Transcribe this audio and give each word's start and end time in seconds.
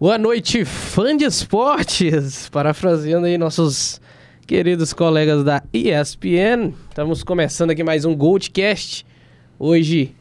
Boa 0.00 0.18
noite, 0.18 0.64
fã 0.64 1.16
de 1.16 1.24
esportes! 1.24 2.48
Parafraseando 2.48 3.26
aí 3.26 3.38
nossos 3.38 4.00
queridos 4.44 4.92
colegas 4.92 5.44
da 5.44 5.62
ESPN. 5.72 6.74
Estamos 6.88 7.22
começando 7.22 7.70
aqui 7.70 7.84
mais 7.84 8.04
um 8.04 8.12
Goldcast. 8.12 9.06
Hoje 9.56 10.12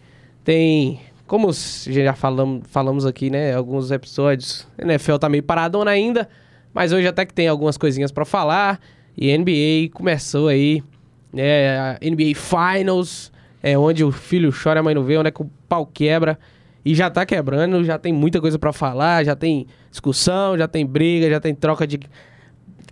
tem, 0.44 1.02
como 1.26 1.50
já 1.88 2.14
falamos, 2.14 2.62
falamos 2.70 3.04
aqui, 3.04 3.32
né, 3.32 3.56
alguns 3.56 3.90
episódios, 3.90 4.68
a 4.78 4.84
NFL 4.84 5.16
tá 5.16 5.28
meio 5.28 5.42
paradona 5.42 5.90
ainda, 5.90 6.30
mas 6.72 6.92
hoje 6.94 7.08
até 7.08 7.26
que 7.26 7.34
tem 7.34 7.48
algumas 7.48 7.76
coisinhas 7.76 8.12
para 8.12 8.26
falar. 8.26 8.80
E 9.18 9.36
NBA 9.36 9.92
começou 9.92 10.50
aí, 10.50 10.84
né, 11.34 11.98
NBA 12.00 12.36
Finals, 12.36 13.32
é 13.62 13.76
onde 13.76 14.04
o 14.04 14.12
filho 14.12 14.54
chora, 14.54 14.82
a 14.82 14.84
mãe 14.84 14.94
não 14.94 15.04
vê, 15.04 15.18
onde 15.18 15.30
é 15.30 15.32
que 15.32 15.42
o 15.42 15.50
pau 15.68 15.84
quebra. 15.84 16.38
E 16.86 16.94
já 16.94 17.10
tá 17.10 17.26
quebrando, 17.26 17.84
já 17.84 17.98
tem 17.98 18.12
muita 18.12 18.42
coisa 18.42 18.60
para 18.60 18.74
falar, 18.74 19.24
já 19.24 19.36
tem 19.36 19.68
discussão, 19.90 20.58
já 20.58 20.68
tem 20.68 20.86
briga, 20.86 21.30
já 21.30 21.40
tem 21.40 21.56
troca 21.56 21.88
de 21.88 22.00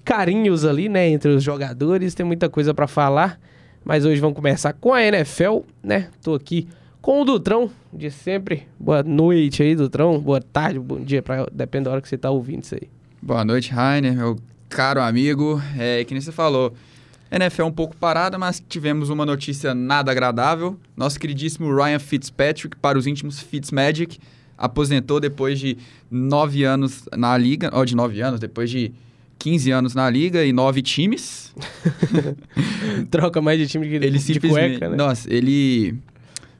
carinhos 0.04 0.66
ali, 0.66 0.90
né, 0.90 1.10
entre 1.10 1.32
os 1.32 1.44
jogadores, 1.44 2.16
tem 2.16 2.26
muita 2.26 2.50
coisa 2.50 2.74
para 2.74 2.88
falar. 2.88 3.40
Mas 3.84 4.06
hoje 4.06 4.22
vamos 4.22 4.36
começar 4.36 4.74
com 4.74 4.94
a 4.94 5.02
NFL, 5.04 5.60
né? 5.84 6.10
Tô 6.22 6.36
aqui 6.36 6.68
com 7.02 7.22
o 7.22 7.26
Dutrão, 7.26 7.72
de 7.92 8.12
sempre. 8.12 8.68
Boa 8.80 9.02
noite 9.02 9.64
aí, 9.64 9.76
Dutrão. 9.76 10.20
Boa 10.20 10.40
tarde, 10.40 10.80
bom 10.80 11.00
dia, 11.00 11.22
pra, 11.22 11.48
depende 11.52 11.86
da 11.86 11.92
hora 11.92 12.02
que 12.02 12.08
você 12.08 12.18
tá 12.18 12.30
ouvindo 12.30 12.64
isso 12.64 12.76
aí. 12.76 12.88
Boa 13.20 13.44
noite, 13.44 13.72
Rainer, 13.72 14.16
meu 14.16 14.38
caro 14.70 15.02
amigo. 15.02 15.62
É, 15.78 16.04
que 16.04 16.14
nem 16.14 16.22
você 16.22 16.32
falou, 16.32 16.74
NFL 17.32 17.64
um 17.64 17.72
pouco 17.72 17.96
parada, 17.96 18.38
mas 18.38 18.62
tivemos 18.68 19.10
uma 19.10 19.26
notícia 19.26 19.74
nada 19.74 20.12
agradável. 20.12 20.78
Nosso 20.98 21.18
queridíssimo 21.18 21.74
Ryan 21.74 22.00
Fitzpatrick, 22.00 22.76
para 22.76 22.98
os 22.98 23.08
íntimos 23.08 23.40
Fitzmagic, 23.40 24.20
aposentou 24.58 25.20
depois 25.20 25.58
de 25.58 25.78
nove 26.10 26.66
anos 26.66 27.06
na 27.16 27.38
liga, 27.38 27.70
ou 27.74 27.86
de 27.86 27.96
nove 27.96 28.22
anos, 28.22 28.40
depois 28.40 28.70
de 28.70 28.92
15 29.40 29.72
anos 29.72 29.96
na 29.96 30.10
liga 30.10 30.44
e 30.44 30.52
nove 30.52 30.82
times. 30.82 31.56
Troca 33.10 33.42
mais 33.42 33.58
de 33.58 33.66
time 33.66 33.88
que 33.88 33.96
ele 33.96 34.12
de 34.12 34.20
simplesmente, 34.20 34.80
cueca, 34.80 34.90
né? 34.90 34.98
Nossa, 34.98 35.34
ele 35.34 35.96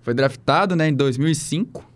foi 0.02 0.14
draftado 0.14 0.76
né, 0.76 0.88
em 0.88 0.94
2005 0.94 1.91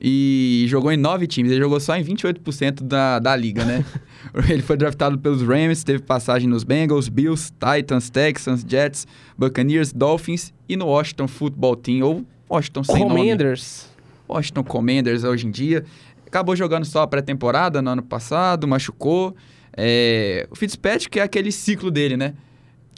e 0.00 0.64
jogou 0.68 0.92
em 0.92 0.96
nove 0.96 1.26
times. 1.26 1.50
Ele 1.50 1.60
jogou 1.60 1.80
só 1.80 1.96
em 1.96 2.04
28% 2.04 2.82
da, 2.82 3.18
da 3.18 3.34
liga, 3.34 3.64
né? 3.64 3.84
ele 4.48 4.62
foi 4.62 4.76
draftado 4.76 5.18
pelos 5.18 5.42
Rams, 5.42 5.82
teve 5.82 6.02
passagem 6.02 6.48
nos 6.48 6.62
Bengals, 6.62 7.08
Bills, 7.08 7.52
Titans, 7.52 8.08
Texans, 8.08 8.64
Jets, 8.66 9.06
Buccaneers, 9.36 9.92
Dolphins 9.92 10.52
e 10.68 10.76
no 10.76 10.86
Washington 10.86 11.26
Football 11.26 11.76
Team, 11.76 12.02
ou 12.02 12.24
Washington 12.48 12.84
sem 12.84 12.98
Commanders. 12.98 13.88
nome. 13.88 14.38
Washington 14.38 14.64
Commanders 14.64 15.24
hoje 15.24 15.46
em 15.46 15.50
dia. 15.50 15.84
Acabou 16.26 16.54
jogando 16.54 16.84
só 16.84 17.02
a 17.02 17.06
pré-temporada 17.06 17.80
no 17.82 17.90
ano 17.90 18.02
passado, 18.02 18.68
machucou. 18.68 19.34
É... 19.76 20.46
O 20.50 20.54
Fitzpatrick 20.54 21.18
é 21.18 21.22
aquele 21.22 21.50
ciclo 21.50 21.90
dele, 21.90 22.16
né? 22.16 22.34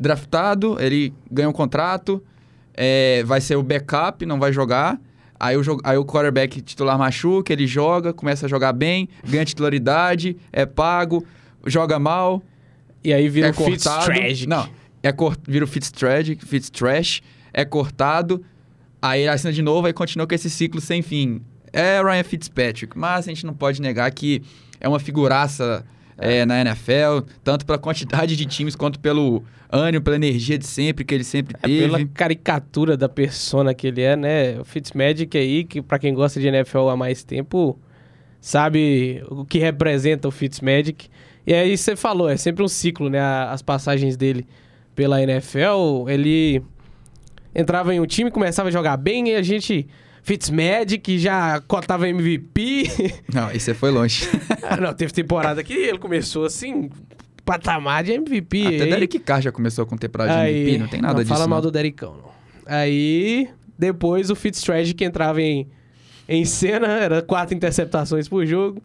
Draftado, 0.01 0.77
ele 0.81 1.15
ganha 1.31 1.49
um 1.49 1.53
contrato, 1.53 2.23
é... 2.75 3.23
vai 3.25 3.41
ser 3.41 3.57
o 3.57 3.63
backup, 3.63 4.27
não 4.27 4.39
vai 4.39 4.53
jogar. 4.53 5.01
Aí 5.41 5.57
o, 5.57 5.63
aí 5.83 5.97
o 5.97 6.05
quarterback 6.05 6.61
titular 6.61 6.99
machuca, 6.99 7.51
ele 7.51 7.67
joga, 7.67 8.13
começa 8.13 8.45
a 8.45 8.49
jogar 8.49 8.75
bem, 8.75 9.09
ganha 9.27 9.43
titularidade, 9.43 10.37
é 10.53 10.67
pago, 10.67 11.27
joga 11.67 11.99
mal. 11.99 12.43
E 13.03 13.11
aí 13.11 13.27
vira 13.27 13.49
é 13.49 13.51
o 13.51 13.55
cortado. 13.55 14.05
Fitztragic. 14.05 14.47
Não, 14.47 14.69
é 15.03 15.11
cor, 15.11 15.35
vira 15.49 15.65
o 15.65 15.69
Fitztragic, 15.69 16.45
Fitztrash, 16.45 17.23
é 17.55 17.65
cortado, 17.65 18.45
aí 19.01 19.23
ele 19.23 19.31
assina 19.31 19.51
de 19.51 19.63
novo 19.63 19.89
e 19.89 19.95
continua 19.95 20.27
com 20.27 20.35
esse 20.35 20.51
ciclo 20.51 20.79
sem 20.79 21.01
fim. 21.01 21.41
É 21.73 22.03
Ryan 22.03 22.23
Fitzpatrick, 22.25 22.99
mas 22.99 23.27
a 23.27 23.31
gente 23.31 23.47
não 23.47 23.55
pode 23.55 23.81
negar 23.81 24.11
que 24.11 24.43
é 24.79 24.87
uma 24.87 25.01
figuraça 25.01 25.87
é, 26.21 26.45
na 26.45 26.61
NFL, 26.61 27.21
tanto 27.43 27.65
pela 27.65 27.79
quantidade 27.79 28.37
de 28.37 28.45
times 28.45 28.77
quanto 28.77 29.01
pelo 29.01 29.43
ânimo, 29.73 30.05
pela 30.05 30.17
energia 30.17 30.59
de 30.59 30.67
sempre 30.67 31.05
que 31.05 31.15
ele 31.15 31.25
sempre 31.25 31.57
É 31.63 31.67
teve. 31.67 31.81
pela 31.81 32.05
caricatura 32.07 32.97
da 32.97 33.09
persona 33.09 33.73
que 33.73 33.87
ele 33.87 34.03
é, 34.03 34.15
né? 34.17 34.61
O 34.61 34.65
Fitzmagic 34.65 35.37
aí, 35.39 35.65
que 35.65 35.81
pra 35.81 35.99
quem 35.99 36.13
gosta 36.13 36.39
de 36.39 36.47
NFL 36.47 36.89
há 36.89 36.97
mais 36.97 37.25
tempo, 37.25 37.79
sabe 38.41 39.23
o 39.29 39.45
que 39.45 39.59
representa 39.59 40.29
o 40.29 40.31
Fitzmagic. 40.31 41.09
E 41.47 41.55
aí 41.55 41.77
você 41.77 41.97
falou, 41.97 42.29
é 42.29 42.37
sempre 42.37 42.63
um 42.63 42.69
ciclo, 42.69 43.09
né? 43.09 43.21
As 43.21 43.63
passagens 43.63 44.17
dele 44.17 44.47
pela 44.95 45.23
NFL, 45.23 46.09
ele 46.09 46.63
entrava 47.55 47.95
em 47.95 47.99
um 48.01 48.07
time, 48.07 48.31
começava 48.31 48.69
a 48.69 48.73
jogar 48.73 48.97
bem 48.97 49.31
e 49.31 49.35
a 49.35 49.43
gente... 49.43 49.87
Fitzmagic 50.23 51.19
já 51.19 51.61
cotava 51.67 52.09
MVP. 52.09 52.85
Não, 53.33 53.51
isso 53.53 53.75
foi 53.75 53.91
longe. 53.91 54.29
Ah, 54.63 54.77
não, 54.77 54.95
teve 54.95 55.13
temporada 55.13 55.65
que 55.65 55.73
ele 55.73 55.99
começou 55.99 56.45
assim, 56.45 56.89
patamar 57.45 58.05
de 58.05 58.13
MVP. 58.13 58.67
Até 58.67 58.83
aí- 58.85 58.91
Derek 58.91 59.19
Carr 59.19 59.41
já 59.43 59.51
começou 59.51 59.85
com 59.85 59.97
temporada 59.97 60.33
de 60.45 60.51
MVP, 60.51 60.79
não 60.79 60.87
tem 60.87 61.01
nada 61.01 61.15
não 61.15 61.21
disso. 61.23 61.35
fala 61.35 61.49
mal 61.49 61.57
não. 61.59 61.63
do 61.63 61.71
Dericão, 61.73 62.15
não. 62.17 62.31
Aí, 62.67 63.49
depois 63.77 64.31
o 64.31 64.37
Fitztragic 64.37 65.03
entrava 65.03 65.43
em, 65.43 65.67
em 66.29 66.45
cena, 66.45 66.87
era 66.87 67.21
quatro 67.21 67.53
interceptações 67.57 68.29
por 68.29 68.47
jogo. 68.47 68.81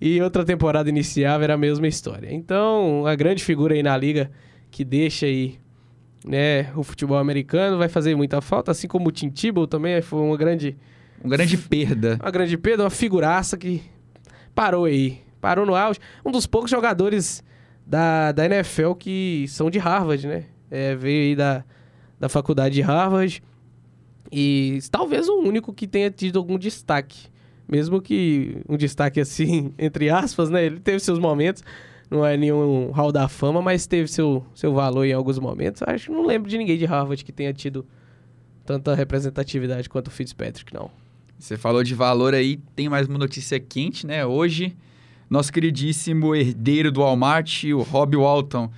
E 0.00 0.20
outra 0.20 0.44
temporada 0.44 0.88
iniciava, 0.88 1.42
era 1.42 1.54
a 1.54 1.58
mesma 1.58 1.88
história. 1.88 2.28
Então, 2.32 3.04
a 3.06 3.16
grande 3.16 3.42
figura 3.42 3.74
aí 3.74 3.82
na 3.82 3.96
liga 3.96 4.30
que 4.70 4.84
deixa 4.84 5.26
aí 5.26 5.58
né, 6.26 6.72
o 6.74 6.82
futebol 6.82 7.16
americano 7.18 7.78
vai 7.78 7.88
fazer 7.88 8.14
muita 8.16 8.40
falta, 8.40 8.70
assim 8.72 8.88
como 8.88 9.08
o 9.08 9.12
Tim 9.12 9.30
Tebow 9.30 9.66
também 9.66 10.00
foi 10.02 10.20
uma 10.20 10.36
grande, 10.36 10.76
Uma 11.22 11.30
grande 11.36 11.56
perda. 11.56 12.18
uma 12.20 12.30
grande 12.30 12.58
perda, 12.58 12.82
uma 12.82 12.90
figuraça 12.90 13.56
que 13.56 13.82
parou 14.54 14.86
aí, 14.86 15.20
parou 15.40 15.64
no 15.64 15.74
auge. 15.74 16.00
Um 16.24 16.30
dos 16.30 16.46
poucos 16.46 16.70
jogadores 16.70 17.44
da, 17.86 18.32
da 18.32 18.44
NFL 18.46 18.92
que 18.94 19.46
são 19.48 19.70
de 19.70 19.78
Harvard, 19.78 20.26
né? 20.26 20.44
É, 20.70 20.96
veio 20.96 21.28
aí 21.30 21.36
da, 21.36 21.64
da 22.18 22.28
faculdade 22.28 22.74
de 22.74 22.80
Harvard 22.80 23.40
e 24.32 24.80
talvez 24.90 25.28
o 25.28 25.36
único 25.40 25.72
que 25.72 25.86
tenha 25.86 26.10
tido 26.10 26.38
algum 26.38 26.58
destaque. 26.58 27.28
Mesmo 27.68 28.00
que 28.00 28.58
um 28.68 28.76
destaque 28.76 29.20
assim, 29.20 29.72
entre 29.78 30.10
aspas, 30.10 30.50
né? 30.50 30.64
Ele 30.64 30.80
teve 30.80 30.98
seus 31.00 31.18
momentos, 31.18 31.62
não 32.10 32.24
é 32.24 32.36
nenhum 32.36 32.90
hall 32.92 33.10
da 33.10 33.28
fama, 33.28 33.60
mas 33.60 33.86
teve 33.86 34.08
seu, 34.08 34.44
seu 34.54 34.72
valor 34.72 35.04
em 35.04 35.12
alguns 35.12 35.38
momentos. 35.38 35.82
Acho 35.82 36.06
que 36.06 36.12
não 36.12 36.24
lembro 36.24 36.48
de 36.48 36.56
ninguém 36.56 36.78
de 36.78 36.84
Harvard 36.84 37.24
que 37.24 37.32
tenha 37.32 37.52
tido 37.52 37.86
tanta 38.64 38.94
representatividade 38.94 39.88
quanto 39.88 40.08
o 40.08 40.10
Fitzpatrick, 40.10 40.72
não. 40.72 40.90
Você 41.38 41.56
falou 41.56 41.82
de 41.82 41.94
valor 41.94 42.34
aí, 42.34 42.58
tem 42.74 42.88
mais 42.88 43.06
uma 43.06 43.18
notícia 43.18 43.60
quente, 43.60 44.06
né? 44.06 44.24
Hoje, 44.24 44.76
nosso 45.28 45.52
queridíssimo 45.52 46.34
herdeiro 46.34 46.90
do 46.90 47.00
Walmart, 47.00 47.64
o 47.64 47.82
Rob 47.82 48.16
Walton, 48.16 48.70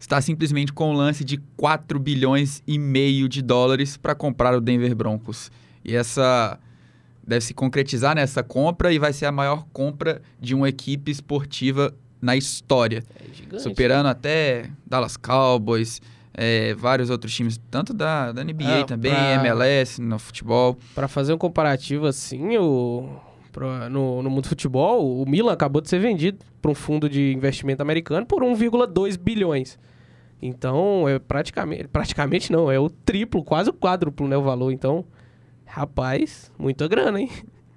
está 0.00 0.20
simplesmente 0.20 0.72
com 0.72 0.90
um 0.90 0.94
lance 0.94 1.24
de 1.24 1.38
4 1.56 1.98
bilhões 1.98 2.62
e 2.66 2.78
meio 2.78 3.28
de 3.28 3.40
dólares 3.40 3.96
para 3.96 4.14
comprar 4.14 4.54
o 4.54 4.60
Denver 4.60 4.94
Broncos. 4.96 5.50
E 5.84 5.94
essa 5.94 6.58
deve 7.24 7.44
se 7.44 7.54
concretizar 7.54 8.16
nessa 8.16 8.42
compra 8.42 8.92
e 8.92 8.98
vai 8.98 9.12
ser 9.12 9.26
a 9.26 9.32
maior 9.32 9.64
compra 9.72 10.20
de 10.40 10.54
uma 10.54 10.68
equipe 10.68 11.10
esportiva 11.10 11.94
na 12.22 12.36
história, 12.36 13.02
É 13.20 13.34
gigante. 13.34 13.62
superando 13.64 14.06
até 14.06 14.70
Dallas 14.86 15.16
Cowboys, 15.16 16.00
é, 16.32 16.72
vários 16.74 17.10
outros 17.10 17.34
times, 17.34 17.60
tanto 17.70 17.92
da, 17.92 18.30
da 18.32 18.42
NBA 18.44 18.82
Ah, 18.82 18.84
também, 18.84 19.10
pra- 19.12 19.34
MLS, 19.34 20.00
no 20.00 20.18
futebol. 20.18 20.78
Pra 20.94 21.08
fazer 21.08 21.34
um 21.34 21.38
comparativo 21.38 22.06
assim, 22.06 22.56
o, 22.56 23.08
no, 23.90 24.22
no 24.22 24.30
mundo 24.30 24.44
do 24.44 24.48
futebol, 24.48 25.20
o 25.20 25.28
Milan 25.28 25.52
acabou 25.52 25.82
de 25.82 25.88
ser 25.90 25.98
vendido 25.98 26.38
para 26.62 26.70
um 26.70 26.74
fundo 26.74 27.08
de 27.08 27.32
investimento 27.34 27.82
americano 27.82 28.24
por 28.24 28.42
1,2 28.42 29.18
bilhões. 29.18 29.76
Então, 30.40 31.08
é 31.08 31.18
praticamente, 31.18 31.86
praticamente 31.88 32.50
não, 32.50 32.70
é 32.70 32.78
o 32.78 32.88
triplo, 32.88 33.44
quase 33.44 33.68
o 33.70 33.72
quádruplo, 33.72 34.26
né, 34.26 34.36
o 34.36 34.42
valor. 34.42 34.72
Então, 34.72 35.04
rapaz, 35.66 36.50
muita 36.58 36.86
grana, 36.88 37.20
hein? 37.20 37.30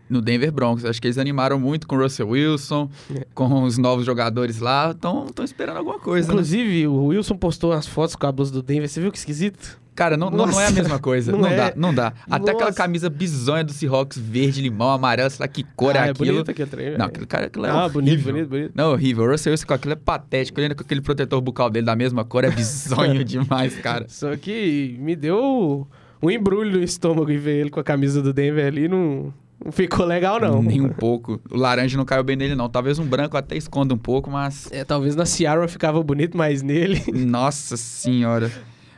No 0.09 0.21
Denver 0.21 0.51
Broncos. 0.51 0.85
Acho 0.85 1.01
que 1.01 1.07
eles 1.07 1.17
animaram 1.17 1.59
muito 1.59 1.87
com 1.87 1.95
o 1.95 1.99
Russell 2.01 2.27
Wilson, 2.29 2.89
com 3.33 3.63
os 3.63 3.77
novos 3.77 4.05
jogadores 4.05 4.59
lá. 4.59 4.91
Estão 4.91 5.25
esperando 5.43 5.77
alguma 5.77 5.99
coisa. 5.99 6.27
né? 6.27 6.33
Inclusive, 6.33 6.87
o 6.87 7.05
Wilson 7.07 7.35
postou 7.37 7.71
umas 7.71 7.87
fotos 7.87 8.15
com 8.15 8.25
a 8.27 8.31
blusa 8.31 8.51
do 8.51 8.61
Denver, 8.61 8.87
você 8.87 9.01
viu 9.01 9.11
que 9.11 9.17
esquisito? 9.17 9.79
Cara, 9.95 10.17
não, 10.17 10.29
não, 10.29 10.45
não 10.45 10.59
é 10.59 10.65
a 10.65 10.69
Nossa. 10.69 10.73
mesma 10.81 10.99
coisa. 10.99 11.31
Não 11.35 11.39
Não, 11.39 11.47
é. 11.47 11.55
dá, 11.55 11.73
não 11.77 11.93
dá. 11.93 12.11
Até 12.29 12.51
aquela 12.51 12.65
Nossa. 12.65 12.73
camisa 12.77 13.09
bizonha 13.09 13.63
do 13.63 13.71
Seahawks, 13.71 14.17
verde, 14.17 14.61
limão, 14.61 14.89
amarelo, 14.91 15.29
sei 15.29 15.41
lá 15.41 15.47
que 15.47 15.63
cor 15.63 15.95
ah, 15.95 15.99
é 16.03 16.07
é 16.07 16.11
aquilo. 16.11 16.33
bonito 16.33 16.51
aquele 16.51 16.69
trem, 16.69 16.97
Não, 16.97 17.05
aquele 17.05 17.25
cara 17.25 17.45
aquilo 17.45 17.65
é 17.65 17.69
Ah, 17.69 17.87
bonito, 17.87 18.21
bonito, 18.21 18.49
bonito. 18.49 18.71
Não, 18.75 18.91
horrível. 18.91 19.23
O 19.23 19.31
Russell 19.31 19.51
Wilson 19.53 19.65
com 19.65 19.73
aquilo 19.73 19.93
é 19.93 19.95
patético. 19.95 20.59
Ele 20.59 20.65
ainda 20.65 20.75
com 20.75 20.83
aquele 20.83 20.99
protetor 20.99 21.39
bucal 21.39 21.69
dele 21.69 21.85
da 21.85 21.95
mesma 21.95 22.25
cor 22.25 22.43
é 22.43 22.49
bizonho 22.51 23.23
demais, 23.23 23.77
cara. 23.79 24.05
Só 24.09 24.35
que 24.35 24.97
me 24.99 25.15
deu 25.15 25.87
um 26.21 26.29
embrulho 26.29 26.77
no 26.77 26.83
estômago 26.83 27.31
e 27.31 27.37
ver 27.37 27.61
ele 27.61 27.69
com 27.69 27.79
a 27.79 27.83
camisa 27.83 28.21
do 28.21 28.33
Denver 28.33 28.65
ali, 28.67 28.89
não 28.89 29.33
ficou 29.71 30.05
legal, 30.05 30.39
não. 30.39 30.61
Nem 30.61 30.81
um 30.81 30.89
pouco. 30.89 31.41
O 31.49 31.57
laranja 31.57 31.97
não 31.97 32.05
caiu 32.05 32.23
bem 32.23 32.35
nele, 32.35 32.55
não. 32.55 32.69
Talvez 32.69 32.99
um 32.99 33.05
branco 33.05 33.37
até 33.37 33.55
esconda 33.55 33.93
um 33.93 33.97
pouco, 33.97 34.29
mas... 34.29 34.71
É, 34.71 34.83
talvez 34.83 35.15
na 35.15 35.25
Ciara 35.25 35.67
ficava 35.67 36.01
bonito, 36.03 36.37
mas 36.37 36.61
nele. 36.61 37.03
Nossa 37.13 37.77
senhora. 37.77 38.51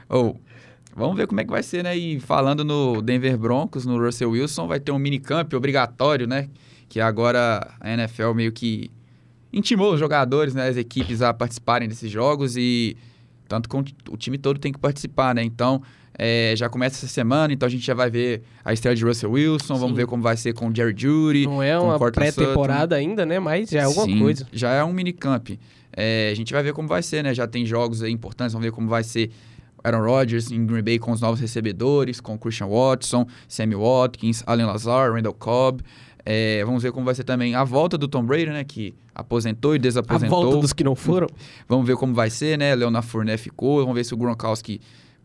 Ou, 0.09 0.39
vamos 0.95 1.17
ver 1.17 1.27
como 1.27 1.41
é 1.41 1.43
que 1.43 1.51
vai 1.51 1.63
ser, 1.63 1.83
né? 1.83 1.95
E 1.97 2.19
falando 2.19 2.63
no 2.63 3.01
Denver 3.01 3.37
Broncos, 3.37 3.85
no 3.85 3.97
Russell 3.97 4.31
Wilson, 4.31 4.67
vai 4.67 4.79
ter 4.79 4.91
um 4.91 4.99
minicamp 4.99 5.55
obrigatório, 5.55 6.27
né? 6.27 6.49
que 6.89 6.99
agora 6.99 7.75
a 7.79 7.91
NFL 7.91 8.33
meio 8.33 8.51
que 8.51 8.89
intimou 9.51 9.93
os 9.93 9.99
jogadores, 9.99 10.53
né, 10.53 10.67
as 10.67 10.77
equipes 10.77 11.21
a 11.21 11.33
participarem 11.33 11.87
desses 11.87 12.11
jogos 12.11 12.55
e 12.57 12.95
tanto 13.47 13.69
com 13.69 13.83
o 14.09 14.17
time 14.17 14.37
todo 14.37 14.59
tem 14.59 14.71
que 14.71 14.79
participar, 14.79 15.33
né? 15.35 15.43
Então, 15.43 15.81
é, 16.17 16.53
já 16.57 16.67
começa 16.67 16.97
essa 16.97 17.07
semana, 17.07 17.53
então 17.53 17.67
a 17.67 17.69
gente 17.69 17.85
já 17.85 17.93
vai 17.93 18.09
ver 18.09 18.41
a 18.65 18.73
estreia 18.73 18.95
de 18.95 19.05
Russell 19.05 19.31
Wilson, 19.31 19.75
Sim. 19.75 19.79
vamos 19.79 19.95
ver 19.95 20.07
como 20.07 20.23
vai 20.23 20.35
ser 20.35 20.53
com 20.53 20.67
o 20.67 20.75
Jerry 20.75 20.95
Judy. 20.97 21.45
Não 21.45 21.61
é 21.61 21.77
uma 21.77 21.99
pré-temporada 22.11 22.95
ainda, 22.95 23.25
né? 23.25 23.39
Mas 23.39 23.69
já 23.69 23.81
é 23.81 23.83
alguma 23.83 24.05
Sim, 24.05 24.19
coisa. 24.19 24.47
Já 24.51 24.71
é 24.71 24.83
um 24.83 24.91
minicamp. 24.91 25.59
É, 25.95 26.29
a 26.31 26.35
gente 26.35 26.51
vai 26.53 26.63
ver 26.63 26.73
como 26.73 26.87
vai 26.87 27.03
ser, 27.03 27.23
né? 27.23 27.33
Já 27.33 27.47
tem 27.47 27.65
jogos 27.65 28.01
aí 28.01 28.11
importantes, 28.11 28.53
vamos 28.53 28.65
ver 28.65 28.71
como 28.71 28.87
vai 28.87 29.03
ser 29.03 29.31
Aaron 29.83 30.05
Rodgers 30.05 30.51
em 30.51 30.65
Green 30.65 30.83
Bay 30.83 30.99
com 30.99 31.11
os 31.11 31.21
novos 31.21 31.39
recebedores, 31.39 32.19
com 32.19 32.37
Christian 32.37 32.67
Watson, 32.67 33.27
Sammy 33.47 33.75
Watkins, 33.75 34.43
Allen 34.45 34.65
Lazar, 34.65 35.13
Randall 35.13 35.33
Cobb. 35.33 35.83
É, 36.29 36.61
vamos 36.65 36.83
ver 36.83 36.91
como 36.91 37.05
vai 37.05 37.15
ser 37.15 37.23
também 37.23 37.55
a 37.55 37.63
volta 37.63 37.97
do 37.97 38.05
Tom 38.05 38.21
Brady, 38.25 38.47
né? 38.47 38.63
Que 38.65 38.93
aposentou 39.15 39.73
e 39.73 39.77
A 39.77 39.79
desaposentou. 39.79 40.41
volta 40.43 40.57
dos 40.59 40.73
que 40.73 40.83
não 40.83 40.93
foram. 40.93 41.27
Vamos 41.69 41.87
ver 41.87 41.95
como 41.95 42.13
vai 42.13 42.29
ser, 42.29 42.57
né? 42.57 42.75
Leonard 42.75 43.07
Fournette 43.07 43.41
ficou. 43.43 43.79
Vamos 43.79 43.95
ver 43.95 44.03
se 44.03 44.13
o 44.13 44.17
Gronkowski 44.17 44.81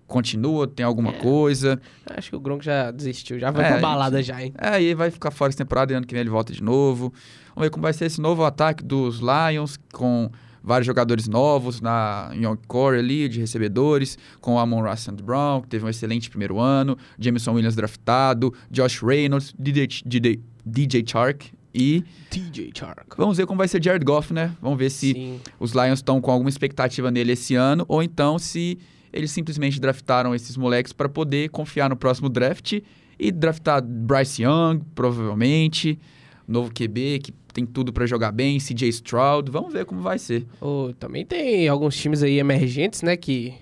continua, 0.06 0.68
tem 0.68 0.84
alguma 0.86 1.10
É. 1.10 1.14
coisa. 1.14 1.80
Acho 2.16 2.30
que 2.30 2.36
o 2.36 2.40
Gronk 2.40 2.64
já 2.64 2.90
desistiu, 2.92 3.38
já 3.38 3.50
vai 3.50 3.64
É, 3.64 3.68
pra 3.68 3.76
a 3.78 3.80
balada 3.80 4.22
já, 4.22 4.40
hein? 4.42 4.52
É, 4.60 4.68
aí 4.68 4.94
vai 4.94 5.10
ficar 5.10 5.30
fora 5.30 5.48
essa 5.50 5.58
temporada 5.58 5.92
e 5.92 5.96
ano 5.96 6.06
que 6.06 6.14
vem 6.14 6.20
ele 6.20 6.30
volta 6.30 6.52
de 6.52 6.62
novo. 6.62 7.12
Vamos 7.54 7.66
ver 7.66 7.70
como 7.70 7.82
vai 7.82 7.92
ser 7.92 8.04
esse 8.04 8.20
novo 8.20 8.44
ataque 8.44 8.84
dos 8.84 9.20
Lions, 9.20 9.78
com 9.92 10.30
vários 10.62 10.86
jogadores 10.86 11.28
novos 11.28 11.80
na 11.80 12.30
Young 12.34 12.58
Core 12.66 12.98
ali, 12.98 13.28
de 13.28 13.40
recebedores, 13.40 14.16
com 14.40 14.58
Amon 14.58 14.82
Russell 14.82 15.16
Brown, 15.16 15.62
que 15.62 15.68
teve 15.68 15.84
um 15.84 15.88
excelente 15.88 16.30
primeiro 16.30 16.60
ano, 16.60 16.96
Jameson 17.18 17.52
Williams 17.52 17.74
draftado, 17.74 18.52
Josh 18.70 19.02
Reynolds, 19.02 19.54
DJ, 19.58 19.88
DJ, 20.04 20.40
DJ 20.64 21.04
Chark 21.06 21.52
e 21.74 22.04
TJ 22.30 22.70
Chark. 22.74 23.16
vamos 23.16 23.36
ver 23.36 23.46
como 23.46 23.58
vai 23.58 23.68
ser 23.68 23.82
Jared 23.82 24.04
Goff, 24.04 24.32
né? 24.32 24.54
Vamos 24.60 24.78
ver 24.78 24.90
se 24.90 25.12
Sim. 25.12 25.40
os 25.58 25.72
Lions 25.72 25.98
estão 25.98 26.20
com 26.20 26.30
alguma 26.30 26.50
expectativa 26.50 27.10
nele 27.10 27.32
esse 27.32 27.54
ano, 27.54 27.84
ou 27.88 28.02
então 28.02 28.38
se 28.38 28.78
eles 29.12 29.30
simplesmente 29.30 29.80
draftaram 29.80 30.34
esses 30.34 30.56
moleques 30.56 30.92
para 30.92 31.08
poder 31.08 31.50
confiar 31.50 31.88
no 31.88 31.96
próximo 31.96 32.28
draft 32.28 32.80
e 33.18 33.30
draftar 33.30 33.82
Bryce 33.82 34.42
Young, 34.42 34.80
provavelmente, 34.94 35.98
novo 36.46 36.72
QB 36.72 37.20
que 37.20 37.32
tem 37.52 37.66
tudo 37.66 37.92
para 37.92 38.06
jogar 38.06 38.32
bem, 38.32 38.58
CJ 38.58 38.88
Stroud, 38.88 39.50
vamos 39.50 39.72
ver 39.72 39.84
como 39.84 40.00
vai 40.00 40.18
ser. 40.18 40.46
Ô, 40.60 40.92
também 40.98 41.24
tem 41.24 41.68
alguns 41.68 41.96
times 41.96 42.22
aí 42.22 42.38
emergentes, 42.38 43.02
né? 43.02 43.16
Que 43.16 43.54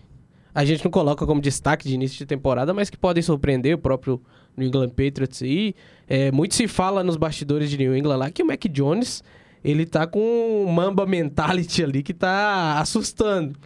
a 0.54 0.64
gente 0.64 0.84
não 0.84 0.90
coloca 0.90 1.26
como 1.26 1.40
destaque 1.40 1.88
de 1.88 1.94
início 1.94 2.18
de 2.18 2.26
temporada, 2.26 2.72
mas 2.72 2.90
que 2.90 2.96
podem 2.96 3.22
surpreender 3.22 3.74
o 3.74 3.78
próprio 3.78 4.20
New 4.56 4.68
England 4.68 4.90
Patriots 4.90 5.42
aí. 5.42 5.74
É, 6.08 6.30
muito 6.32 6.54
se 6.54 6.66
fala 6.66 7.02
nos 7.02 7.16
bastidores 7.16 7.70
de 7.70 7.78
New 7.78 7.96
England 7.96 8.16
lá 8.16 8.30
que 8.30 8.42
o 8.42 8.46
Mac 8.46 8.64
Jones 8.68 9.22
ele 9.64 9.84
tá 9.86 10.06
com 10.06 10.20
um 10.20 10.70
Mamba 10.70 11.06
mentality 11.06 11.84
ali 11.84 12.02
que 12.02 12.14
tá 12.14 12.78
assustando. 12.78 13.56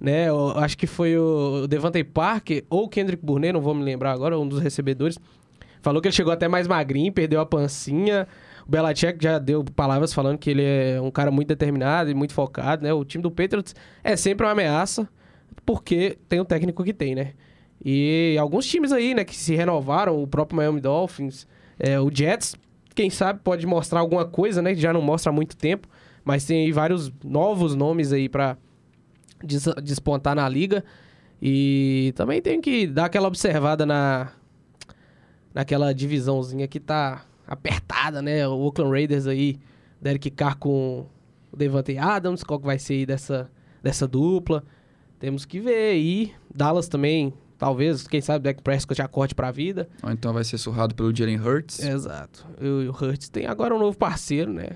Né? 0.00 0.28
Eu 0.28 0.50
acho 0.58 0.76
que 0.76 0.86
foi 0.86 1.16
o 1.16 1.66
Devante 1.66 2.02
Parker 2.02 2.64
ou 2.68 2.84
o 2.84 2.88
Kendrick 2.88 3.24
Burnett, 3.24 3.52
não 3.52 3.60
vou 3.60 3.74
me 3.74 3.82
lembrar 3.82 4.12
agora, 4.12 4.38
um 4.38 4.46
dos 4.46 4.60
recebedores. 4.60 5.18
Falou 5.80 6.00
que 6.00 6.08
ele 6.08 6.14
chegou 6.14 6.32
até 6.32 6.48
mais 6.48 6.66
magrinho, 6.66 7.12
perdeu 7.12 7.40
a 7.40 7.46
pancinha. 7.46 8.26
O 8.66 8.70
Belichick 8.70 9.22
já 9.22 9.38
deu 9.38 9.62
palavras 9.62 10.12
falando 10.14 10.38
que 10.38 10.50
ele 10.50 10.64
é 10.64 11.00
um 11.00 11.10
cara 11.10 11.30
muito 11.30 11.48
determinado 11.48 12.10
e 12.10 12.14
muito 12.14 12.32
focado, 12.32 12.82
né? 12.82 12.92
O 12.92 13.04
time 13.04 13.22
do 13.22 13.30
Patriots 13.30 13.74
é 14.02 14.16
sempre 14.16 14.46
uma 14.46 14.52
ameaça, 14.52 15.08
porque 15.66 16.18
tem 16.28 16.40
o 16.40 16.44
técnico 16.44 16.82
que 16.82 16.94
tem, 16.94 17.14
né? 17.14 17.32
E 17.84 18.36
alguns 18.40 18.66
times 18.66 18.92
aí, 18.92 19.14
né, 19.14 19.24
que 19.24 19.36
se 19.36 19.54
renovaram, 19.54 20.22
o 20.22 20.26
próprio 20.26 20.56
Miami 20.56 20.80
Dolphins, 20.80 21.46
é, 21.78 22.00
o 22.00 22.10
Jets, 22.10 22.56
quem 22.94 23.10
sabe 23.10 23.40
pode 23.44 23.66
mostrar 23.66 24.00
alguma 24.00 24.24
coisa, 24.24 24.62
né? 24.62 24.74
Que 24.74 24.80
já 24.80 24.92
não 24.92 25.02
mostra 25.02 25.30
há 25.30 25.34
muito 25.34 25.56
tempo, 25.56 25.86
mas 26.24 26.46
tem 26.46 26.64
aí 26.64 26.72
vários 26.72 27.12
novos 27.22 27.74
nomes 27.74 28.12
aí 28.12 28.30
des 29.42 29.64
despontar 29.82 30.34
na 30.34 30.48
liga. 30.48 30.82
E 31.42 32.14
também 32.16 32.40
tem 32.40 32.60
que 32.60 32.86
dar 32.86 33.06
aquela 33.06 33.28
observada 33.28 33.84
na 33.84 34.32
naquela 35.52 35.92
divisãozinha 35.92 36.66
que 36.66 36.80
tá 36.80 37.24
apertada, 37.46 38.20
né? 38.22 38.46
O 38.48 38.52
Oakland 38.60 38.90
Raiders 38.92 39.26
aí, 39.26 39.58
Derek 40.00 40.30
Carr 40.30 40.56
com 40.58 41.06
o 41.52 41.56
Devante 41.56 41.96
Adams, 41.98 42.42
qual 42.42 42.58
que 42.58 42.66
vai 42.66 42.78
ser 42.78 42.94
aí 42.94 43.06
dessa, 43.06 43.50
dessa 43.82 44.06
dupla. 44.08 44.64
Temos 45.18 45.44
que 45.44 45.60
ver 45.60 45.92
aí. 45.92 46.32
Dallas 46.54 46.88
também, 46.88 47.32
talvez, 47.58 48.06
quem 48.06 48.20
sabe, 48.20 48.44
Dak 48.44 48.62
Prescott 48.62 48.98
já 48.98 49.08
corte 49.08 49.34
pra 49.34 49.50
vida. 49.50 49.88
Ou 50.02 50.10
então 50.10 50.32
vai 50.32 50.44
ser 50.44 50.58
surrado 50.58 50.94
pelo 50.94 51.14
Jalen 51.14 51.40
Hurts. 51.40 51.80
Exato. 51.82 52.46
E 52.60 52.66
o 52.66 52.90
Hurts 52.90 53.28
tem 53.28 53.46
agora 53.46 53.74
um 53.74 53.78
novo 53.78 53.96
parceiro, 53.96 54.52
né? 54.52 54.70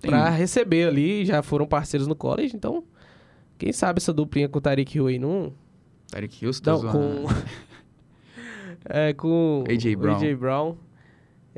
Tem- 0.00 0.10
Pra 0.10 0.28
receber 0.30 0.88
ali, 0.88 1.24
já 1.24 1.42
foram 1.42 1.66
parceiros 1.66 2.06
no 2.08 2.14
college, 2.14 2.54
então... 2.56 2.84
Quem 3.58 3.72
sabe 3.72 3.98
essa 4.00 4.12
duplinha 4.12 4.50
com 4.50 4.58
o 4.58 4.60
Tariq 4.60 4.96
Hill 4.98 5.06
aí 5.06 5.18
não... 5.18 5.50
Tyreek 6.08 6.44
Hill, 6.44 6.52
tá 6.60 6.72
Não, 6.72 6.78
zoando. 6.78 6.98
com... 6.98 7.24
é, 8.84 9.12
com 9.14 9.64
A.J. 9.68 9.96
Brown. 9.96 10.16
A.J. 10.16 10.34
Brown. 10.36 10.76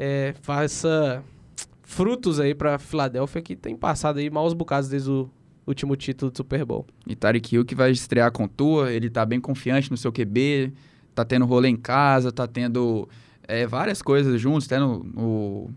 É, 0.01 0.33
faça 0.43 1.25
frutos 1.83 2.39
aí 2.39 2.55
pra 2.55 2.79
Filadélfia, 2.79 3.43
que 3.43 3.57
tem 3.57 3.77
passado 3.77 4.21
aí 4.21 4.31
maus 4.31 4.55
bocados 4.55 4.89
desde 4.89 5.11
o 5.11 5.29
último 5.67 5.97
título 5.97 6.31
do 6.31 6.37
Super 6.37 6.65
Bowl. 6.65 6.87
E 7.05 7.17
Tyreek 7.17 7.53
Hill 7.53 7.65
que 7.65 7.75
vai 7.75 7.91
estrear 7.91 8.31
com 8.31 8.47
Tua, 8.47 8.93
ele 8.93 9.11
tá 9.11 9.27
bem 9.27 9.41
confiante 9.41 9.91
no 9.91 9.97
seu 9.97 10.13
QB, 10.13 10.73
tá 11.17 11.25
tendo 11.25 11.45
rolê 11.47 11.69
em 11.69 11.77
casa, 11.77 12.31
tá 12.31 12.47
tendo 12.47 13.09
é, 13.43 13.67
várias 13.67 14.01
coisas 14.01 14.41
juntos, 14.41 14.67
até 14.67 14.79
no, 14.79 15.03
no, 15.03 15.71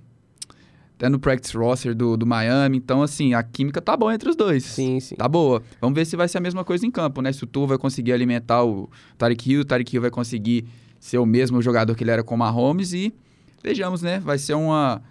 até 0.96 1.10
no 1.10 1.18
practice 1.18 1.58
roster 1.58 1.96
do, 1.96 2.16
do 2.16 2.28
Miami. 2.28 2.78
Então, 2.78 3.02
assim, 3.02 3.34
a 3.34 3.42
química 3.42 3.82
tá 3.82 3.98
boa 3.98 4.14
entre 4.14 4.30
os 4.30 4.36
dois. 4.36 4.64
Sim, 4.64 5.00
sim. 5.00 5.16
Tá 5.16 5.28
boa. 5.28 5.64
Vamos 5.82 5.96
ver 5.96 6.06
se 6.06 6.16
vai 6.16 6.28
ser 6.28 6.38
a 6.38 6.42
mesma 6.42 6.64
coisa 6.64 6.86
em 6.86 6.92
campo, 6.92 7.24
né? 7.24 7.34
Se 7.34 7.44
o 7.44 7.48
Tua 7.48 7.66
vai 7.66 7.80
conseguir 7.80 8.14
alimentar 8.14 8.64
o 8.64 8.88
Tyreek 9.18 9.52
Hill, 9.52 9.62
o 9.62 9.66
Tyreek 9.66 9.96
Hill 9.96 10.02
vai 10.04 10.12
conseguir 10.12 10.66
ser 11.00 11.18
o 11.18 11.26
mesmo 11.26 11.60
jogador 11.60 11.96
que 11.96 12.04
ele 12.04 12.12
era 12.12 12.24
com 12.24 12.36
o 12.36 12.38
Mahomes 12.38 12.94
e 12.94 13.12
vejamos, 13.62 14.02
né? 14.02 14.20
Vai 14.20 14.38
ser 14.38 14.54
uma, 14.54 15.02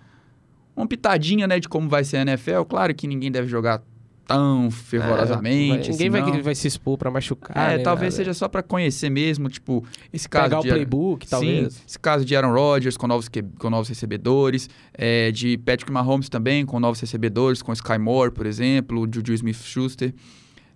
uma 0.76 0.86
pitadinha, 0.86 1.46
né, 1.46 1.58
de 1.60 1.68
como 1.68 1.88
vai 1.88 2.04
ser 2.04 2.18
a 2.18 2.22
NFL. 2.22 2.62
Claro 2.68 2.94
que 2.94 3.06
ninguém 3.06 3.30
deve 3.30 3.48
jogar 3.48 3.82
tão 4.26 4.70
fervorosamente. 4.70 5.88
É, 5.88 5.92
ninguém 5.92 6.08
assim, 6.08 6.30
vai, 6.30 6.42
vai 6.42 6.54
se 6.54 6.68
expor 6.68 6.96
pra 6.96 7.10
machucar. 7.10 7.72
É, 7.72 7.78
talvez 7.78 8.14
nada. 8.14 8.16
seja 8.16 8.34
só 8.34 8.48
pra 8.48 8.62
conhecer 8.62 9.10
mesmo, 9.10 9.48
tipo, 9.48 9.84
esse 10.12 10.28
caso 10.28 10.44
Pegar 10.44 10.58
o 10.60 10.62
de 10.62 10.68
Aaron- 10.68 10.78
playbook, 10.78 11.26
talvez. 11.28 11.72
Sim, 11.74 11.82
esse 11.86 11.98
caso 11.98 12.24
de 12.24 12.36
Aaron 12.36 12.52
Rodgers 12.52 12.96
com 12.96 13.08
novos, 13.08 13.28
que- 13.28 13.42
com 13.42 13.68
novos 13.68 13.88
recebedores, 13.88 14.70
é, 14.94 15.32
de 15.32 15.58
Patrick 15.58 15.90
Mahomes 15.90 16.28
também 16.28 16.64
com 16.64 16.78
novos 16.78 17.00
recebedores, 17.00 17.60
com 17.60 17.72
Sky 17.72 17.98
Moore, 17.98 18.30
por 18.30 18.46
exemplo, 18.46 19.00
o 19.00 19.08
Juju 19.12 19.32
Smith-Schuster. 19.34 20.14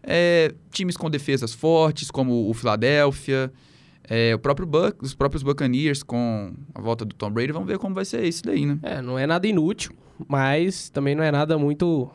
É, 0.02 0.52
times 0.71 0.97
com 0.97 1.09
defesas 1.09 1.54
fortes, 1.54 2.11
como 2.11 2.50
o 2.50 2.54
Philadelphia, 2.54 3.52
é, 4.08 4.34
o 4.34 4.38
próprio 4.38 4.66
Buc 4.66 5.02
os 5.02 5.14
próprios 5.14 5.42
Buccaneers 5.42 6.02
com 6.02 6.52
a 6.75 6.80
volta 6.80 7.04
do 7.04 7.14
Tom 7.14 7.30
Brady. 7.30 7.52
Vamos 7.52 7.68
ver 7.68 7.78
como 7.78 7.94
vai 7.94 8.04
ser 8.04 8.25
isso 8.25 8.42
daí, 8.44 8.66
né? 8.66 8.78
É, 8.82 9.00
não 9.00 9.18
é 9.18 9.26
nada 9.26 9.46
inútil, 9.46 9.92
mas 10.28 10.90
também 10.90 11.14
não 11.14 11.25
é 11.25 11.30
nada 11.30 11.58
muito 11.58 12.11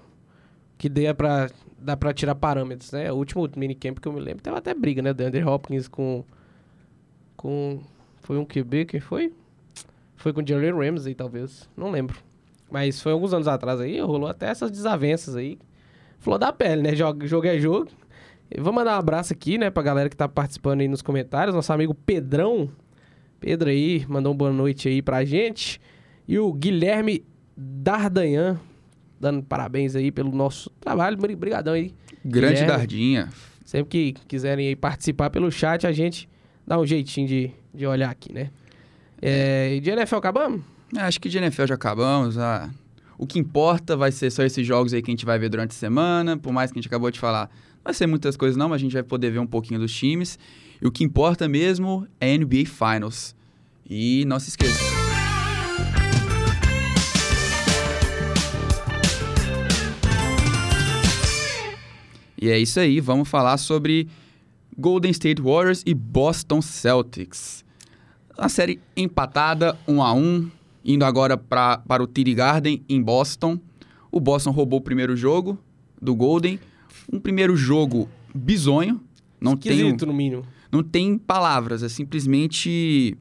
que 0.78 0.88
dê 0.88 1.14
pra, 1.14 1.50
dá 1.78 1.98
tirar 2.14 2.36
parâmetros, 2.36 2.92
né? 2.92 3.12
O 3.12 3.16
último 3.16 3.50
minicamp 3.56 4.00
que 4.00 4.08
eu 4.08 4.14
me 4.14 4.20
lembro 4.20 4.42
teve 4.42 4.56
até 4.56 4.74
briga, 4.74 5.02
né? 5.02 5.14
DeAndre 5.14 5.44
Hopkins 5.44 5.88
com... 5.88 6.24
com 7.36 7.82
foi 8.22 8.38
um 8.38 8.46
QB, 8.46 8.86
quem 8.86 9.00
foi? 9.00 9.34
Foi 10.16 10.32
com 10.32 10.42
o 10.42 10.48
Jalen 10.48 10.74
Ramsey, 10.74 11.16
talvez. 11.16 11.68
Não 11.76 11.90
lembro. 11.90 12.20
Mas 12.70 13.02
foi 13.02 13.12
alguns 13.12 13.34
anos 13.34 13.48
atrás 13.48 13.82
aí, 13.82 14.00
rolou 14.00 14.30
até 14.30 14.48
essas 14.48 14.70
desavenças 14.70 15.36
aí. 15.36 15.58
Falou 16.20 16.38
da 16.38 16.54
pele, 16.54 16.82
né? 16.82 16.96
Jogo, 16.96 17.26
jogo 17.26 17.48
é 17.48 17.58
jogo. 17.58 17.90
Vou 18.58 18.74
mandar 18.74 18.96
um 18.96 19.00
abraço 19.00 19.32
aqui, 19.34 19.58
né, 19.58 19.70
pra 19.70 19.84
galera 19.84 20.10
que 20.10 20.16
tá 20.16 20.28
participando 20.28 20.82
aí 20.82 20.88
nos 20.88 21.02
comentários. 21.02 21.54
Nosso 21.56 21.72
amigo 21.72 21.94
Pedrão. 21.94 22.70
Pedro 23.40 23.70
aí, 23.70 24.06
mandou 24.10 24.32
uma 24.32 24.38
boa 24.38 24.52
noite 24.52 24.88
aí 24.90 25.02
pra 25.02 25.24
gente. 25.24 25.80
E 26.28 26.38
o 26.40 26.52
Guilherme 26.52 27.24
Dardanhan, 27.56 28.60
dando 29.20 29.44
parabéns 29.44 29.96
aí 29.96 30.12
pelo 30.12 30.32
nosso 30.32 30.70
trabalho. 30.80 31.16
Bri- 31.18 31.36
Brigadão 31.36 31.74
aí. 31.74 31.94
Grande 32.26 32.56
Guilherme. 32.56 32.68
Dardinha. 32.78 33.30
Sempre 33.64 34.14
que 34.14 34.26
quiserem 34.28 34.68
aí 34.68 34.76
participar 34.76 35.30
pelo 35.30 35.52
chat, 35.52 35.86
a 35.86 35.92
gente 35.92 36.28
dá 36.66 36.80
um 36.80 36.86
jeitinho 36.86 37.28
de, 37.28 37.52
de 37.74 37.86
olhar 37.86 38.10
aqui, 38.10 38.34
né? 38.34 38.50
É, 39.22 39.76
e 39.76 39.80
de 39.80 39.90
NFL 39.92 40.16
acabamos? 40.16 40.62
É, 40.98 41.02
Acho 41.02 41.20
que 41.22 41.30
de 41.30 41.38
NFL 41.38 41.66
já 41.68 41.76
acabamos. 41.76 42.38
ah. 42.38 42.70
O 43.18 43.28
que 43.28 43.38
importa 43.38 43.96
vai 43.98 44.12
ser 44.12 44.32
só 44.32 44.44
esses 44.44 44.66
jogos 44.66 44.94
aí 44.94 45.02
que 45.02 45.12
a 45.12 45.14
gente 45.14 45.26
vai 45.26 45.38
ver 45.38 45.50
durante 45.50 45.72
a 45.72 45.74
semana. 45.74 46.38
Por 46.38 46.52
mais 46.54 46.72
que 46.72 46.80
a 46.80 46.82
gente 46.82 46.88
acabou 46.88 47.12
de 47.12 47.20
falar, 47.20 47.50
vai 47.84 47.94
ser 47.94 48.08
muitas 48.08 48.38
coisas 48.38 48.58
não, 48.58 48.70
mas 48.70 48.76
a 48.76 48.80
gente 48.80 48.94
vai 48.94 49.04
poder 49.04 49.32
ver 49.32 49.40
um 49.40 49.48
pouquinho 49.48 49.80
dos 49.80 49.94
times. 49.94 50.40
E 50.82 50.88
o 50.88 50.92
que 50.92 51.04
importa 51.04 51.48
mesmo 51.48 52.08
é 52.20 52.38
NBA 52.38 52.66
Finals. 52.66 53.36
E 53.90 54.24
não 54.26 54.40
se 54.40 54.50
esqueça. 54.50 54.80
E 62.42 62.50
é 62.50 62.58
isso 62.58 62.80
aí, 62.80 63.02
vamos 63.02 63.28
falar 63.28 63.58
sobre 63.58 64.08
Golden 64.78 65.12
State 65.12 65.42
Warriors 65.42 65.84
e 65.86 65.94
Boston 65.94 66.62
Celtics. 66.62 67.66
Uma 68.38 68.48
série 68.48 68.80
empatada, 68.96 69.78
1 69.86 70.02
a 70.02 70.14
1 70.14 70.50
Indo 70.84 71.04
agora 71.04 71.38
pra, 71.38 71.78
para 71.80 72.02
o 72.02 72.08
TD 72.08 72.34
Garden, 72.34 72.84
em 72.88 73.02
Boston. 73.02 73.60
O 74.12 74.20
Boston 74.20 74.52
roubou 74.52 74.80
o 74.80 74.82
primeiro 74.82 75.16
jogo 75.16 75.58
do 76.02 76.16
Golden. 76.16 76.60
Um 77.12 77.20
primeiro 77.20 77.56
jogo 77.56 78.08
bizonho. 78.34 79.02
Não 79.40 79.56
tem, 79.56 79.72
Esquisito, 79.72 80.06
no 80.06 80.14
mínimo. 80.14 80.44
não 80.72 80.84
tem 80.84 81.18
palavras, 81.18 81.82
é 81.82 81.88
simplesmente 81.90 83.18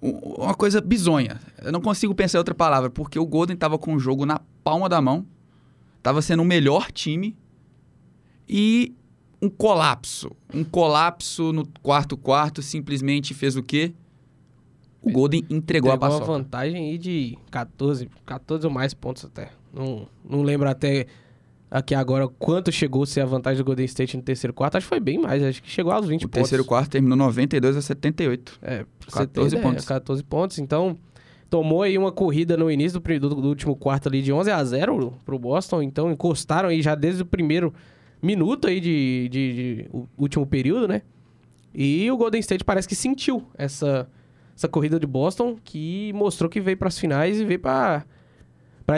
uma 0.00 0.54
coisa 0.54 0.80
bizonha. 0.80 1.40
Eu 1.62 1.72
não 1.72 1.80
consigo 1.80 2.14
pensar 2.14 2.38
em 2.38 2.40
outra 2.40 2.54
palavra, 2.54 2.90
porque 2.90 3.18
o 3.18 3.26
Golden 3.26 3.56
tava 3.56 3.78
com 3.78 3.94
o 3.94 3.98
jogo 3.98 4.24
na 4.26 4.40
palma 4.62 4.88
da 4.88 5.00
mão, 5.00 5.26
tava 6.02 6.20
sendo 6.22 6.42
o 6.42 6.44
melhor 6.44 6.92
time 6.92 7.36
e 8.48 8.94
um 9.40 9.48
colapso. 9.48 10.30
Um 10.52 10.62
colapso 10.64 11.52
no 11.52 11.66
quarto 11.82 12.16
quarto 12.16 12.62
simplesmente 12.62 13.34
fez 13.34 13.56
o 13.56 13.62
quê? 13.62 13.92
O 15.02 15.10
Golden 15.10 15.44
entregou, 15.50 15.90
a 15.90 15.94
Pegou 15.94 16.08
uma 16.08 16.18
paçoca. 16.18 16.38
vantagem 16.38 16.90
aí 16.90 16.98
de 16.98 17.36
14, 17.50 18.08
14 18.24 18.66
ou 18.66 18.72
mais 18.72 18.94
pontos 18.94 19.24
até. 19.24 19.50
Não, 19.72 20.06
não 20.24 20.42
lembro 20.42 20.68
até 20.68 21.06
aqui 21.76 21.94
agora 21.94 22.28
quanto 22.28 22.70
chegou 22.70 23.02
a 23.02 23.06
ser 23.06 23.20
a 23.20 23.24
vantagem 23.26 23.58
do 23.58 23.64
Golden 23.66 23.84
State 23.86 24.16
no 24.16 24.22
terceiro 24.22 24.54
quarto. 24.54 24.76
Acho 24.76 24.84
que 24.86 24.88
foi 24.88 25.00
bem 25.00 25.18
mais, 25.18 25.42
acho 25.42 25.62
que 25.62 25.68
chegou 25.70 25.90
aos 25.92 26.06
20 26.06 26.22
O 26.24 26.28
pontos. 26.28 26.40
terceiro 26.42 26.64
quarto 26.64 26.90
terminou 26.90 27.16
92 27.18 27.76
a 27.76 27.82
78. 27.82 28.58
É, 28.62 28.76
pra 28.78 28.86
você 29.00 29.18
14 29.18 29.28
ter 29.32 29.56
ideia, 29.56 29.62
pontos. 29.62 29.84
14 29.84 30.22
pontos. 30.24 30.58
Então, 30.60 30.96
tomou 31.50 31.82
aí 31.82 31.98
uma 31.98 32.12
corrida 32.12 32.56
no 32.56 32.70
início 32.70 33.00
do, 33.00 33.18
do, 33.20 33.34
do 33.42 33.48
último 33.48 33.74
quarto 33.74 34.08
ali 34.08 34.22
de 34.22 34.32
11 34.32 34.50
a 34.50 34.64
0 34.64 35.14
pro 35.24 35.38
Boston. 35.38 35.82
Então, 35.82 36.10
encostaram 36.12 36.68
aí 36.68 36.80
já 36.80 36.94
desde 36.94 37.22
o 37.22 37.26
primeiro 37.26 37.74
minuto 38.22 38.68
aí 38.68 38.80
de, 38.80 39.28
de, 39.30 39.52
de- 39.52 39.86
o 39.92 40.06
último 40.16 40.46
período, 40.46 40.86
né? 40.88 41.02
E 41.74 42.08
o 42.10 42.16
Golden 42.16 42.40
State 42.40 42.64
parece 42.64 42.86
que 42.86 42.94
sentiu 42.94 43.42
essa, 43.58 44.08
essa 44.56 44.68
corrida 44.68 44.98
de 45.00 45.06
Boston, 45.08 45.56
que 45.64 46.12
mostrou 46.14 46.48
que 46.48 46.60
veio 46.60 46.76
pras 46.76 46.96
finais 46.98 47.40
e 47.40 47.44
veio 47.44 47.58
pra 47.58 48.04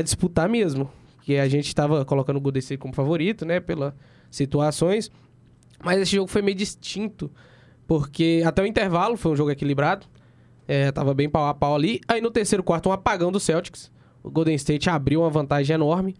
disputar 0.04 0.48
mesmo. 0.48 0.90
Que 1.26 1.38
a 1.38 1.48
gente 1.48 1.74
tava 1.74 2.04
colocando 2.04 2.40
o 2.40 2.58
State 2.58 2.78
como 2.78 2.94
favorito, 2.94 3.44
né? 3.44 3.58
Pelas 3.58 3.92
situações. 4.30 5.10
Mas 5.84 6.00
esse 6.00 6.14
jogo 6.14 6.30
foi 6.30 6.40
meio 6.40 6.56
distinto. 6.56 7.28
Porque 7.84 8.44
até 8.46 8.62
o 8.62 8.66
intervalo 8.66 9.16
foi 9.16 9.32
um 9.32 9.36
jogo 9.36 9.50
equilibrado. 9.50 10.06
É, 10.68 10.92
tava 10.92 11.12
bem 11.14 11.28
pau 11.28 11.48
a 11.48 11.52
pau 11.52 11.74
ali. 11.74 12.00
Aí 12.06 12.20
no 12.20 12.30
terceiro 12.30 12.62
quarto, 12.62 12.88
um 12.88 12.92
apagão 12.92 13.32
do 13.32 13.40
Celtics. 13.40 13.90
O 14.22 14.30
Golden 14.30 14.54
State 14.54 14.88
abriu 14.88 15.22
uma 15.22 15.28
vantagem 15.28 15.74
enorme. 15.74 16.14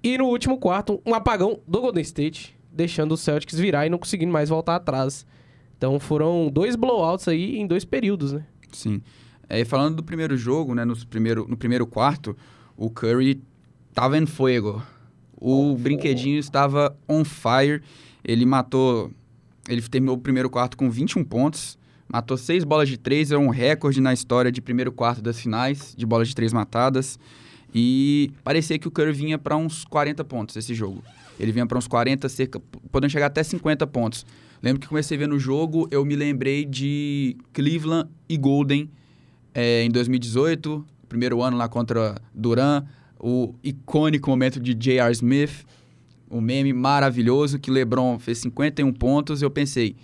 E 0.00 0.16
no 0.16 0.26
último 0.26 0.58
quarto, 0.58 1.02
um 1.04 1.12
apagão 1.12 1.58
do 1.66 1.80
Golden 1.80 2.02
State, 2.02 2.56
deixando 2.70 3.10
o 3.10 3.16
Celtics 3.16 3.58
virar 3.58 3.84
e 3.84 3.90
não 3.90 3.98
conseguindo 3.98 4.32
mais 4.32 4.48
voltar 4.48 4.76
atrás. 4.76 5.26
Então 5.76 5.98
foram 5.98 6.48
dois 6.48 6.76
blowouts 6.76 7.26
aí 7.26 7.58
em 7.58 7.66
dois 7.66 7.84
períodos, 7.84 8.32
né? 8.32 8.46
Sim. 8.70 9.02
É, 9.48 9.64
falando 9.64 9.96
do 9.96 10.04
primeiro 10.04 10.36
jogo, 10.36 10.72
né, 10.72 10.84
nos 10.84 11.04
primeiro, 11.04 11.48
no 11.48 11.56
primeiro 11.56 11.84
quarto, 11.84 12.36
o 12.76 12.88
Curry 12.88 13.42
tava 13.94 14.18
em 14.18 14.26
fuego. 14.26 14.82
O 15.36 15.76
brinquedinho 15.76 16.38
estava 16.38 16.96
on 17.08 17.24
fire. 17.24 17.82
Ele 18.24 18.44
matou. 18.44 19.10
Ele 19.68 19.80
terminou 19.82 20.16
o 20.16 20.18
primeiro 20.18 20.50
quarto 20.50 20.76
com 20.76 20.90
21 20.90 21.24
pontos. 21.24 21.78
Matou 22.08 22.36
seis 22.36 22.64
bolas 22.64 22.88
de 22.88 22.98
três. 22.98 23.30
É 23.30 23.38
um 23.38 23.48
recorde 23.48 24.00
na 24.00 24.12
história 24.12 24.50
de 24.50 24.60
primeiro 24.60 24.92
quarto 24.92 25.22
das 25.22 25.38
finais, 25.38 25.94
de 25.96 26.04
bolas 26.04 26.28
de 26.28 26.34
três 26.34 26.52
matadas. 26.52 27.18
E 27.74 28.32
parecia 28.42 28.78
que 28.78 28.88
o 28.88 28.90
Curry 28.90 29.12
vinha 29.12 29.38
para 29.38 29.56
uns 29.56 29.84
40 29.84 30.24
pontos 30.24 30.56
esse 30.56 30.74
jogo. 30.74 31.02
Ele 31.38 31.52
vinha 31.52 31.64
para 31.66 31.78
uns 31.78 31.86
40, 31.86 32.28
cerca, 32.28 32.60
podendo 32.90 33.10
chegar 33.10 33.26
até 33.26 33.42
50 33.42 33.86
pontos. 33.86 34.26
Lembro 34.62 34.80
que 34.80 34.88
comecei 34.88 35.16
a 35.16 35.20
ver 35.20 35.26
no 35.26 35.38
jogo, 35.38 35.88
eu 35.90 36.04
me 36.04 36.14
lembrei 36.14 36.66
de 36.66 37.36
Cleveland 37.52 38.10
e 38.28 38.36
Golden 38.36 38.90
é, 39.54 39.82
em 39.84 39.90
2018, 39.90 40.84
primeiro 41.08 41.42
ano 41.42 41.56
lá 41.56 41.66
contra 41.66 42.20
Duran, 42.34 42.84
o 43.20 43.54
icônico 43.62 44.30
momento 44.30 44.58
de 44.58 44.74
J.R. 44.74 45.12
Smith, 45.12 45.66
um 46.30 46.40
meme 46.40 46.72
maravilhoso 46.72 47.58
que 47.58 47.70
LeBron 47.70 48.18
fez 48.18 48.38
51 48.38 48.92
pontos. 48.92 49.42
Eu 49.42 49.50
pensei, 49.50 49.94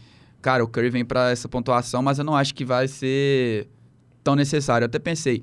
cara, 0.42 0.62
o 0.62 0.68
Curry 0.68 0.90
vem 0.90 1.04
para 1.04 1.30
essa 1.30 1.48
pontuação, 1.48 2.02
mas 2.02 2.18
eu 2.18 2.24
não 2.24 2.36
acho 2.36 2.54
que 2.54 2.64
vai 2.64 2.86
ser 2.86 3.68
tão 4.22 4.36
necessário. 4.36 4.84
Eu 4.84 4.86
até 4.86 4.98
pensei, 4.98 5.42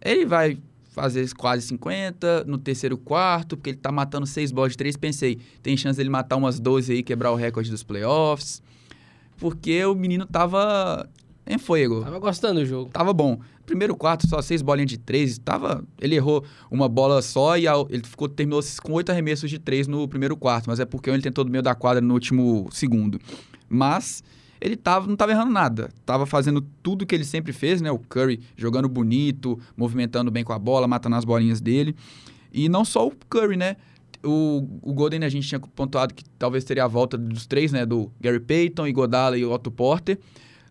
ele 0.00 0.24
vai 0.24 0.58
fazer 0.92 1.28
quase 1.34 1.66
50 1.66 2.44
no 2.44 2.56
terceiro 2.56 2.96
quarto, 2.96 3.56
porque 3.56 3.70
ele 3.70 3.76
tá 3.76 3.90
matando 3.90 4.26
seis 4.26 4.52
bolas 4.52 4.72
de 4.72 4.78
três. 4.78 4.96
Pensei, 4.96 5.38
tem 5.62 5.76
chance 5.76 5.96
dele 5.96 6.08
matar 6.08 6.36
umas 6.36 6.60
12 6.60 6.92
aí, 6.92 7.02
quebrar 7.02 7.32
o 7.32 7.34
recorde 7.34 7.70
dos 7.70 7.82
playoffs. 7.82 8.62
Porque 9.36 9.84
o 9.84 9.94
menino 9.94 10.24
tava 10.24 11.08
em 11.46 11.58
fogo. 11.58 12.02
Tava 12.02 12.18
gostando 12.18 12.60
do 12.60 12.66
jogo. 12.66 12.90
Tava 12.90 13.12
bom. 13.12 13.38
Primeiro 13.66 13.96
quarto, 13.96 14.26
só 14.28 14.40
seis 14.42 14.60
bolinhas 14.62 14.90
de 14.90 14.98
três. 14.98 15.38
Tava, 15.38 15.84
ele 16.00 16.14
errou 16.16 16.44
uma 16.70 16.88
bola 16.88 17.20
só 17.22 17.56
e 17.56 17.66
a- 17.68 17.74
ele 17.90 18.02
ficou, 18.02 18.28
terminou 18.28 18.60
com 18.82 18.92
oito 18.92 19.10
arremessos 19.10 19.48
de 19.50 19.58
três 19.58 19.86
no 19.86 20.06
primeiro 20.08 20.36
quarto. 20.36 20.66
Mas 20.68 20.80
é 20.80 20.84
porque 20.84 21.08
ele 21.10 21.22
tentou 21.22 21.44
do 21.44 21.50
meio 21.50 21.62
da 21.62 21.74
quadra 21.74 22.00
no 22.00 22.14
último 22.14 22.68
segundo. 22.70 23.18
Mas 23.68 24.22
ele 24.60 24.76
tava, 24.76 25.06
não 25.06 25.16
tava 25.16 25.32
errando 25.32 25.50
nada. 25.52 25.90
Tava 26.06 26.26
fazendo 26.26 26.60
tudo 26.82 27.06
que 27.06 27.14
ele 27.14 27.24
sempre 27.24 27.52
fez, 27.52 27.80
né? 27.80 27.90
O 27.90 27.98
Curry 27.98 28.40
jogando 28.56 28.88
bonito, 28.88 29.58
movimentando 29.76 30.30
bem 30.30 30.44
com 30.44 30.52
a 30.52 30.58
bola, 30.58 30.86
matando 30.86 31.16
as 31.16 31.24
bolinhas 31.24 31.60
dele. 31.60 31.94
E 32.52 32.68
não 32.68 32.84
só 32.84 33.06
o 33.06 33.12
Curry, 33.28 33.56
né? 33.56 33.76
O, 34.22 34.66
o 34.80 34.94
Golden 34.94 35.22
a 35.24 35.28
gente 35.28 35.46
tinha 35.46 35.60
pontuado 35.60 36.14
que 36.14 36.24
talvez 36.38 36.64
teria 36.64 36.84
a 36.84 36.88
volta 36.88 37.18
dos 37.18 37.46
três, 37.46 37.72
né? 37.72 37.84
Do 37.84 38.10
Gary 38.20 38.40
Payton, 38.40 38.86
Iguodala 38.86 39.36
e 39.36 39.44
o 39.44 39.52
Otto 39.52 39.70
Porter. 39.70 40.18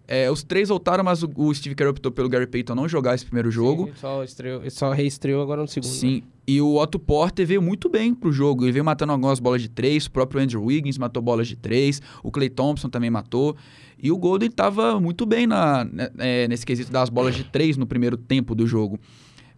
É, 0.07 0.29
os 0.29 0.43
três 0.43 0.69
voltaram, 0.69 1.03
mas 1.03 1.23
o, 1.23 1.31
o 1.35 1.53
Steve 1.53 1.75
Kerr 1.75 1.89
optou 1.89 2.11
pelo 2.11 2.27
Gary 2.27 2.45
Payton 2.45 2.75
não 2.75 2.87
jogar 2.89 3.15
esse 3.15 3.25
primeiro 3.25 3.49
jogo. 3.49 3.83
Sim, 3.85 3.89
ele 3.89 3.97
só, 3.99 4.23
estreou, 4.23 4.69
só 4.69 4.91
reestreou 4.91 5.41
agora 5.41 5.61
no 5.61 5.67
segundo. 5.67 5.89
né? 5.89 5.97
Sim, 5.97 6.23
e 6.45 6.59
o 6.59 6.75
Otto 6.75 6.99
Porter 6.99 7.47
veio 7.47 7.61
muito 7.61 7.89
bem 7.89 8.13
pro 8.13 8.31
jogo. 8.31 8.65
Ele 8.65 8.73
veio 8.73 8.83
matando 8.83 9.13
algumas 9.13 9.39
bolas 9.39 9.61
de 9.61 9.69
três, 9.69 10.05
o 10.05 10.11
próprio 10.11 10.41
Andrew 10.41 10.63
Wiggins 10.63 10.97
matou 10.97 11.21
bolas 11.21 11.47
de 11.47 11.55
três, 11.55 12.01
o 12.21 12.29
Clay 12.29 12.49
Thompson 12.49 12.89
também 12.89 13.09
matou. 13.09 13.55
E 13.97 14.11
o 14.11 14.17
Golden 14.17 14.51
tava 14.51 14.99
muito 14.99 15.25
bem 15.25 15.47
na, 15.47 15.85
né, 15.85 16.09
é, 16.17 16.47
nesse 16.49 16.65
quesito 16.65 16.91
das 16.91 17.09
bolas 17.09 17.35
de 17.35 17.45
três 17.45 17.77
no 17.77 17.87
primeiro 17.87 18.17
tempo 18.17 18.53
do 18.53 18.67
jogo. 18.67 18.99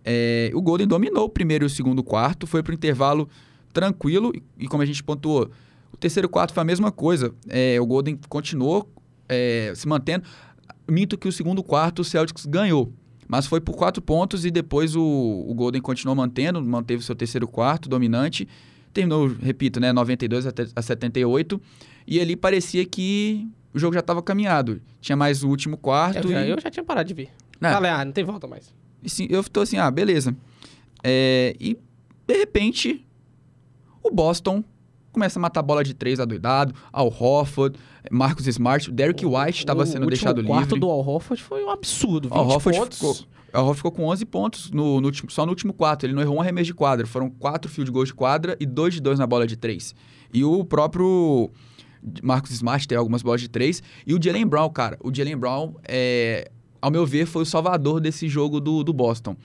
É, 0.04 0.52
o 0.54 0.62
Golden 0.62 0.86
dominou 0.86 1.26
o 1.26 1.30
primeiro 1.30 1.66
e 1.66 1.68
o 1.68 1.70
segundo 1.70 2.04
quarto, 2.04 2.46
foi 2.46 2.62
pro 2.62 2.72
intervalo 2.72 3.28
tranquilo, 3.74 4.32
e, 4.36 4.44
e 4.66 4.68
como 4.68 4.84
a 4.84 4.86
gente 4.86 5.04
pontuou, 5.04 5.50
o 5.92 5.98
terceiro 5.98 6.30
quarto 6.30 6.54
foi 6.54 6.62
a 6.62 6.66
mesma 6.66 6.92
coisa. 6.92 7.34
É, 7.50 7.82
o 7.82 7.86
Golden 7.88 8.20
continuou 8.30 8.88
é, 9.28 9.74
se 9.76 9.88
mantendo. 9.88 10.26
Minto 10.88 11.18
que 11.18 11.28
o 11.28 11.32
segundo 11.32 11.64
quarto 11.64 12.00
o 12.00 12.04
Celtics 12.04 12.46
ganhou. 12.46 12.92
Mas 13.28 13.48
foi 13.48 13.60
por 13.60 13.76
quatro 13.76 14.02
pontos 14.02 14.46
e 14.46 14.52
depois 14.52 14.96
o, 14.96 15.02
o 15.02 15.54
Golden 15.54 15.82
continuou 15.82 16.16
mantendo, 16.16 16.62
manteve 16.62 17.04
seu 17.04 17.16
terceiro 17.16 17.48
quarto 17.48 17.90
dominante. 17.90 18.48
Terminou, 18.94 19.28
repito, 19.28 19.80
né, 19.80 19.92
92 19.92 20.46
até- 20.46 20.68
a 20.76 20.82
78. 20.82 21.60
E 22.08 22.20
ali 22.20 22.36
parecia 22.36 22.86
que 22.86 23.48
o 23.74 23.80
jogo 23.80 23.94
já 23.94 24.00
estava 24.00 24.22
caminhado. 24.22 24.82
Tinha 25.02 25.16
mais 25.16 25.44
o 25.44 25.50
último 25.50 25.76
quarto. 25.76 26.28
Eu 26.28 26.32
já, 26.32 26.46
e... 26.46 26.50
eu 26.50 26.62
já 26.62 26.70
tinha 26.70 26.84
parado 26.84 27.08
de 27.08 27.14
ver. 27.14 27.30
É. 27.60 27.72
Falei, 27.72 27.92
ah, 27.92 28.06
não 28.06 28.12
tem 28.12 28.24
volta 28.24 28.48
mais. 28.48 28.74
Sim, 29.06 29.28
eu 29.30 29.44
tô 29.44 29.62
assim, 29.62 29.78
ah, 29.78 29.90
beleza. 29.90 30.36
É, 31.04 31.56
e, 31.60 31.78
de 32.28 32.38
repente, 32.38 33.06
o 34.04 34.12
Boston 34.12 34.64
começa 35.16 35.40
a 35.40 35.42
matar 35.42 35.64
bola 35.64 35.84
de 35.84 35.94
três 35.94 36.20
adoidado, 36.20 36.74
Al 36.94 37.08
Horford, 37.08 37.80
Marcus 38.12 38.46
Smart, 38.48 38.90
o 38.90 38.94
Derrick 38.94 39.26
White 39.26 39.60
estava 39.60 39.84
O 39.84 39.86
sendo 39.86 40.06
deixado 40.06 40.44
quarto 40.44 40.76
livre. 40.76 40.80
do 40.82 40.90
Al 40.90 41.00
Horford 41.00 41.42
foi 41.42 41.64
um 41.64 41.70
absurdo. 41.72 42.30
20 42.30 42.38
Al 42.38 42.62
pontos. 42.62 42.98
ficou, 42.98 43.18
Al 43.54 43.74
ficou 43.74 43.92
com 43.92 44.06
11 44.06 44.26
pontos 44.26 44.72
no, 44.72 45.00
no 45.02 45.08
último, 45.08 45.32
só 45.32 45.46
no 45.46 45.52
último 45.52 45.74
quarto. 45.74 46.06
Ele 46.06 46.14
não 46.14 46.22
errou 46.22 46.38
um 46.38 46.42
arremesso 46.42 46.68
de 46.68 46.74
quadra. 46.74 47.08
Foram 47.08 47.30
quatro 47.30 47.72
field 47.72 47.90
goals 47.90 48.10
de 48.10 48.14
quadra 48.14 48.56
e 48.60 48.66
dois 48.66 48.94
de 48.94 49.02
dois 49.02 49.18
na 49.18 49.26
bola 49.26 49.48
de 49.48 49.56
três. 49.56 49.96
E 50.34 50.44
o 50.44 50.64
próprio 50.66 51.50
Marcus 52.22 52.52
Smart 52.52 52.88
tem 52.88 52.98
algumas 52.98 53.22
bolas 53.24 53.42
de 53.42 53.48
três. 53.48 53.82
E 54.06 54.14
o 54.14 54.22
Jalen 54.22 54.46
Brown, 54.46 54.70
cara. 54.70 54.98
O 55.04 55.14
Jalen 55.14 55.38
Brown, 55.38 55.74
é, 55.88 56.52
ao 56.82 56.92
meu 56.92 57.06
ver, 57.06 57.26
foi 57.26 57.44
o 57.44 57.46
salvador 57.46 58.00
desse 58.02 58.28
jogo 58.28 58.60
do, 58.60 58.84
do 58.84 58.94
Boston. 58.94 59.36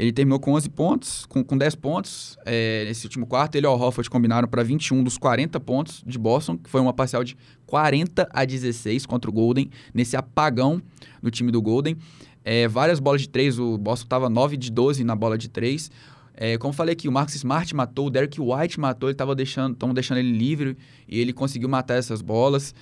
Ele 0.00 0.12
terminou 0.12 0.40
com 0.40 0.54
11 0.54 0.70
pontos, 0.70 1.26
com, 1.26 1.44
com 1.44 1.58
10 1.58 1.74
pontos 1.74 2.38
é, 2.46 2.86
nesse 2.86 3.04
último 3.04 3.26
quarto. 3.26 3.56
Ele 3.56 3.66
e 3.66 3.68
o 3.68 3.70
Al 3.70 3.78
Horford 3.78 4.08
combinaram 4.08 4.48
para 4.48 4.62
21 4.62 5.04
dos 5.04 5.18
40 5.18 5.60
pontos 5.60 6.02
de 6.06 6.18
Boston, 6.18 6.56
que 6.56 6.70
foi 6.70 6.80
uma 6.80 6.94
parcial 6.94 7.22
de 7.22 7.36
40 7.66 8.26
a 8.32 8.44
16 8.46 9.04
contra 9.04 9.30
o 9.30 9.32
Golden, 9.32 9.68
nesse 9.92 10.16
apagão 10.16 10.80
do 11.22 11.30
time 11.30 11.52
do 11.52 11.60
Golden. 11.60 11.98
É, 12.42 12.66
várias 12.66 12.98
bolas 12.98 13.20
de 13.20 13.28
três, 13.28 13.58
o 13.58 13.76
Boston 13.76 14.06
estava 14.06 14.30
9 14.30 14.56
de 14.56 14.72
12 14.72 15.04
na 15.04 15.14
bola 15.14 15.36
de 15.36 15.50
três. 15.50 15.90
É, 16.32 16.56
como 16.56 16.72
falei 16.72 16.94
aqui, 16.94 17.06
o 17.06 17.12
Marcus 17.12 17.34
Smart 17.34 17.76
matou, 17.76 18.06
o 18.06 18.10
Derek 18.10 18.40
White 18.40 18.80
matou, 18.80 19.10
ele 19.10 19.16
tava 19.16 19.34
deixando, 19.34 19.76
deixando 19.92 20.16
ele 20.16 20.32
livre 20.32 20.78
e 21.06 21.20
ele 21.20 21.34
conseguiu 21.34 21.68
matar 21.68 21.96
essas 21.96 22.22
bolas. 22.22 22.74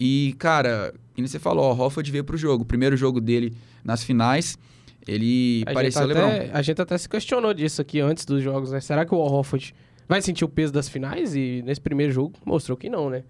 E, 0.00 0.34
cara, 0.40 0.92
como 1.14 1.28
você 1.28 1.38
falou, 1.38 1.72
o 1.72 1.80
Hofford 1.80 2.10
veio 2.10 2.24
pro 2.24 2.36
jogo. 2.36 2.64
O 2.64 2.66
primeiro 2.66 2.96
jogo 2.96 3.20
dele 3.20 3.54
nas 3.84 4.02
finais, 4.02 4.58
ele 5.06 5.62
A 5.66 5.72
parecia 5.72 6.02
gente, 6.02 6.14
LeBron. 6.14 6.28
até, 6.28 6.50
a 6.52 6.62
gente 6.62 6.82
até 6.82 6.98
se 6.98 7.08
questionou 7.08 7.52
disso 7.52 7.80
aqui 7.80 8.00
antes 8.00 8.24
dos 8.24 8.42
jogos, 8.42 8.72
né? 8.72 8.80
Será 8.80 9.04
que 9.04 9.14
o 9.14 9.18
Horford 9.18 9.74
vai 10.08 10.22
sentir 10.22 10.44
o 10.44 10.48
peso 10.48 10.72
das 10.72 10.88
finais? 10.88 11.34
E 11.34 11.62
nesse 11.64 11.80
primeiro 11.80 12.12
jogo 12.12 12.34
mostrou 12.44 12.76
que 12.76 12.88
não, 12.88 13.10
né? 13.10 13.24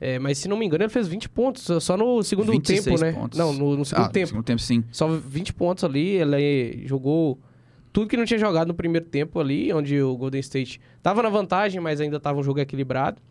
É, 0.00 0.18
mas 0.18 0.38
se 0.38 0.48
não 0.48 0.56
me 0.56 0.66
engano, 0.66 0.84
ele 0.84 0.90
fez 0.90 1.08
20 1.08 1.28
pontos 1.30 1.82
só 1.82 1.96
no 1.96 2.22
segundo 2.22 2.52
26 2.52 2.84
tempo, 2.84 3.00
né? 3.00 3.12
pontos. 3.12 3.38
Não, 3.38 3.52
no, 3.52 3.76
no 3.76 3.84
segundo 3.84 4.04
ah, 4.04 4.10
tempo. 4.10 4.26
segundo 4.26 4.44
tempo, 4.44 4.60
sim. 4.60 4.84
Só 4.90 5.08
20 5.08 5.54
pontos 5.54 5.84
ali, 5.84 6.16
ele 6.16 6.86
jogou 6.86 7.38
tudo 7.92 8.08
que 8.08 8.16
não 8.16 8.24
tinha 8.24 8.38
jogado 8.38 8.68
no 8.68 8.74
primeiro 8.74 9.06
tempo 9.06 9.40
ali, 9.40 9.72
onde 9.72 10.02
o 10.02 10.16
Golden 10.16 10.40
State 10.40 10.80
tava 11.02 11.22
na 11.22 11.28
vantagem, 11.28 11.80
mas 11.80 12.00
ainda 12.00 12.18
tava 12.18 12.40
um 12.40 12.42
jogo 12.42 12.58
equilibrado. 12.58 13.22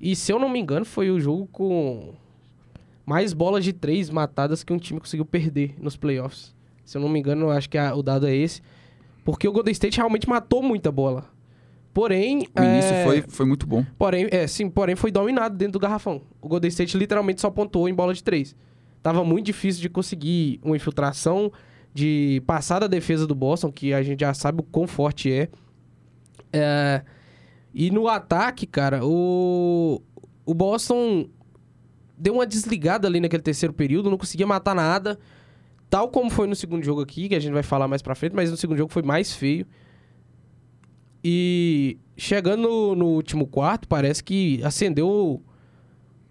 E 0.00 0.14
se 0.14 0.30
eu 0.30 0.38
não 0.38 0.48
me 0.48 0.60
engano, 0.60 0.84
foi 0.84 1.10
o 1.10 1.18
jogo 1.18 1.48
com 1.50 2.14
mais 3.06 3.32
bolas 3.32 3.64
de 3.64 3.72
três 3.72 4.10
matadas 4.10 4.62
que 4.62 4.72
um 4.72 4.78
time 4.78 5.00
conseguiu 5.00 5.24
perder 5.24 5.74
nos 5.80 5.96
playoffs. 5.96 6.54
Se 6.84 6.96
eu 6.96 7.00
não 7.02 7.08
me 7.08 7.18
engano, 7.18 7.46
eu 7.46 7.50
acho 7.50 7.68
que 7.68 7.78
a- 7.78 7.94
o 7.94 8.02
dado 8.02 8.26
é 8.26 8.34
esse. 8.34 8.60
Porque 9.24 9.48
o 9.48 9.52
Golden 9.52 9.72
State 9.72 9.96
realmente 9.96 10.28
matou 10.28 10.62
muita 10.62 10.92
bola. 10.92 11.24
Porém. 11.92 12.46
O 12.58 12.62
início 12.62 12.92
é, 12.92 13.04
foi, 13.04 13.24
foi 13.28 13.46
muito 13.46 13.66
bom. 13.66 13.84
Porém, 13.96 14.28
é, 14.30 14.46
sim, 14.46 14.68
porém 14.68 14.96
foi 14.96 15.10
dominado 15.10 15.56
dentro 15.56 15.74
do 15.74 15.78
garrafão. 15.78 16.22
O 16.42 16.48
Golden 16.48 16.68
State 16.68 16.96
literalmente 16.98 17.40
só 17.40 17.50
pontuou 17.50 17.88
em 17.88 17.94
bola 17.94 18.12
de 18.12 18.22
três. 18.22 18.54
Tava 19.02 19.24
muito 19.24 19.46
difícil 19.46 19.80
de 19.80 19.88
conseguir 19.88 20.58
uma 20.62 20.76
infiltração, 20.76 21.52
de 21.92 22.42
passar 22.46 22.80
da 22.80 22.86
defesa 22.86 23.26
do 23.26 23.34
Boston, 23.34 23.70
que 23.70 23.94
a 23.94 24.02
gente 24.02 24.20
já 24.20 24.34
sabe 24.34 24.60
o 24.60 24.62
quão 24.64 24.86
forte 24.86 25.30
é. 25.32 25.48
É, 26.52 27.02
e 27.72 27.90
no 27.90 28.08
ataque, 28.08 28.66
cara, 28.66 29.00
o, 29.04 30.00
o 30.44 30.54
Boston 30.54 31.28
deu 32.16 32.34
uma 32.34 32.46
desligada 32.46 33.06
ali 33.08 33.20
naquele 33.20 33.42
terceiro 33.42 33.72
período, 33.72 34.10
não 34.10 34.18
conseguia 34.18 34.46
matar 34.46 34.74
nada. 34.74 35.18
Tal 35.88 36.08
como 36.08 36.30
foi 36.30 36.46
no 36.46 36.56
segundo 36.56 36.84
jogo 36.84 37.00
aqui, 37.00 37.28
que 37.28 37.34
a 37.34 37.40
gente 37.40 37.52
vai 37.52 37.62
falar 37.62 37.86
mais 37.86 38.02
pra 38.02 38.14
frente, 38.14 38.34
mas 38.34 38.50
no 38.50 38.56
segundo 38.56 38.76
jogo 38.78 38.92
foi 38.92 39.02
mais 39.02 39.32
feio. 39.32 39.66
E 41.22 41.98
chegando 42.16 42.62
no, 42.62 42.94
no 42.94 43.06
último 43.06 43.46
quarto, 43.46 43.88
parece 43.88 44.22
que 44.22 44.60
acendeu 44.62 45.42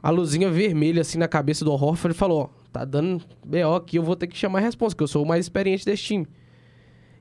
a 0.01 0.09
luzinha 0.09 0.49
vermelha 0.51 1.01
assim 1.01 1.17
na 1.17 1.27
cabeça 1.27 1.63
do 1.63 1.71
Horford 1.71 2.15
e 2.15 2.17
falou: 2.17 2.41
Ó, 2.41 2.49
tá 2.71 2.83
dando 2.83 3.23
BO 3.45 3.75
aqui, 3.75 3.97
eu 3.97 4.03
vou 4.03 4.15
ter 4.15 4.27
que 4.27 4.37
chamar 4.37 4.59
a 4.59 4.61
resposta, 4.61 4.97
que 4.97 5.03
eu 5.03 5.07
sou 5.07 5.23
o 5.23 5.27
mais 5.27 5.45
experiente 5.45 5.85
desse 5.85 6.03
time. 6.03 6.27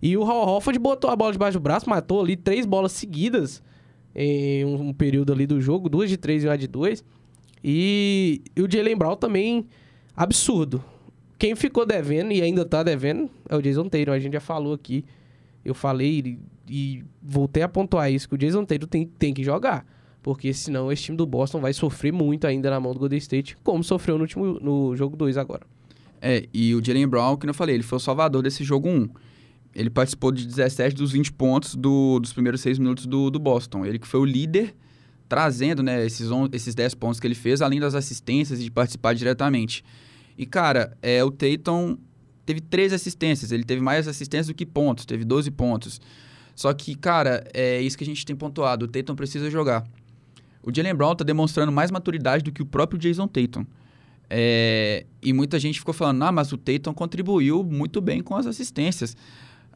E 0.02 0.16
o 0.16 0.24
Hal 0.24 0.60
botou 0.80 1.08
a 1.10 1.14
bola 1.14 1.30
debaixo 1.30 1.58
do 1.58 1.62
braço, 1.62 1.88
matou 1.88 2.20
ali 2.20 2.36
três 2.36 2.66
bolas 2.66 2.90
seguidas 2.90 3.62
em 4.14 4.64
um, 4.64 4.88
um 4.88 4.92
período 4.92 5.32
ali 5.32 5.46
do 5.46 5.60
jogo, 5.60 5.88
duas 5.88 6.10
de 6.10 6.16
três 6.16 6.42
e 6.42 6.48
uma 6.48 6.58
de 6.58 6.66
dois. 6.66 7.04
E, 7.62 8.42
e 8.56 8.62
o 8.62 8.68
Jalen 8.68 8.96
Brown 8.96 9.14
também, 9.14 9.66
absurdo. 10.16 10.82
Quem 11.42 11.56
ficou 11.56 11.84
devendo 11.84 12.30
e 12.30 12.40
ainda 12.40 12.64
tá 12.64 12.84
devendo 12.84 13.28
é 13.48 13.56
o 13.56 13.60
Jason 13.60 13.88
Tatum. 13.88 14.12
A 14.12 14.18
gente 14.20 14.32
já 14.34 14.38
falou 14.38 14.74
aqui. 14.74 15.04
Eu 15.64 15.74
falei 15.74 16.38
e, 16.68 16.72
e 16.72 17.04
voltei 17.20 17.64
a 17.64 17.68
pontuar 17.68 18.12
isso, 18.12 18.28
que 18.28 18.36
o 18.36 18.38
Jason 18.38 18.64
Tatum 18.64 18.86
tem, 18.86 19.06
tem 19.18 19.34
que 19.34 19.42
jogar. 19.42 19.84
Porque 20.22 20.54
senão 20.54 20.92
esse 20.92 21.02
time 21.02 21.16
do 21.16 21.26
Boston 21.26 21.60
vai 21.60 21.72
sofrer 21.72 22.12
muito 22.12 22.46
ainda 22.46 22.70
na 22.70 22.78
mão 22.78 22.92
do 22.92 23.00
Golden 23.00 23.18
State, 23.18 23.56
como 23.64 23.82
sofreu 23.82 24.16
no, 24.18 24.22
último, 24.22 24.60
no 24.60 24.94
jogo 24.94 25.16
2 25.16 25.36
agora. 25.36 25.66
É, 26.20 26.46
e 26.54 26.76
o 26.76 26.84
Jalen 26.84 27.08
Brown, 27.08 27.36
que 27.36 27.48
eu 27.48 27.52
falei, 27.52 27.74
ele 27.74 27.82
foi 27.82 27.96
o 27.96 28.00
salvador 28.00 28.40
desse 28.40 28.62
jogo 28.62 28.88
1. 28.88 29.08
Ele 29.74 29.90
participou 29.90 30.30
de 30.30 30.46
17 30.46 30.94
dos 30.94 31.10
20 31.10 31.32
pontos 31.32 31.74
do- 31.74 32.20
dos 32.20 32.32
primeiros 32.32 32.60
6 32.60 32.78
minutos 32.78 33.04
do, 33.04 33.32
do 33.32 33.40
Boston. 33.40 33.84
Ele 33.84 33.98
que 33.98 34.06
foi 34.06 34.20
o 34.20 34.24
líder, 34.24 34.76
trazendo 35.28 35.82
né, 35.82 36.06
esses, 36.06 36.30
on- 36.30 36.48
esses 36.52 36.72
10 36.72 36.94
pontos 36.94 37.18
que 37.18 37.26
ele 37.26 37.34
fez, 37.34 37.60
além 37.60 37.80
das 37.80 37.96
assistências 37.96 38.60
e 38.60 38.62
de 38.62 38.70
participar 38.70 39.12
diretamente. 39.14 39.82
E, 40.42 40.46
cara, 40.46 40.98
é, 41.00 41.22
o 41.22 41.30
Tatum 41.30 41.96
teve 42.44 42.60
13 42.60 42.96
assistências. 42.96 43.52
Ele 43.52 43.62
teve 43.62 43.80
mais 43.80 44.08
assistências 44.08 44.48
do 44.48 44.54
que 44.54 44.66
pontos, 44.66 45.06
teve 45.06 45.24
12 45.24 45.52
pontos. 45.52 46.00
Só 46.56 46.72
que, 46.72 46.96
cara, 46.96 47.44
é 47.54 47.80
isso 47.80 47.96
que 47.96 48.02
a 48.02 48.06
gente 48.06 48.26
tem 48.26 48.34
pontuado. 48.34 48.86
O 48.86 48.88
Tatum 48.88 49.14
precisa 49.14 49.48
jogar. 49.48 49.86
O 50.60 50.74
Jalen 50.74 50.94
Brown 50.94 51.14
tá 51.14 51.22
demonstrando 51.22 51.70
mais 51.70 51.92
maturidade 51.92 52.42
do 52.42 52.50
que 52.50 52.60
o 52.60 52.66
próprio 52.66 52.98
Jason 52.98 53.28
Tatum. 53.28 53.64
É, 54.28 55.06
e 55.22 55.32
muita 55.32 55.60
gente 55.60 55.78
ficou 55.78 55.94
falando, 55.94 56.20
ah, 56.24 56.32
mas 56.32 56.52
o 56.52 56.56
Tatum 56.56 56.92
contribuiu 56.92 57.62
muito 57.62 58.00
bem 58.00 58.20
com 58.20 58.34
as 58.34 58.46
assistências. 58.46 59.16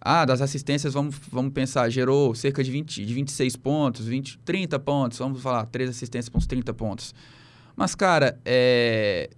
Ah, 0.00 0.25
das 0.25 0.40
assistências, 0.40 0.94
vamos, 0.94 1.14
vamos 1.30 1.52
pensar, 1.52 1.88
gerou 1.90 2.35
cerca 2.35 2.62
de, 2.64 2.73
20, 2.73 3.06
de 3.06 3.14
26 3.14 3.54
pontos, 3.54 4.06
20, 4.06 4.38
30 4.44 4.80
pontos, 4.80 5.18
vamos 5.18 5.40
falar, 5.40 5.64
três 5.66 5.88
assistências 5.90 6.28
para 6.28 6.38
uns 6.38 6.46
30 6.46 6.75
pontos. 6.75 7.14
Mas, 7.76 7.95
cara, 7.95 8.40
é... 8.45 9.30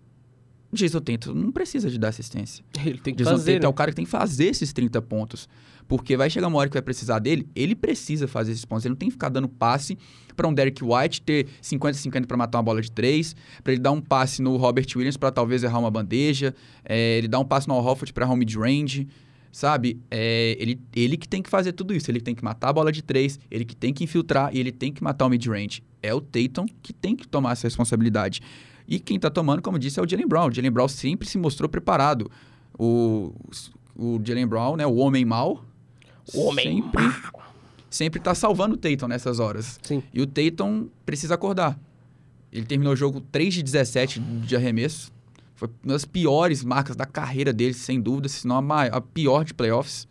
Jason 0.72 1.00
Tatum 1.00 1.34
não 1.34 1.50
precisa 1.50 1.90
de 1.90 1.98
dar 1.98 2.08
assistência. 2.08 2.64
Ele 2.84 2.98
tem 2.98 3.14
que 3.14 3.22
Jason 3.22 3.36
fazer. 3.36 3.54
Tatum 3.54 3.64
é 3.64 3.68
né? 3.68 3.68
o 3.68 3.72
cara 3.72 3.90
que 3.90 3.96
tem 3.96 4.04
que 4.04 4.10
fazer 4.10 4.46
esses 4.46 4.72
30 4.72 5.00
pontos. 5.02 5.48
Porque 5.86 6.18
vai 6.18 6.28
chegar 6.28 6.48
uma 6.48 6.58
hora 6.58 6.68
que 6.68 6.74
vai 6.74 6.82
precisar 6.82 7.18
dele, 7.18 7.48
ele 7.56 7.74
precisa 7.74 8.28
fazer 8.28 8.52
esses 8.52 8.64
pontos. 8.66 8.84
Ele 8.84 8.90
não 8.90 8.98
tem 8.98 9.08
que 9.08 9.14
ficar 9.14 9.30
dando 9.30 9.48
passe 9.48 9.96
para 10.36 10.46
um 10.46 10.52
Derek 10.52 10.84
White 10.84 11.22
ter 11.22 11.46
50-50 11.62 12.26
para 12.26 12.36
matar 12.36 12.58
uma 12.58 12.64
bola 12.64 12.82
de 12.82 12.92
3, 12.92 13.34
para 13.64 13.72
ele 13.72 13.80
dar 13.80 13.92
um 13.92 14.00
passe 14.00 14.42
no 14.42 14.54
Robert 14.58 14.86
Williams 14.94 15.16
para 15.16 15.32
talvez 15.32 15.64
errar 15.64 15.78
uma 15.78 15.90
bandeja, 15.90 16.54
é, 16.84 17.16
ele 17.16 17.26
dar 17.26 17.38
um 17.38 17.44
passe 17.44 17.66
no 17.66 17.72
Al 17.72 17.82
Horford 17.82 18.12
para 18.12 18.26
errar 18.26 18.34
um 18.34 18.36
mid-range, 18.36 19.08
sabe? 19.50 19.98
É, 20.10 20.56
ele, 20.60 20.78
ele 20.94 21.16
que 21.16 21.26
tem 21.26 21.42
que 21.42 21.48
fazer 21.48 21.72
tudo 21.72 21.94
isso. 21.94 22.10
Ele 22.10 22.20
tem 22.20 22.34
que 22.34 22.44
matar 22.44 22.68
a 22.68 22.72
bola 22.74 22.92
de 22.92 23.02
3, 23.02 23.40
ele 23.50 23.64
que 23.64 23.74
tem 23.74 23.92
que 23.92 24.04
infiltrar 24.04 24.54
e 24.54 24.60
ele 24.60 24.70
tem 24.70 24.92
que 24.92 25.02
matar 25.02 25.24
o 25.24 25.30
mid-range. 25.30 25.82
É 26.02 26.12
o 26.12 26.20
Tatum 26.20 26.66
que 26.82 26.92
tem 26.92 27.16
que 27.16 27.26
tomar 27.26 27.52
essa 27.52 27.66
responsabilidade. 27.66 28.42
E 28.88 28.98
quem 28.98 29.20
tá 29.20 29.28
tomando, 29.28 29.60
como 29.60 29.76
eu 29.76 29.78
disse, 29.78 30.00
é 30.00 30.02
o 30.02 30.08
Jalen 30.08 30.26
Brown. 30.26 30.48
O 30.48 30.52
Jalen 30.52 30.70
Brown 30.70 30.88
sempre 30.88 31.28
se 31.28 31.36
mostrou 31.36 31.68
preparado. 31.68 32.30
O, 32.78 33.34
o 33.94 34.18
Jalen 34.24 34.46
Brown, 34.46 34.76
né, 34.76 34.86
o 34.86 34.96
homem 34.96 35.26
mau, 35.26 35.62
O 36.34 36.46
homem 36.46 36.82
sempre, 36.82 37.02
sempre 37.90 38.20
tá 38.20 38.34
salvando 38.34 38.76
o 38.76 38.78
Tatum 38.78 39.06
nessas 39.06 39.38
horas. 39.38 39.78
Sim. 39.82 40.02
E 40.12 40.22
o 40.22 40.26
Tatum 40.26 40.88
precisa 41.04 41.34
acordar. 41.34 41.78
Ele 42.50 42.64
terminou 42.64 42.94
o 42.94 42.96
jogo 42.96 43.20
3 43.20 43.54
de 43.54 43.62
17 43.62 44.20
de 44.20 44.56
arremesso. 44.56 45.12
Foi 45.54 45.68
uma 45.84 45.92
das 45.92 46.06
piores 46.06 46.64
marcas 46.64 46.96
da 46.96 47.04
carreira 47.04 47.52
dele, 47.52 47.74
sem 47.74 48.00
dúvida, 48.00 48.28
se 48.28 48.46
não 48.46 48.56
a, 48.56 48.62
maior, 48.62 48.94
a 48.94 49.00
pior 49.02 49.44
de 49.44 49.52
playoffs. 49.52 50.08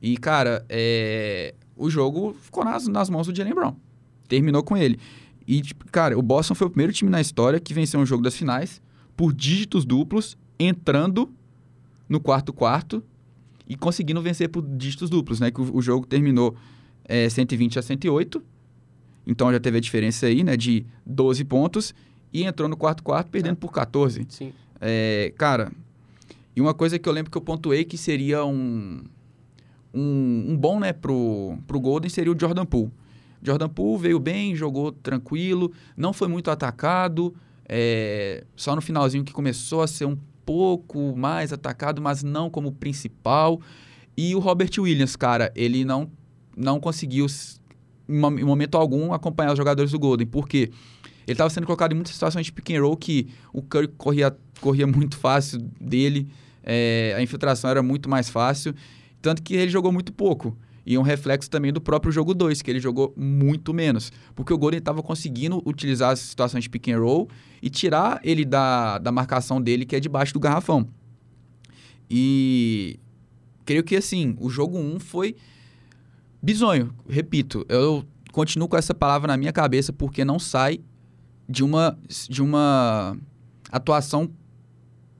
E, 0.00 0.16
cara, 0.16 0.64
é, 0.68 1.54
o 1.76 1.90
jogo 1.90 2.36
ficou 2.40 2.64
nas, 2.64 2.86
nas 2.86 3.10
mãos 3.10 3.26
do 3.26 3.34
Jalen 3.34 3.54
Brown. 3.54 3.74
Terminou 4.28 4.62
com 4.62 4.76
ele. 4.76 5.00
E, 5.46 5.60
tipo, 5.60 5.84
cara, 5.90 6.18
o 6.18 6.22
Boston 6.22 6.54
foi 6.54 6.66
o 6.66 6.70
primeiro 6.70 6.92
time 6.92 7.10
na 7.10 7.20
história 7.20 7.60
que 7.60 7.72
venceu 7.72 8.00
um 8.00 8.06
jogo 8.06 8.22
das 8.22 8.34
finais 8.34 8.82
por 9.16 9.32
dígitos 9.32 9.84
duplos, 9.84 10.36
entrando 10.58 11.30
no 12.08 12.20
quarto 12.20 12.52
quarto 12.52 13.02
e 13.68 13.76
conseguindo 13.76 14.20
vencer 14.20 14.48
por 14.48 14.62
dígitos 14.62 15.08
duplos, 15.08 15.40
né? 15.40 15.50
Que 15.50 15.60
o, 15.60 15.76
o 15.76 15.82
jogo 15.82 16.06
terminou 16.06 16.56
é, 17.04 17.28
120 17.28 17.78
a 17.78 17.82
108. 17.82 18.42
Então 19.26 19.50
já 19.52 19.58
teve 19.58 19.78
a 19.78 19.80
diferença 19.80 20.26
aí, 20.26 20.42
né? 20.42 20.56
De 20.56 20.84
12 21.04 21.44
pontos. 21.44 21.94
E 22.32 22.44
entrou 22.44 22.68
no 22.68 22.76
quarto 22.76 23.02
quarto 23.02 23.30
perdendo 23.30 23.56
por 23.56 23.72
14. 23.72 24.26
Sim. 24.28 24.52
É, 24.80 25.32
cara, 25.38 25.72
e 26.54 26.60
uma 26.60 26.74
coisa 26.74 26.98
que 26.98 27.08
eu 27.08 27.12
lembro 27.12 27.30
que 27.30 27.38
eu 27.38 27.42
pontuei 27.42 27.84
que 27.84 27.96
seria 27.96 28.44
um, 28.44 29.02
um, 29.92 30.46
um 30.48 30.56
bom, 30.56 30.78
né, 30.80 30.92
pro, 30.92 31.58
pro 31.66 31.80
Golden 31.80 32.08
seria 32.08 32.32
o 32.32 32.38
Jordan 32.38 32.66
Poole. 32.66 32.90
Jordan 33.42 33.68
Poole 33.68 34.02
veio 34.02 34.18
bem, 34.18 34.54
jogou 34.56 34.90
tranquilo, 34.92 35.72
não 35.96 36.12
foi 36.12 36.28
muito 36.28 36.50
atacado, 36.50 37.34
é, 37.68 38.44
só 38.56 38.74
no 38.74 38.80
finalzinho 38.82 39.24
que 39.24 39.32
começou 39.32 39.82
a 39.82 39.86
ser 39.86 40.04
um 40.04 40.16
pouco 40.44 41.16
mais 41.16 41.52
atacado, 41.52 42.00
mas 42.00 42.22
não 42.22 42.48
como 42.48 42.72
principal. 42.72 43.60
E 44.16 44.34
o 44.34 44.38
Robert 44.38 44.70
Williams, 44.78 45.16
cara, 45.16 45.52
ele 45.54 45.84
não, 45.84 46.10
não 46.56 46.78
conseguiu, 46.80 47.26
em 48.08 48.18
mo- 48.18 48.38
em 48.38 48.44
momento 48.44 48.76
algum, 48.76 49.12
acompanhar 49.12 49.52
os 49.52 49.58
jogadores 49.58 49.90
do 49.90 49.98
Golden. 49.98 50.26
Por 50.26 50.48
quê? 50.48 50.70
Ele 51.26 51.32
estava 51.34 51.50
sendo 51.50 51.66
colocado 51.66 51.92
em 51.92 51.96
muitas 51.96 52.14
situações 52.14 52.46
de 52.46 52.52
pick 52.52 52.70
and 52.70 52.80
roll 52.80 52.96
que 52.96 53.28
o 53.52 53.60
Curry 53.60 53.88
corria, 53.88 54.36
corria 54.60 54.86
muito 54.86 55.16
fácil 55.18 55.58
dele, 55.80 56.28
é, 56.62 57.14
a 57.16 57.22
infiltração 57.22 57.68
era 57.68 57.82
muito 57.82 58.08
mais 58.08 58.28
fácil, 58.30 58.72
tanto 59.20 59.42
que 59.42 59.54
ele 59.54 59.70
jogou 59.70 59.90
muito 59.90 60.12
pouco. 60.12 60.56
E 60.86 60.96
um 60.96 61.02
reflexo 61.02 61.50
também 61.50 61.72
do 61.72 61.80
próprio 61.80 62.12
jogo 62.12 62.32
2, 62.32 62.62
que 62.62 62.70
ele 62.70 62.78
jogou 62.78 63.12
muito 63.16 63.74
menos. 63.74 64.12
Porque 64.36 64.52
o 64.52 64.58
Golden 64.58 64.78
estava 64.78 65.02
conseguindo 65.02 65.60
utilizar 65.66 66.12
as 66.12 66.20
situações 66.20 66.62
de 66.62 66.70
pick 66.70 66.86
and 66.88 67.00
roll 67.00 67.28
e 67.60 67.68
tirar 67.68 68.20
ele 68.22 68.44
da, 68.44 68.98
da 68.98 69.10
marcação 69.10 69.60
dele, 69.60 69.84
que 69.84 69.96
é 69.96 70.00
debaixo 70.00 70.32
do 70.32 70.38
garrafão. 70.38 70.88
E 72.08 73.00
creio 73.64 73.82
que 73.82 73.96
assim, 73.96 74.36
o 74.38 74.48
jogo 74.48 74.78
1 74.78 74.94
um 74.94 75.00
foi 75.00 75.34
bizonho. 76.40 76.94
Repito, 77.08 77.66
eu 77.68 78.04
continuo 78.30 78.68
com 78.68 78.76
essa 78.76 78.94
palavra 78.94 79.26
na 79.26 79.36
minha 79.36 79.52
cabeça 79.52 79.92
porque 79.92 80.24
não 80.24 80.38
sai 80.38 80.78
de 81.48 81.64
uma, 81.64 81.98
de 82.28 82.40
uma 82.40 83.16
atuação 83.72 84.30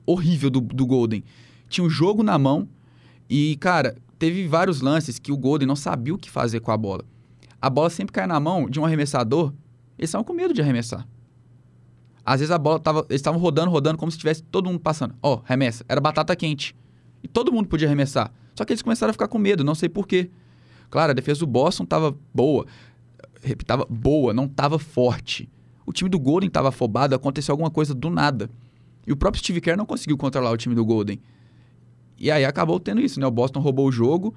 horrível 0.07 0.49
do, 0.49 0.61
do 0.61 0.87
Golden. 0.87 1.25
Tinha 1.69 1.85
um 1.85 1.91
jogo 1.91 2.23
na 2.23 2.39
mão 2.39 2.69
e, 3.29 3.57
cara, 3.57 3.97
teve 4.19 4.47
vários 4.47 4.81
lances 4.81 5.19
que 5.19 5.33
o 5.33 5.37
Golden 5.37 5.67
não 5.67 5.77
sabia 5.77 6.15
o 6.15 6.19
que 6.19 6.31
fazer 6.31 6.61
com 6.61 6.71
a 6.71 6.77
bola. 6.77 7.05
A 7.61 7.71
bola 7.71 7.91
sempre 7.91 8.13
cai 8.13 8.27
na 8.27 8.39
mão 8.39 8.69
de 8.69 8.79
um 8.79 8.85
arremessador, 8.85 9.53
eles 9.99 10.11
estavam 10.11 10.25
com 10.25 10.33
medo 10.33 10.53
de 10.53 10.61
arremessar. 10.61 11.07
Às 12.25 12.41
vezes 12.41 12.51
a 12.51 12.59
bola 12.59 12.79
tava, 12.79 13.07
eles 13.09 13.21
estavam 13.21 13.41
rodando, 13.41 13.71
rodando 13.71 13.99
como 13.99 14.11
se 14.11 14.19
tivesse 14.19 14.43
todo 14.43 14.67
mundo 14.67 14.81
passando. 14.81 15.15
Ó, 15.23 15.35
oh, 15.35 15.43
remessa, 15.45 15.85
era 15.89 16.01
batata 16.01 16.35
quente. 16.35 16.75
E 17.23 17.29
todo 17.29 17.53
mundo 17.53 17.69
podia 17.69 17.87
arremessar. 17.87 18.33
Só 18.55 18.65
que 18.65 18.73
eles 18.73 18.83
começaram 18.83 19.11
a 19.11 19.13
ficar 19.13 19.29
com 19.29 19.39
medo, 19.39 19.63
não 19.63 19.75
sei 19.75 19.89
porquê. 19.89 20.31
Claro, 20.91 21.13
a 21.13 21.15
defesa 21.15 21.41
do 21.41 21.47
Boston 21.47 21.85
tava 21.85 22.17
boa. 22.35 22.67
Tava 23.65 23.87
boa, 23.89 24.35
não 24.35 24.49
tava 24.49 24.79
forte. 24.79 25.49
o 25.85 25.93
time 25.93 26.11
do 26.11 26.19
Golden 26.19 26.49
estava 26.49 26.71
afobado, 26.71 27.15
aconteceu 27.15 27.53
alguma 27.53 27.71
coisa 27.71 27.95
do 27.95 28.11
nada. 28.11 28.51
E 29.07 29.13
o 29.13 29.17
próprio 29.17 29.41
Steve 29.41 29.61
Kerr 29.61 29.77
não 29.77 29.87
conseguiu 29.87 30.17
controlar 30.17 30.51
o 30.51 30.57
time 30.57 30.75
do 30.75 30.85
Golden. 30.85 31.21
E 32.19 32.31
aí 32.31 32.45
acabou 32.45 32.81
tendo 32.81 33.01
isso, 33.01 33.21
né? 33.21 33.27
O 33.27 33.31
Boston 33.31 33.61
roubou 33.61 33.87
o 33.87 33.93
jogo, 33.93 34.35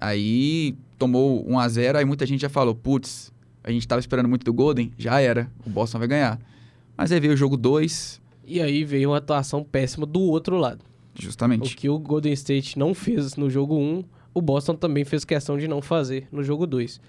aí 0.00 0.74
tomou 0.98 1.44
1 1.48 1.58
a 1.58 1.68
0 1.68 1.98
aí 1.98 2.04
muita 2.04 2.26
gente 2.26 2.40
já 2.40 2.48
falou, 2.48 2.74
putz, 2.74 3.32
a 3.62 3.70
gente 3.70 3.82
estava 3.82 4.00
esperando 4.00 4.28
muito 4.28 4.44
do 4.44 4.52
Golden, 4.52 4.92
já 4.98 5.20
era, 5.20 5.50
o 5.64 5.70
Boston 5.70 5.98
vai 5.98 6.08
ganhar. 6.08 6.40
Mas 6.96 7.12
aí 7.12 7.20
veio 7.20 7.32
o 7.32 7.36
jogo 7.36 7.56
2. 7.56 8.20
E 8.46 8.60
aí 8.60 8.84
veio 8.84 9.10
uma 9.10 9.18
atuação 9.18 9.62
péssima 9.62 10.04
do 10.04 10.20
outro 10.20 10.56
lado. 10.56 10.84
Justamente. 11.14 11.74
O 11.74 11.76
que 11.76 11.88
o 11.88 11.98
Golden 11.98 12.32
State 12.32 12.78
não 12.78 12.94
fez 12.94 13.36
no 13.36 13.48
jogo 13.48 13.76
1, 13.76 14.04
o 14.34 14.42
Boston 14.42 14.74
também 14.74 15.04
fez 15.04 15.24
questão 15.24 15.56
de 15.56 15.66
não 15.68 15.80
fazer 15.80 16.26
no 16.30 16.42
jogo 16.42 16.66
2. 16.66 17.00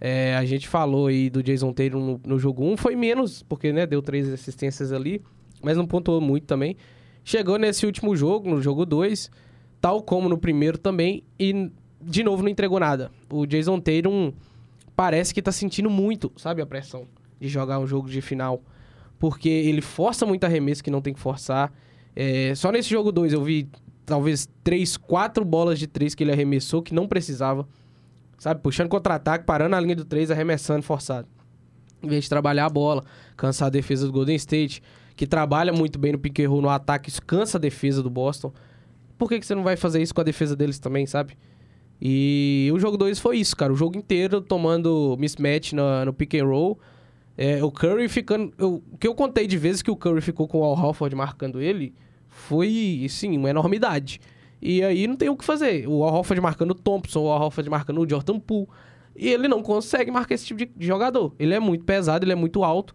É, 0.00 0.34
a 0.36 0.44
gente 0.44 0.66
falou 0.66 1.08
aí 1.08 1.28
do 1.28 1.42
Jason 1.42 1.72
Taylor 1.72 2.02
no, 2.02 2.20
no, 2.24 2.38
jogo 2.38 2.64
1, 2.64 2.76
foi 2.76 2.96
menos, 2.96 3.42
porque 3.42 3.70
né, 3.72 3.86
deu 3.86 4.00
três 4.00 4.28
assistências 4.32 4.92
ali, 4.92 5.20
mas 5.62 5.76
não 5.76 5.86
pontuou 5.86 6.20
muito 6.20 6.44
também. 6.44 6.76
Chegou 7.22 7.58
nesse 7.58 7.84
último 7.84 8.16
jogo, 8.16 8.48
no 8.48 8.62
jogo 8.62 8.86
2, 8.86 9.30
tal 9.80 10.02
como 10.02 10.28
no 10.28 10.38
primeiro 10.38 10.78
também, 10.78 11.24
e 11.38 11.70
de 12.00 12.22
novo 12.22 12.42
não 12.42 12.48
entregou 12.48 12.78
nada. 12.78 13.10
O 13.30 13.46
Jason 13.46 13.80
Tatum 13.80 14.32
parece 14.94 15.32
que 15.32 15.40
tá 15.40 15.52
sentindo 15.52 15.88
muito, 15.88 16.30
sabe, 16.36 16.60
a 16.60 16.66
pressão 16.66 17.06
de 17.40 17.48
jogar 17.48 17.78
um 17.78 17.86
jogo 17.86 18.08
de 18.08 18.20
final. 18.20 18.62
Porque 19.18 19.48
ele 19.48 19.80
força 19.80 20.24
muito 20.26 20.44
arremesso 20.44 20.82
que 20.84 20.90
não 20.90 21.00
tem 21.00 21.12
que 21.12 21.20
forçar. 21.20 21.72
É, 22.14 22.54
só 22.54 22.70
nesse 22.70 22.90
jogo 22.90 23.12
2 23.12 23.32
eu 23.32 23.42
vi 23.42 23.68
talvez 24.04 24.48
3, 24.64 24.96
4 24.96 25.44
bolas 25.44 25.78
de 25.78 25.86
3 25.86 26.14
que 26.14 26.24
ele 26.24 26.32
arremessou 26.32 26.82
que 26.82 26.94
não 26.94 27.06
precisava. 27.06 27.66
Sabe, 28.38 28.60
puxando 28.62 28.88
contra-ataque, 28.88 29.44
parando 29.44 29.76
a 29.76 29.80
linha 29.80 29.94
do 29.94 30.04
3, 30.04 30.30
arremessando 30.30 30.82
forçado. 30.82 31.28
Em 32.02 32.08
vez 32.08 32.24
de 32.24 32.30
trabalhar 32.30 32.64
a 32.64 32.70
bola, 32.70 33.04
cansar 33.36 33.66
a 33.66 33.70
defesa 33.70 34.06
do 34.06 34.12
Golden 34.12 34.36
State, 34.36 34.82
que 35.14 35.26
trabalha 35.26 35.72
muito 35.72 35.98
bem 35.98 36.12
no 36.12 36.20
roll 36.48 36.62
no 36.62 36.70
ataque, 36.70 37.10
isso 37.10 37.22
cansa 37.22 37.58
a 37.58 37.60
defesa 37.60 38.02
do 38.02 38.08
Boston. 38.08 38.52
Por 39.20 39.28
que, 39.28 39.38
que 39.38 39.44
você 39.44 39.54
não 39.54 39.62
vai 39.62 39.76
fazer 39.76 40.00
isso 40.00 40.14
com 40.14 40.22
a 40.22 40.24
defesa 40.24 40.56
deles 40.56 40.78
também, 40.78 41.04
sabe? 41.04 41.36
E 42.00 42.70
o 42.72 42.78
jogo 42.78 42.96
2 42.96 43.18
foi 43.18 43.36
isso, 43.36 43.54
cara. 43.54 43.70
O 43.70 43.76
jogo 43.76 43.98
inteiro 43.98 44.40
tomando 44.40 45.14
mismatch 45.18 45.74
no, 45.74 46.06
no 46.06 46.12
pick 46.14 46.36
and 46.36 46.46
roll. 46.46 46.80
É, 47.36 47.62
o 47.62 47.70
Curry 47.70 48.08
ficando. 48.08 48.50
Eu, 48.56 48.82
o 48.90 48.96
que 48.96 49.06
eu 49.06 49.14
contei 49.14 49.46
de 49.46 49.58
vezes 49.58 49.82
que 49.82 49.90
o 49.90 49.96
Curry 49.96 50.22
ficou 50.22 50.48
com 50.48 50.60
o 50.60 50.64
Al 50.64 50.72
Horford 50.72 51.14
marcando 51.14 51.60
ele 51.60 51.92
foi, 52.28 53.06
sim, 53.10 53.36
uma 53.36 53.50
enormidade. 53.50 54.22
E 54.62 54.82
aí 54.82 55.06
não 55.06 55.16
tem 55.16 55.28
o 55.28 55.36
que 55.36 55.44
fazer. 55.44 55.86
O 55.86 56.02
Al 56.02 56.14
Horford 56.14 56.40
marcando 56.40 56.70
o 56.70 56.74
Thompson, 56.74 57.20
o 57.20 57.28
Al 57.30 57.42
Horford 57.42 57.68
marcando 57.68 58.00
o 58.00 58.08
Jordan 58.08 58.40
Poole. 58.40 58.68
E 59.14 59.28
ele 59.28 59.48
não 59.48 59.62
consegue 59.62 60.10
marcar 60.10 60.34
esse 60.34 60.46
tipo 60.46 60.64
de 60.64 60.86
jogador. 60.86 61.34
Ele 61.38 61.52
é 61.52 61.60
muito 61.60 61.84
pesado, 61.84 62.24
ele 62.24 62.32
é 62.32 62.36
muito 62.36 62.64
alto. 62.64 62.94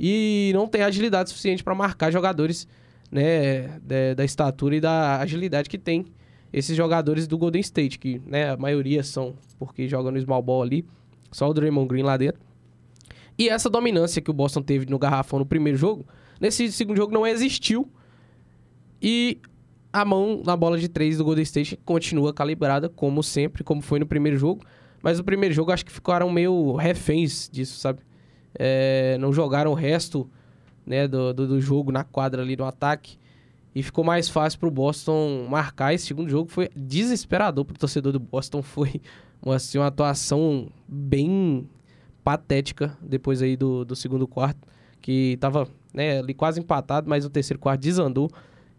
E 0.00 0.50
não 0.54 0.66
tem 0.66 0.80
agilidade 0.80 1.28
suficiente 1.28 1.62
para 1.62 1.74
marcar 1.74 2.10
jogadores 2.10 2.66
né, 3.10 3.78
da, 3.80 4.14
da, 4.16 4.24
estatura 4.24 4.76
e 4.76 4.80
da 4.80 5.20
agilidade 5.20 5.68
que 5.68 5.78
tem 5.78 6.06
esses 6.52 6.76
jogadores 6.76 7.26
do 7.26 7.36
Golden 7.36 7.60
State, 7.60 7.98
que 7.98 8.20
né, 8.26 8.50
a 8.50 8.56
maioria 8.56 9.02
são 9.02 9.34
porque 9.58 9.88
jogam 9.88 10.12
no 10.12 10.20
small 10.20 10.42
ball 10.42 10.62
ali, 10.62 10.86
só 11.30 11.48
o 11.48 11.54
Draymond 11.54 11.88
Green 11.88 12.02
lá 12.02 12.16
dentro. 12.16 12.40
E 13.38 13.48
essa 13.48 13.70
dominância 13.70 14.20
que 14.20 14.30
o 14.30 14.34
Boston 14.34 14.62
teve 14.62 14.86
no 14.86 14.98
garrafão 14.98 15.38
no 15.38 15.46
primeiro 15.46 15.78
jogo, 15.78 16.06
nesse 16.40 16.70
segundo 16.72 16.96
jogo 16.96 17.12
não 17.12 17.26
existiu. 17.26 17.88
E 19.00 19.40
a 19.92 20.04
mão 20.04 20.42
na 20.44 20.56
bola 20.56 20.76
de 20.76 20.88
três 20.88 21.18
do 21.18 21.24
Golden 21.24 21.44
State 21.44 21.78
continua 21.84 22.34
calibrada, 22.34 22.88
como 22.88 23.22
sempre, 23.22 23.62
como 23.62 23.80
foi 23.80 23.98
no 23.98 24.06
primeiro 24.06 24.36
jogo. 24.36 24.64
Mas 25.02 25.18
no 25.18 25.24
primeiro 25.24 25.54
jogo 25.54 25.70
acho 25.70 25.84
que 25.84 25.92
ficaram 25.92 26.28
meio 26.30 26.74
reféns 26.74 27.48
disso, 27.50 27.78
sabe? 27.78 28.00
É, 28.58 29.16
não 29.18 29.32
jogaram 29.32 29.70
o 29.70 29.74
resto 29.74 30.28
né, 30.88 31.06
do, 31.06 31.34
do, 31.34 31.46
do, 31.46 31.60
jogo 31.60 31.92
na 31.92 32.02
quadra 32.02 32.42
ali 32.42 32.56
no 32.56 32.64
ataque. 32.64 33.18
E 33.74 33.82
ficou 33.82 34.02
mais 34.02 34.28
fácil 34.28 34.58
pro 34.58 34.70
Boston 34.70 35.46
marcar. 35.48 35.92
Esse 35.92 36.06
segundo 36.06 36.30
jogo 36.30 36.50
foi 36.50 36.70
desesperador 36.74 37.64
pro 37.64 37.78
torcedor 37.78 38.12
do 38.12 38.18
Boston. 38.18 38.62
Foi 38.62 39.00
assim, 39.46 39.78
uma 39.78 39.86
atuação 39.86 40.68
bem 40.88 41.68
patética 42.24 42.96
depois 43.00 43.40
aí 43.40 43.56
do, 43.56 43.84
do 43.84 43.94
segundo 43.94 44.26
quarto. 44.26 44.66
Que 45.00 45.36
tava 45.38 45.68
né, 45.92 46.18
ali 46.18 46.34
quase 46.34 46.58
empatado, 46.58 47.08
mas 47.08 47.24
o 47.24 47.30
terceiro 47.30 47.60
quarto 47.60 47.82
desandou. 47.82 48.30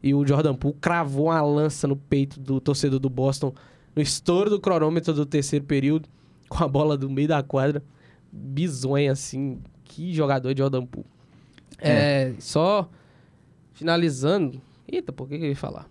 E 0.02 0.14
o 0.14 0.26
Jordan 0.26 0.56
Poole 0.56 0.76
cravou 0.82 1.28
uma 1.28 1.42
lança 1.42 1.88
no 1.88 1.96
peito 1.96 2.40
do 2.40 2.60
torcedor 2.60 3.00
do 3.00 3.10
Boston 3.10 3.54
no 3.96 4.02
estouro 4.02 4.50
do 4.50 4.60
cronômetro 4.60 5.14
do 5.14 5.26
terceiro 5.26 5.66
período, 5.66 6.08
com 6.48 6.64
a 6.64 6.68
bola 6.68 6.98
do 6.98 7.10
meio 7.10 7.28
da 7.28 7.44
quadra. 7.44 7.84
Bizonha, 8.32 9.12
assim. 9.12 9.60
Que 9.84 10.14
jogador 10.14 10.54
de 10.54 10.60
Jordan 10.60 10.86
Poole. 10.86 11.19
É. 11.82 11.92
é, 12.32 12.36
só 12.40 12.90
finalizando. 13.74 14.62
Eita, 14.88 15.12
por 15.12 15.28
que, 15.28 15.38
que 15.38 15.46
eu 15.46 15.50
ia 15.50 15.56
falar? 15.56 15.88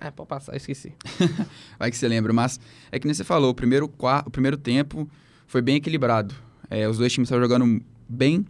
É, 0.00 0.10
pode 0.10 0.28
passar, 0.28 0.54
esqueci. 0.56 0.92
Vai 1.78 1.90
que 1.90 1.96
você 1.96 2.06
lembra, 2.06 2.32
mas 2.32 2.60
é 2.92 2.98
que 2.98 3.06
nem 3.06 3.14
você 3.14 3.24
falou, 3.24 3.50
o 3.50 3.54
primeiro, 3.54 3.90
o 4.26 4.30
primeiro 4.30 4.56
tempo 4.56 5.08
foi 5.46 5.62
bem 5.62 5.76
equilibrado. 5.76 6.34
É, 6.68 6.88
os 6.88 6.98
dois 6.98 7.12
times 7.12 7.28
estavam 7.28 7.42
jogando 7.42 7.82
bem, 8.08 8.44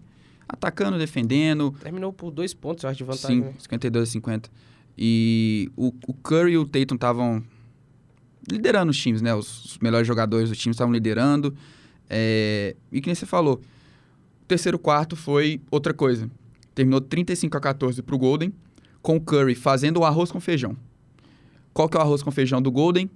atacando, 0.48 0.98
defendendo. 0.98 1.72
Terminou 1.80 2.12
por 2.12 2.30
dois 2.30 2.52
pontos, 2.54 2.84
eu 2.84 2.90
acho, 2.90 2.98
de 2.98 3.04
vantagem. 3.04 3.42
Sim, 3.42 3.54
52 3.58 4.08
a 4.08 4.12
50. 4.12 4.50
E 4.98 5.70
o, 5.76 5.92
o 6.06 6.14
Curry 6.14 6.52
e 6.52 6.58
o 6.58 6.64
Tatum 6.64 6.94
estavam 6.94 7.44
liderando 8.50 8.90
os 8.90 8.98
times, 8.98 9.20
né? 9.20 9.34
Os, 9.34 9.64
os 9.64 9.78
melhores 9.78 10.06
jogadores 10.06 10.48
do 10.48 10.56
time 10.56 10.72
estavam 10.72 10.92
liderando. 10.92 11.54
É, 12.08 12.74
e 12.90 13.00
que 13.00 13.08
nem 13.08 13.14
você 13.14 13.26
falou, 13.26 13.60
o 14.42 14.46
terceiro 14.46 14.78
quarto 14.78 15.14
foi 15.16 15.60
outra 15.70 15.92
coisa. 15.92 16.30
Terminou 16.76 17.00
35 17.00 17.56
a 17.56 17.60
14 17.60 18.02
para 18.02 18.14
o 18.14 18.18
Golden, 18.18 18.52
com 19.00 19.16
o 19.16 19.20
Curry 19.20 19.54
fazendo 19.54 20.00
o 20.00 20.04
arroz 20.04 20.30
com 20.30 20.38
feijão. 20.38 20.76
Qual 21.72 21.88
que 21.88 21.96
é 21.96 22.00
o 22.00 22.02
arroz 22.02 22.22
com 22.22 22.30
feijão 22.30 22.60
do 22.60 22.70
Golden? 22.70 23.10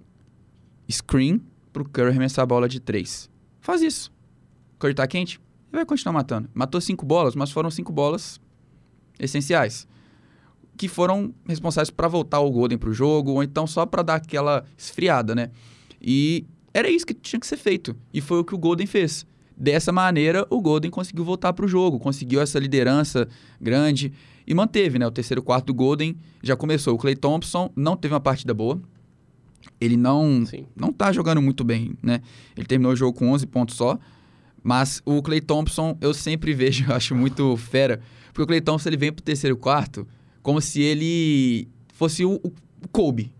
Screen 0.90 1.42
para 1.70 1.82
o 1.82 1.88
Curry 1.88 2.08
arremessar 2.08 2.42
a 2.42 2.46
bola 2.46 2.66
de 2.66 2.80
três. 2.80 3.28
Faz 3.60 3.82
isso. 3.82 4.10
O 4.74 4.78
Curry 4.78 4.94
tá 4.94 5.06
quente? 5.06 5.38
Ele 5.70 5.76
vai 5.76 5.84
continuar 5.84 6.14
matando. 6.14 6.48
Matou 6.54 6.80
cinco 6.80 7.04
bolas, 7.04 7.34
mas 7.34 7.50
foram 7.50 7.70
cinco 7.70 7.92
bolas 7.92 8.40
essenciais. 9.18 9.86
Que 10.78 10.88
foram 10.88 11.34
responsáveis 11.46 11.90
para 11.90 12.08
voltar 12.08 12.40
o 12.40 12.50
Golden 12.50 12.78
para 12.78 12.88
o 12.88 12.94
jogo, 12.94 13.32
ou 13.32 13.42
então 13.42 13.66
só 13.66 13.84
para 13.84 14.02
dar 14.02 14.14
aquela 14.14 14.64
esfriada, 14.74 15.34
né? 15.34 15.50
E 16.00 16.46
era 16.72 16.88
isso 16.88 17.04
que 17.04 17.12
tinha 17.12 17.38
que 17.38 17.46
ser 17.46 17.58
feito. 17.58 17.94
E 18.10 18.22
foi 18.22 18.38
o 18.38 18.44
que 18.44 18.54
o 18.54 18.58
Golden 18.58 18.86
fez. 18.86 19.26
Dessa 19.60 19.92
maneira, 19.92 20.46
o 20.48 20.58
Golden 20.58 20.90
conseguiu 20.90 21.22
voltar 21.22 21.52
para 21.52 21.66
o 21.66 21.68
jogo, 21.68 21.98
conseguiu 21.98 22.40
essa 22.40 22.58
liderança 22.58 23.28
grande 23.60 24.10
e 24.46 24.54
manteve, 24.54 24.98
né? 24.98 25.06
O 25.06 25.10
terceiro 25.10 25.42
quarto 25.42 25.66
do 25.66 25.74
Golden 25.74 26.16
já 26.42 26.56
começou. 26.56 26.94
O 26.94 26.98
Clay 26.98 27.14
Thompson 27.14 27.70
não 27.76 27.94
teve 27.94 28.14
uma 28.14 28.20
partida 28.20 28.54
boa. 28.54 28.80
Ele 29.78 29.98
não 29.98 30.46
Sim. 30.46 30.64
não 30.74 30.90
tá 30.90 31.12
jogando 31.12 31.42
muito 31.42 31.62
bem, 31.62 31.92
né? 32.02 32.22
Ele 32.56 32.64
terminou 32.64 32.94
o 32.94 32.96
jogo 32.96 33.18
com 33.18 33.30
11 33.32 33.46
pontos 33.48 33.76
só. 33.76 33.98
Mas 34.62 35.02
o 35.04 35.20
Clay 35.20 35.42
Thompson 35.42 35.94
eu 36.00 36.14
sempre 36.14 36.54
vejo, 36.56 36.86
eu 36.88 36.96
acho 36.96 37.14
muito 37.14 37.54
fera. 37.58 38.00
Porque 38.28 38.42
o 38.42 38.46
Clay 38.46 38.62
Thompson 38.62 38.88
ele 38.88 38.96
vem 38.96 39.12
pro 39.12 39.22
terceiro 39.22 39.58
quarto 39.58 40.08
como 40.42 40.58
se 40.62 40.80
ele 40.80 41.68
fosse 41.92 42.24
o, 42.24 42.40
o 42.42 42.88
Kobe. 42.90 43.30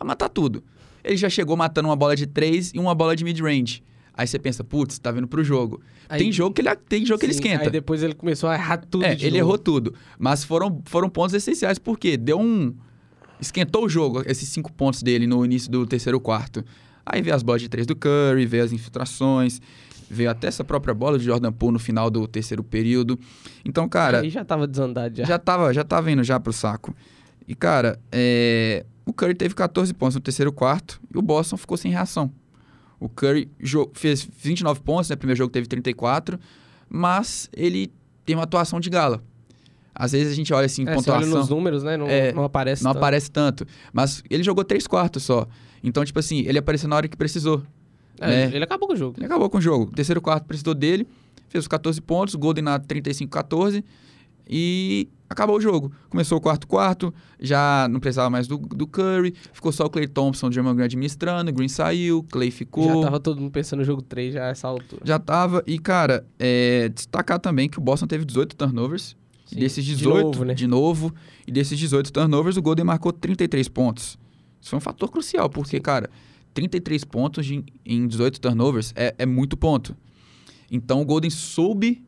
A 0.00 0.04
matar 0.06 0.30
tudo. 0.30 0.64
Ele 1.04 1.18
já 1.18 1.28
chegou 1.28 1.54
matando 1.54 1.86
uma 1.86 1.96
bola 1.96 2.16
de 2.16 2.26
três 2.26 2.72
e 2.74 2.78
uma 2.78 2.94
bola 2.94 3.14
de 3.14 3.24
mid-range. 3.24 3.84
Aí 4.16 4.26
você 4.26 4.38
pensa, 4.38 4.64
putz, 4.64 4.98
tá 4.98 5.10
vindo 5.10 5.28
pro 5.28 5.44
jogo. 5.44 5.80
Aí, 6.08 6.18
tem 6.18 6.32
jogo 6.32 6.54
que 6.54 6.62
ele 6.62 6.74
tem 6.88 7.04
jogo 7.04 7.18
sim, 7.18 7.20
que 7.20 7.26
ele 7.26 7.32
esquenta. 7.32 7.64
Aí 7.64 7.70
depois 7.70 8.02
ele 8.02 8.14
começou 8.14 8.48
a 8.48 8.54
errar 8.54 8.78
tudo. 8.78 9.04
É, 9.04 9.12
ele 9.12 9.24
novo. 9.24 9.36
errou 9.36 9.58
tudo. 9.58 9.94
Mas 10.18 10.42
foram, 10.42 10.80
foram 10.86 11.10
pontos 11.10 11.34
essenciais, 11.34 11.78
porque 11.78 12.16
deu 12.16 12.40
um. 12.40 12.74
Esquentou 13.38 13.84
o 13.84 13.88
jogo, 13.88 14.22
esses 14.24 14.48
cinco 14.48 14.72
pontos 14.72 15.02
dele 15.02 15.26
no 15.26 15.44
início 15.44 15.70
do 15.70 15.86
terceiro 15.86 16.18
quarto. 16.18 16.64
Aí 17.04 17.20
veio 17.20 17.36
as 17.36 17.42
bolas 17.42 17.60
de 17.60 17.68
três 17.68 17.86
do 17.86 17.94
Curry, 17.94 18.46
veio 18.46 18.64
as 18.64 18.72
infiltrações, 18.72 19.60
veio 20.08 20.30
até 20.30 20.48
essa 20.48 20.64
própria 20.64 20.94
bola 20.94 21.18
de 21.18 21.26
Jordan 21.26 21.52
Poole 21.52 21.74
no 21.74 21.78
final 21.78 22.08
do 22.08 22.26
terceiro 22.26 22.64
período. 22.64 23.18
Então, 23.64 23.86
cara. 23.86 24.20
Aí 24.20 24.30
já 24.30 24.44
tava 24.44 24.66
desandado 24.66 25.14
já. 25.14 25.24
Já 25.24 25.38
tava, 25.38 25.74
já 25.74 25.84
tava 25.84 26.10
indo 26.10 26.24
já 26.24 26.40
pro 26.40 26.52
saco. 26.52 26.94
E, 27.46 27.54
cara, 27.54 28.00
é... 28.10 28.86
o 29.04 29.12
Curry 29.12 29.34
teve 29.34 29.54
14 29.54 29.92
pontos 29.92 30.14
no 30.14 30.20
terceiro 30.22 30.50
quarto 30.50 30.98
e 31.14 31.18
o 31.18 31.22
Boston 31.22 31.58
ficou 31.58 31.76
sem 31.76 31.92
reação. 31.92 32.32
O 32.98 33.08
Curry 33.08 33.50
fez 33.92 34.26
29 34.38 34.80
pontos, 34.80 35.10
né? 35.10 35.16
Primeiro 35.16 35.38
jogo 35.38 35.52
teve 35.52 35.66
34, 35.66 36.38
mas 36.88 37.50
ele 37.52 37.92
tem 38.24 38.34
uma 38.34 38.44
atuação 38.44 38.80
de 38.80 38.88
gala. 38.88 39.22
Às 39.94 40.12
vezes 40.12 40.32
a 40.32 40.36
gente 40.36 40.52
olha 40.52 40.66
assim, 40.66 40.82
é, 40.82 40.94
pontuação... 40.94 41.20
Você 41.20 41.26
olha 41.28 41.38
nos 41.38 41.48
números, 41.48 41.82
né? 41.82 41.96
Não, 41.96 42.06
é, 42.06 42.32
não 42.32 42.44
aparece 42.44 42.84
Não 42.84 42.92
tanto. 42.92 42.98
aparece 42.98 43.30
tanto. 43.30 43.66
Mas 43.92 44.22
ele 44.28 44.42
jogou 44.42 44.62
3 44.64 44.86
quartos 44.86 45.22
só. 45.22 45.46
Então, 45.82 46.04
tipo 46.04 46.18
assim, 46.18 46.40
ele 46.40 46.58
apareceu 46.58 46.88
na 46.88 46.96
hora 46.96 47.08
que 47.08 47.16
precisou. 47.16 47.62
É, 48.20 48.26
né? 48.26 48.50
Ele 48.54 48.64
acabou 48.64 48.88
com 48.88 48.94
o 48.94 48.96
jogo. 48.96 49.16
Ele 49.18 49.26
acabou 49.26 49.48
com 49.48 49.58
o 49.58 49.60
jogo. 49.60 49.90
terceiro 49.92 50.20
quarto 50.20 50.44
precisou 50.44 50.74
dele. 50.74 51.06
Fez 51.48 51.64
os 51.64 51.68
14 51.68 52.00
pontos. 52.00 52.34
Golden 52.34 52.64
na 52.64 52.78
35-14. 52.78 53.82
E 54.48 55.08
acabou 55.28 55.56
o 55.56 55.60
jogo. 55.60 55.92
Começou 56.08 56.38
o 56.38 56.40
quarto 56.40 56.66
quarto, 56.66 57.12
já 57.40 57.86
não 57.90 58.00
precisava 58.00 58.30
mais 58.30 58.46
do, 58.46 58.56
do 58.58 58.86
Curry, 58.86 59.34
ficou 59.52 59.72
só 59.72 59.84
o 59.86 59.90
Clay 59.90 60.06
Thompson, 60.08 60.48
o 60.48 60.52
German 60.52 60.74
Green 60.74 60.84
administrando, 60.86 61.52
Green 61.52 61.68
saiu, 61.68 62.22
Clay 62.30 62.50
ficou. 62.50 63.00
Já 63.02 63.06
tava 63.06 63.20
todo 63.20 63.40
mundo 63.40 63.50
pensando 63.50 63.80
no 63.80 63.84
jogo 63.84 64.02
3 64.02 64.34
já 64.34 64.44
a 64.46 64.48
essa 64.48 64.68
altura. 64.68 65.02
Já 65.04 65.18
tava. 65.18 65.62
E, 65.66 65.78
cara, 65.78 66.26
é, 66.38 66.88
destacar 66.88 67.38
também 67.38 67.68
que 67.68 67.78
o 67.78 67.82
Boston 67.82 68.06
teve 68.06 68.24
18 68.24 68.56
turnovers. 68.56 69.16
Sim, 69.46 69.56
e 69.56 69.60
desses 69.60 69.84
de 69.84 69.94
18, 69.94 70.24
novo, 70.26 70.44
né? 70.44 70.54
de 70.54 70.66
novo, 70.66 71.14
e 71.46 71.52
desses 71.52 71.78
18 71.78 72.12
turnovers, 72.12 72.56
o 72.56 72.62
Golden 72.62 72.84
marcou 72.84 73.12
33 73.12 73.68
pontos. 73.68 74.18
Isso 74.60 74.70
foi 74.70 74.78
um 74.78 74.80
fator 74.80 75.08
crucial, 75.08 75.48
porque, 75.48 75.78
cara, 75.78 76.10
33 76.52 77.04
pontos 77.04 77.46
de- 77.46 77.64
em 77.84 78.08
18 78.08 78.40
turnovers 78.40 78.92
é, 78.96 79.14
é 79.16 79.24
muito 79.26 79.56
ponto. 79.56 79.96
Então 80.70 81.00
o 81.00 81.04
Golden 81.04 81.30
soube 81.30 82.02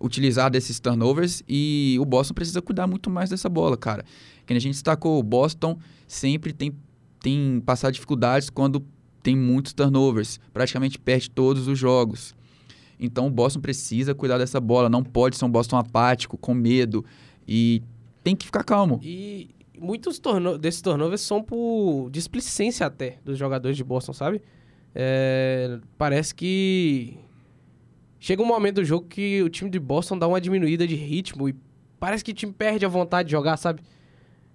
utilizar 0.00 0.50
desses 0.50 0.78
turnovers 0.78 1.42
e 1.48 1.96
o 2.00 2.04
Boston 2.04 2.34
precisa 2.34 2.62
cuidar 2.62 2.86
muito 2.86 3.10
mais 3.10 3.30
dessa 3.30 3.48
bola, 3.48 3.76
cara. 3.76 4.04
Que 4.46 4.52
a 4.52 4.58
gente 4.58 4.72
destacou, 4.74 5.18
o 5.18 5.22
Boston 5.22 5.78
sempre 6.06 6.52
tem, 6.52 6.72
tem 7.20 7.60
passado 7.64 7.92
dificuldades 7.92 8.50
quando 8.50 8.84
tem 9.22 9.36
muitos 9.36 9.72
turnovers, 9.72 10.38
praticamente 10.52 10.98
perde 10.98 11.30
todos 11.30 11.68
os 11.68 11.78
jogos. 11.78 12.34
Então 12.98 13.26
o 13.26 13.30
Boston 13.30 13.60
precisa 13.60 14.14
cuidar 14.14 14.38
dessa 14.38 14.60
bola, 14.60 14.88
não 14.88 15.02
pode 15.02 15.36
ser 15.36 15.44
um 15.44 15.50
Boston 15.50 15.76
apático, 15.76 16.36
com 16.36 16.54
medo 16.54 17.04
e 17.46 17.82
tem 18.24 18.34
que 18.34 18.46
ficar 18.46 18.64
calmo. 18.64 19.00
E 19.02 19.50
muitos 19.78 20.18
torno 20.18 20.58
desses 20.58 20.82
turnovers 20.82 21.20
são 21.20 21.42
por 21.42 22.10
displicência 22.10 22.86
até 22.86 23.18
dos 23.24 23.38
jogadores 23.38 23.76
de 23.76 23.84
Boston, 23.84 24.12
sabe? 24.12 24.42
É, 24.94 25.78
parece 25.96 26.34
que 26.34 27.18
chega 28.18 28.42
um 28.42 28.46
momento 28.46 28.76
do 28.76 28.84
jogo 28.84 29.06
que 29.06 29.42
o 29.42 29.48
time 29.48 29.70
de 29.70 29.78
Boston 29.78 30.18
dá 30.18 30.26
uma 30.26 30.40
diminuída 30.40 30.86
de 30.86 30.94
ritmo 30.94 31.48
e 31.48 31.54
parece 31.98 32.24
que 32.24 32.30
o 32.30 32.34
time 32.34 32.52
perde 32.52 32.84
a 32.84 32.88
vontade 32.88 33.26
de 33.26 33.32
jogar, 33.32 33.56
sabe? 33.56 33.82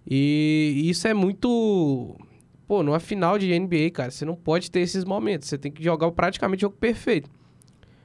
E 0.09 0.81
isso 0.85 1.07
é 1.07 1.13
muito. 1.13 2.17
Pô, 2.67 2.83
numa 2.83 2.99
final 2.99 3.37
de 3.37 3.57
NBA, 3.57 3.91
cara, 3.93 4.11
você 4.11 4.25
não 4.25 4.35
pode 4.35 4.69
ter 4.69 4.81
esses 4.81 5.03
momentos. 5.03 5.47
Você 5.47 5.57
tem 5.57 5.71
que 5.71 5.83
jogar 5.83 6.11
praticamente 6.11 6.65
o 6.65 6.67
jogo 6.67 6.77
perfeito. 6.77 7.29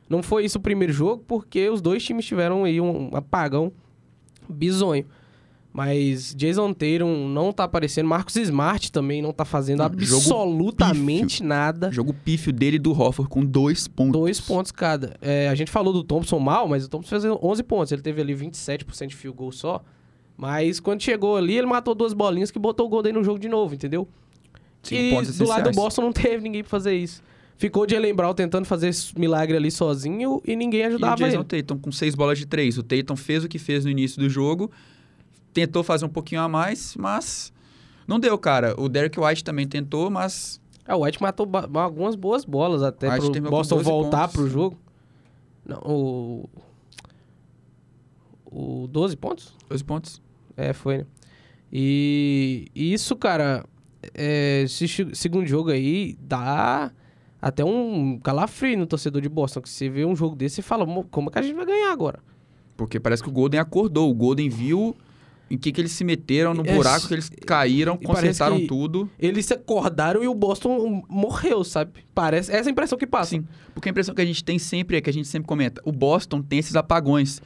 Não 0.09 0.23
foi 0.23 0.45
isso 0.45 0.59
o 0.59 0.61
primeiro 0.61 0.93
jogo, 0.93 1.23
porque 1.27 1.69
os 1.69 1.81
dois 1.81 2.03
times 2.03 2.25
tiveram 2.25 2.65
aí 2.65 2.81
um 2.81 3.11
apagão 3.15 3.73
bizonho. 4.49 5.07
Mas 5.73 6.35
Jason 6.35 6.73
Tatum 6.73 7.29
não 7.29 7.53
tá 7.53 7.65
aparecendo. 7.65 8.07
Marcos 8.07 8.37
Smart 8.37 8.91
também 8.91 9.23
não 9.23 9.33
tá 9.33 9.45
fazendo 9.45 9.79
jogo 9.79 9.95
absolutamente 9.95 11.43
nada. 11.43 11.93
Jogo 11.93 12.13
pífio 12.13 12.53
dele 12.53 12.77
e 12.77 12.79
do 12.79 12.91
Hofford 12.91 13.31
com 13.31 13.45
dois 13.45 13.87
pontos. 13.87 14.13
Dois 14.13 14.41
pontos 14.41 14.73
cada. 14.73 15.17
É, 15.21 15.49
a 15.49 15.55
gente 15.55 15.71
falou 15.71 15.93
do 15.93 16.03
Thompson 16.03 16.39
mal, 16.39 16.67
mas 16.67 16.85
o 16.85 16.89
Thompson 16.89 17.21
fez 17.21 17.25
11 17.25 17.63
pontos. 17.63 17.93
Ele 17.93 18.03
teve 18.03 18.21
ali 18.21 18.35
27% 18.35 19.09
de 19.09 19.17
field 19.17 19.37
goal 19.37 19.53
só. 19.53 19.83
Mas 20.37 20.81
quando 20.81 21.03
chegou 21.03 21.37
ali, 21.37 21.57
ele 21.59 21.67
matou 21.67 21.95
duas 21.95 22.13
bolinhas 22.13 22.51
que 22.51 22.59
botou 22.59 22.87
o 22.87 22.89
Golden 22.89 23.13
no 23.13 23.25
jogo 23.25 23.39
de 23.39 23.49
novo, 23.49 23.75
entendeu? 23.75 24.09
Cinco 24.83 25.03
e 25.03 25.11
pontos 25.11 25.37
do 25.37 25.47
lado 25.47 25.71
do. 25.71 25.75
Boston 25.75 26.03
não 26.03 26.13
teve 26.13 26.43
ninguém 26.43 26.63
pra 26.63 26.71
fazer 26.71 26.95
isso. 26.95 27.23
Ficou 27.57 27.89
Jalen 27.89 28.15
Brown 28.15 28.33
tentando 28.35 28.65
fazer 28.65 28.89
esse 28.89 29.19
milagre 29.19 29.57
ali 29.57 29.69
sozinho 29.71 30.41
e 30.47 30.55
ninguém 30.55 30.83
E 30.83 30.85
o 30.85 30.87
ajudava 30.87 31.17
Jason 31.17 31.45
ele. 31.51 31.63
Tatum 31.63 31.77
com 31.79 31.91
seis 31.91 32.15
bolas 32.15 32.39
de 32.39 32.47
três. 32.47 32.79
O 32.79 32.85
Tatum 32.85 33.17
fez 33.17 33.43
o 33.43 33.49
que 33.49 33.59
fez 33.59 33.85
no 33.85 33.91
início 33.91 34.21
do 34.21 34.31
jogo, 34.31 34.71
tentou 35.53 35.83
fazer 35.83 36.05
um 36.05 36.09
pouquinho 36.09 36.41
a 36.41 36.49
mais, 36.49 36.95
mas 36.97 37.53
não 38.07 38.19
deu, 38.21 38.37
cara. 38.39 38.75
O 38.81 38.89
Derek 38.89 39.19
White 39.19 39.45
também 39.45 39.67
tentou, 39.67 40.11
mas 40.11 40.61
Ah, 40.87 40.97
o 40.97 41.05
White 41.05 41.21
matou 41.21 41.47
algumas 41.75 42.15
boas 42.15 42.45
bolas 42.45 42.83
até 42.83 43.09
White 43.13 43.41
pro 43.41 43.51
Boston 43.51 43.77
12 43.77 43.85
voltar 43.89 44.21
pontos. 44.29 44.35
pro 44.35 44.49
jogo. 44.49 44.79
Não, 45.67 45.79
o... 45.85 46.49
O 48.51 48.87
12 48.89 49.17
pontos? 49.17 49.55
dois 49.69 49.83
pontos. 49.83 50.23
É, 50.57 50.73
foi, 50.73 50.99
né? 50.99 51.07
E, 51.71 52.67
e 52.75 52.95
isso, 52.95 53.15
cara, 53.15 53.65
é, 54.15 54.63
esse 54.63 54.89
segundo 55.15 55.47
jogo 55.47 55.71
aí 55.71 56.17
dá 56.21 56.91
até 57.41 57.63
um 57.63 58.19
calafrio 58.19 58.79
no 58.79 58.87
torcedor 58.87 59.21
de 59.21 59.29
Boston. 59.29 59.61
Que 59.61 59.69
você 59.69 59.89
vê 59.91 60.07
um 60.07 60.17
jogo 60.17 60.35
desse 60.35 60.61
e 60.61 60.63
fala, 60.63 60.87
"Mo, 60.87 61.05
como 61.05 61.29
é 61.29 61.33
que 61.33 61.39
a 61.39 61.43
gente 61.43 61.55
vai 61.55 61.67
ganhar 61.67 61.93
agora? 61.93 62.21
Porque 62.75 62.99
parece 62.99 63.23
que 63.23 63.29
o 63.29 63.33
Golden 63.33 63.61
acordou. 63.61 64.11
O 64.11 64.15
Golden 64.15 64.49
viu 64.49 64.97
em 65.51 65.57
que, 65.57 65.73
que 65.73 65.81
eles 65.81 65.93
se 65.93 66.05
meteram, 66.05 66.53
no 66.55 66.63
É, 66.67 66.75
buraco 66.75 67.09
que 67.09 67.15
eles 67.15 67.31
caíram, 67.47 67.97
consertaram 67.97 68.67
tudo. 68.67 69.11
Eles 69.19 69.47
se 69.47 69.55
acordaram 69.55 70.23
e 70.23 70.29
o 70.29 70.35
Boston 70.35 71.03
morreu, 71.09 71.65
sabe? 71.65 71.93
Parece 72.15 72.51
essa 72.53 72.69
é 72.69 72.71
a 72.71 72.73
impressão 72.73 72.99
que 72.99 73.07
passa. 73.07 73.31
Sim, 73.31 73.45
porque 73.75 73.89
a 73.89 73.91
impressão 73.91 74.15
que 74.15 74.21
a 74.21 74.27
gente 74.27 74.45
tem 74.45 74.59
sempre 74.59 74.97
é 74.97 75.01
que 75.01 75.09
a 75.09 75.13
gente 75.13 75.29
sempre 75.29 75.49
comenta, 75.49 75.81
o 75.85 75.93
Boston 75.93 76.43
tem 76.43 76.59
esses 76.59 76.77
apagões. 76.77 77.41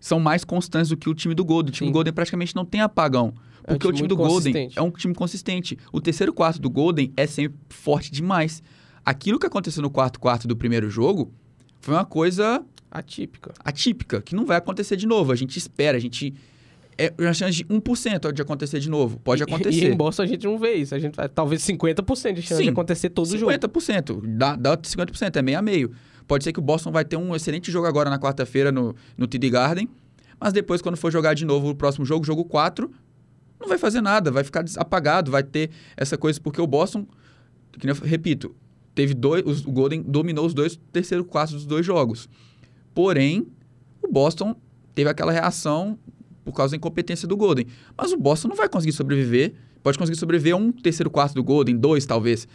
São 0.00 0.20
mais 0.20 0.44
constantes 0.44 0.90
do 0.90 0.96
que 0.96 1.08
o 1.10 1.14
time 1.14 1.34
do 1.34 1.44
Golden. 1.44 1.70
O 1.70 1.72
time 1.72 1.88
Sim. 1.88 1.92
do 1.92 1.94
Golden 1.94 2.12
praticamente 2.12 2.54
não 2.54 2.64
tem 2.64 2.80
apagão. 2.80 3.34
É 3.64 3.72
um 3.72 3.74
Porque 3.74 3.88
o 3.88 3.92
time 3.92 4.06
do 4.06 4.16
Golden 4.16 4.70
é 4.76 4.80
um 4.80 4.90
time 4.92 5.12
consistente. 5.12 5.76
O 5.92 6.00
terceiro 6.00 6.32
quarto 6.32 6.60
do 6.60 6.70
Golden 6.70 7.12
é 7.16 7.26
sempre 7.26 7.58
forte 7.68 8.12
demais. 8.12 8.62
Aquilo 9.04 9.40
que 9.40 9.46
aconteceu 9.46 9.82
no 9.82 9.90
quarto 9.90 10.20
quarto 10.20 10.46
do 10.46 10.56
primeiro 10.56 10.88
jogo 10.88 11.32
foi 11.80 11.94
uma 11.94 12.04
coisa 12.04 12.64
Atípica. 12.90 13.52
atípica, 13.64 14.22
que 14.22 14.34
não 14.34 14.46
vai 14.46 14.56
acontecer 14.56 14.96
de 14.96 15.06
novo. 15.06 15.32
A 15.32 15.36
gente 15.36 15.56
espera, 15.56 15.96
a 15.96 16.00
gente. 16.00 16.32
É 17.00 17.14
uma 17.16 17.32
chance 17.32 17.56
de 17.58 17.64
1% 17.64 18.32
de 18.32 18.42
acontecer 18.42 18.80
de 18.80 18.90
novo. 18.90 19.20
Pode 19.20 19.40
E, 19.40 19.44
acontecer. 19.44 19.92
em 19.92 19.96
Boston 19.96 20.22
a 20.22 20.26
gente 20.26 20.44
não 20.44 20.58
vê 20.58 20.74
isso. 20.74 20.94
A 20.94 20.98
gente 20.98 21.14
vai, 21.14 21.28
talvez 21.28 21.62
50% 21.62 22.32
de 22.34 22.42
chance 22.42 22.60
de 22.60 22.64
Sim, 22.64 22.70
acontecer 22.70 23.08
todo 23.10 23.38
jogo. 23.38 23.52
50%. 23.52 24.20
Dá, 24.36 24.56
dá 24.56 24.76
50%, 24.76 25.36
é 25.36 25.42
meio 25.42 25.58
a 25.58 25.62
meio. 25.62 25.92
Pode 26.26 26.42
ser 26.44 26.52
que 26.52 26.58
o 26.58 26.62
Boston 26.62 26.90
vai 26.90 27.04
ter 27.04 27.16
um 27.16 27.34
excelente 27.36 27.70
jogo 27.70 27.86
agora 27.86 28.10
na 28.10 28.18
quarta-feira 28.18 28.72
no, 28.72 28.94
no 29.16 29.26
TD 29.28 29.48
Garden, 29.48 29.88
mas 30.40 30.52
depois, 30.52 30.82
quando 30.82 30.96
for 30.96 31.10
jogar 31.12 31.34
de 31.34 31.44
novo 31.44 31.70
o 31.70 31.74
próximo 31.74 32.04
jogo, 32.04 32.24
jogo 32.24 32.44
4, 32.44 32.90
não 33.60 33.68
vai 33.68 33.78
fazer 33.78 34.00
nada, 34.00 34.30
vai 34.30 34.42
ficar 34.44 34.64
apagado, 34.76 35.30
vai 35.30 35.42
ter 35.42 35.70
essa 35.96 36.18
coisa, 36.18 36.40
porque 36.40 36.60
o 36.60 36.66
Boston, 36.66 37.06
eu 37.82 37.94
repito, 37.94 38.54
teve 38.94 39.14
dois, 39.14 39.42
os- 39.46 39.64
o 39.64 39.70
Golden 39.70 40.02
dominou 40.02 40.44
os 40.44 40.52
dois 40.52 40.78
terceiro 40.92 41.24
quartos 41.24 41.54
dos 41.54 41.66
dois 41.66 41.86
jogos. 41.86 42.28
Porém, 42.94 43.46
o 44.02 44.10
Boston 44.12 44.54
teve 44.94 45.08
aquela 45.08 45.32
reação 45.32 45.98
por 46.50 46.56
causa 46.56 46.70
da 46.72 46.76
incompetência 46.76 47.28
do 47.28 47.36
Golden. 47.36 47.66
Mas 47.96 48.12
o 48.12 48.16
Boston 48.16 48.48
não 48.48 48.56
vai 48.56 48.68
conseguir 48.68 48.92
sobreviver. 48.92 49.52
Pode 49.82 49.98
conseguir 49.98 50.18
sobreviver 50.18 50.54
a 50.54 50.56
um 50.56 50.72
terceiro 50.72 51.10
quarto 51.10 51.34
do 51.34 51.44
Golden, 51.44 51.76
dois 51.76 52.06
talvez. 52.06 52.48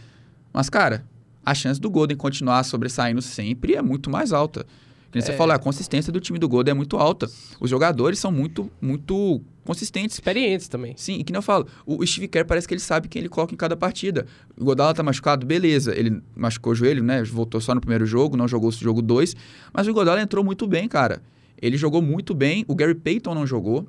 Mas, 0.52 0.70
cara, 0.70 1.06
a 1.46 1.54
chance 1.54 1.80
do 1.80 1.90
Golden 1.90 2.18
continuar 2.18 2.64
sobressaindo 2.64 3.22
sempre 3.22 3.76
é 3.76 3.82
muito 3.82 4.10
mais 4.10 4.34
alta. 4.34 4.64
Que 5.12 5.20
nem 5.20 5.22
você 5.22 5.32
É. 5.34 5.38
falou, 5.38 5.54
a 5.56 5.60
consistência 5.60 6.12
do 6.12 6.20
time 6.20 6.40
do 6.40 6.50
Golden 6.50 6.72
é 6.72 6.76
muito 6.76 6.98
alta. 6.98 7.30
Os 7.60 7.70
jogadores 7.70 8.18
são 8.18 8.32
muito, 8.32 8.70
muito 8.82 9.40
consistentes. 9.64 10.16
Experientes 10.16 10.68
também. 10.68 10.94
Sim, 10.98 11.20
e 11.20 11.24
que 11.24 11.32
nem 11.32 11.38
eu 11.38 11.44
falo, 11.44 11.68
o 11.86 12.06
Steve 12.06 12.28
Kerr 12.28 12.46
parece 12.46 12.68
que 12.68 12.74
ele 12.74 12.82
sabe 12.82 13.08
quem 13.08 13.20
ele 13.20 13.30
coloca 13.30 13.54
em 13.54 13.58
cada 13.58 13.78
partida. 13.78 14.26
O 14.60 14.66
Godala 14.66 14.94
tá 14.94 15.04
machucado, 15.04 15.46
beleza, 15.46 15.96
ele 15.96 16.20
machucou 16.36 16.74
o 16.74 16.76
joelho, 16.76 17.04
né? 17.04 17.24
Voltou 17.24 17.62
só 17.62 17.76
no 17.76 17.80
primeiro 17.80 18.06
jogo, 18.08 18.36
não 18.36 18.48
jogou 18.48 18.70
o 18.70 18.72
jogo 18.72 19.02
2, 19.02 19.36
mas 19.72 19.88
o 19.88 19.94
Godala 19.94 20.20
entrou 20.22 20.44
muito 20.44 20.66
bem, 20.66 20.88
cara. 20.88 21.22
Ele 21.64 21.78
jogou 21.78 22.02
muito 22.02 22.34
bem, 22.34 22.66
o 22.68 22.76
Gary 22.76 22.94
Payton 22.94 23.34
não 23.34 23.48
jogou. 23.48 23.88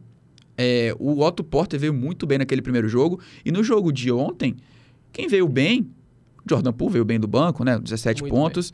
É, 0.56 0.94
o 0.96 1.18
Otto 1.18 1.42
Porter 1.42 1.80
veio 1.80 1.92
muito 1.92 2.24
bem 2.24 2.38
naquele 2.38 2.62
primeiro 2.62 2.88
jogo. 2.88 3.18
E 3.44 3.50
no 3.50 3.64
jogo 3.64 3.90
de 3.92 4.12
ontem, 4.12 4.54
quem 5.12 5.26
veio 5.26 5.48
bem, 5.48 5.90
Jordan 6.48 6.72
Poole 6.72 6.92
veio 6.92 7.04
bem 7.04 7.18
do 7.18 7.26
banco, 7.26 7.64
né? 7.64 7.76
17 7.76 8.22
Muito 8.22 8.32
pontos. 8.32 8.72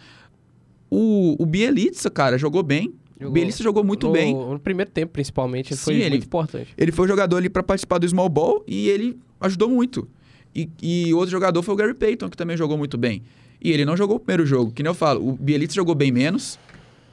O, 0.90 1.34
o 1.42 1.46
Bielitsa, 1.46 2.10
cara, 2.10 2.36
jogou 2.36 2.62
bem. 2.62 2.88
O 2.88 3.20
Jogou. 3.22 3.32
Bielitsa 3.32 3.62
jogou 3.62 3.82
muito 3.82 4.06
no, 4.06 4.12
bem. 4.12 4.34
No 4.34 4.60
primeiro 4.60 4.90
tempo, 4.90 5.12
principalmente, 5.14 5.70
ele 5.72 5.78
Sim, 5.78 5.84
foi 5.84 5.94
ele- 5.94 6.10
muito 6.10 6.26
importante. 6.26 6.74
Ele 6.76 6.92
foi 6.92 7.06
o 7.06 7.08
jogador 7.08 7.38
ali 7.38 7.48
para 7.48 7.62
participar 7.62 7.96
do 7.96 8.06
small 8.06 8.28
ball 8.28 8.62
e 8.66 8.86
ele 8.90 9.18
ajudou 9.40 9.70
muito. 9.70 10.06
E, 10.54 10.68
e 10.82 11.14
outro 11.14 11.30
jogador 11.30 11.62
foi 11.62 11.72
o 11.72 11.76
Gary 11.76 11.94
Payton, 11.94 12.28
que 12.28 12.36
também 12.36 12.54
jogou 12.54 12.76
muito 12.76 12.98
bem. 12.98 13.22
E 13.62 13.72
ele 13.72 13.86
não 13.86 13.96
jogou 13.96 14.16
o 14.16 14.20
primeiro 14.20 14.44
jogo, 14.44 14.70
que 14.72 14.82
nem 14.82 14.90
eu 14.90 14.94
falo. 14.94 15.26
O 15.26 15.32
Bielitsa 15.32 15.76
jogou 15.76 15.94
bem 15.94 16.12
menos 16.12 16.58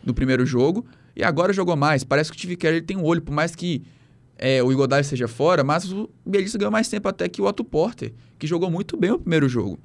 no 0.03 0.13
primeiro 0.13 0.45
jogo 0.45 0.85
e 1.17 1.23
agora 1.23 1.51
jogou 1.51 1.75
mais. 1.75 2.03
Parece 2.03 2.31
que 2.31 2.37
o 2.37 2.39
Steve 2.39 2.55
Kerr 2.55 2.83
tem 2.83 2.95
um 2.95 3.03
olho, 3.03 3.21
por 3.21 3.33
mais 3.33 3.55
que 3.55 3.83
é, 4.37 4.61
o 4.61 4.71
Igodai 4.71 5.01
esteja 5.01 5.27
fora, 5.27 5.63
mas 5.63 5.91
o 5.91 6.07
Bielitsa 6.23 6.59
ganhou 6.59 6.71
mais 6.71 6.87
tempo 6.87 7.07
até 7.09 7.27
que 7.27 7.41
o 7.41 7.45
Otto 7.45 7.63
Porter, 7.63 8.13
que 8.37 8.45
jogou 8.45 8.69
muito 8.69 8.95
bem 8.95 9.11
o 9.11 9.17
primeiro 9.17 9.49
jogo. 9.49 9.79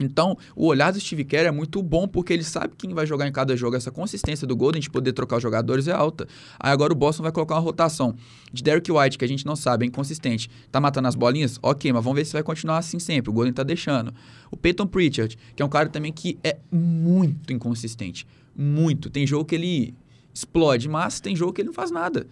Então, 0.00 0.36
o 0.56 0.66
olhar 0.66 0.90
do 0.90 0.98
Steve 0.98 1.24
Kerr 1.24 1.46
é 1.46 1.50
muito 1.50 1.80
bom 1.82 2.08
porque 2.08 2.32
ele 2.32 2.42
sabe 2.42 2.74
quem 2.76 2.92
vai 2.92 3.06
jogar 3.06 3.28
em 3.28 3.32
cada 3.32 3.56
jogo. 3.56 3.76
Essa 3.76 3.90
consistência 3.90 4.46
do 4.46 4.56
Golden 4.56 4.80
de 4.80 4.90
poder 4.90 5.12
trocar 5.12 5.36
os 5.36 5.42
jogadores 5.42 5.86
é 5.86 5.92
alta. 5.92 6.26
Aí 6.58 6.72
agora 6.72 6.92
o 6.92 6.96
Boston 6.96 7.22
vai 7.22 7.30
colocar 7.30 7.54
uma 7.54 7.60
rotação 7.60 8.16
de 8.52 8.62
Derek 8.62 8.90
White, 8.90 9.18
que 9.18 9.24
a 9.24 9.28
gente 9.28 9.46
não 9.46 9.54
sabe, 9.54 9.84
é 9.84 9.88
inconsistente. 9.88 10.50
Tá 10.72 10.80
matando 10.80 11.06
as 11.06 11.14
bolinhas? 11.14 11.58
Ok, 11.62 11.92
mas 11.92 12.02
vamos 12.02 12.16
ver 12.16 12.24
se 12.24 12.32
vai 12.32 12.42
continuar 12.42 12.78
assim 12.78 12.98
sempre. 12.98 13.30
O 13.30 13.32
Golden 13.32 13.52
tá 13.52 13.62
deixando. 13.62 14.12
O 14.50 14.56
Peyton 14.56 14.86
Pritchard, 14.86 15.38
que 15.54 15.62
é 15.62 15.66
um 15.66 15.68
cara 15.68 15.88
também 15.88 16.12
que 16.12 16.38
é 16.42 16.56
muito 16.72 17.52
inconsistente. 17.52 18.26
Muito. 18.56 19.10
Tem 19.10 19.26
jogo 19.26 19.44
que 19.44 19.54
ele 19.54 19.94
explode, 20.34 20.88
mas 20.88 21.20
tem 21.20 21.36
jogo 21.36 21.52
que 21.52 21.62
ele 21.62 21.68
não 21.68 21.74
faz 21.74 21.90
nada. 21.90 22.26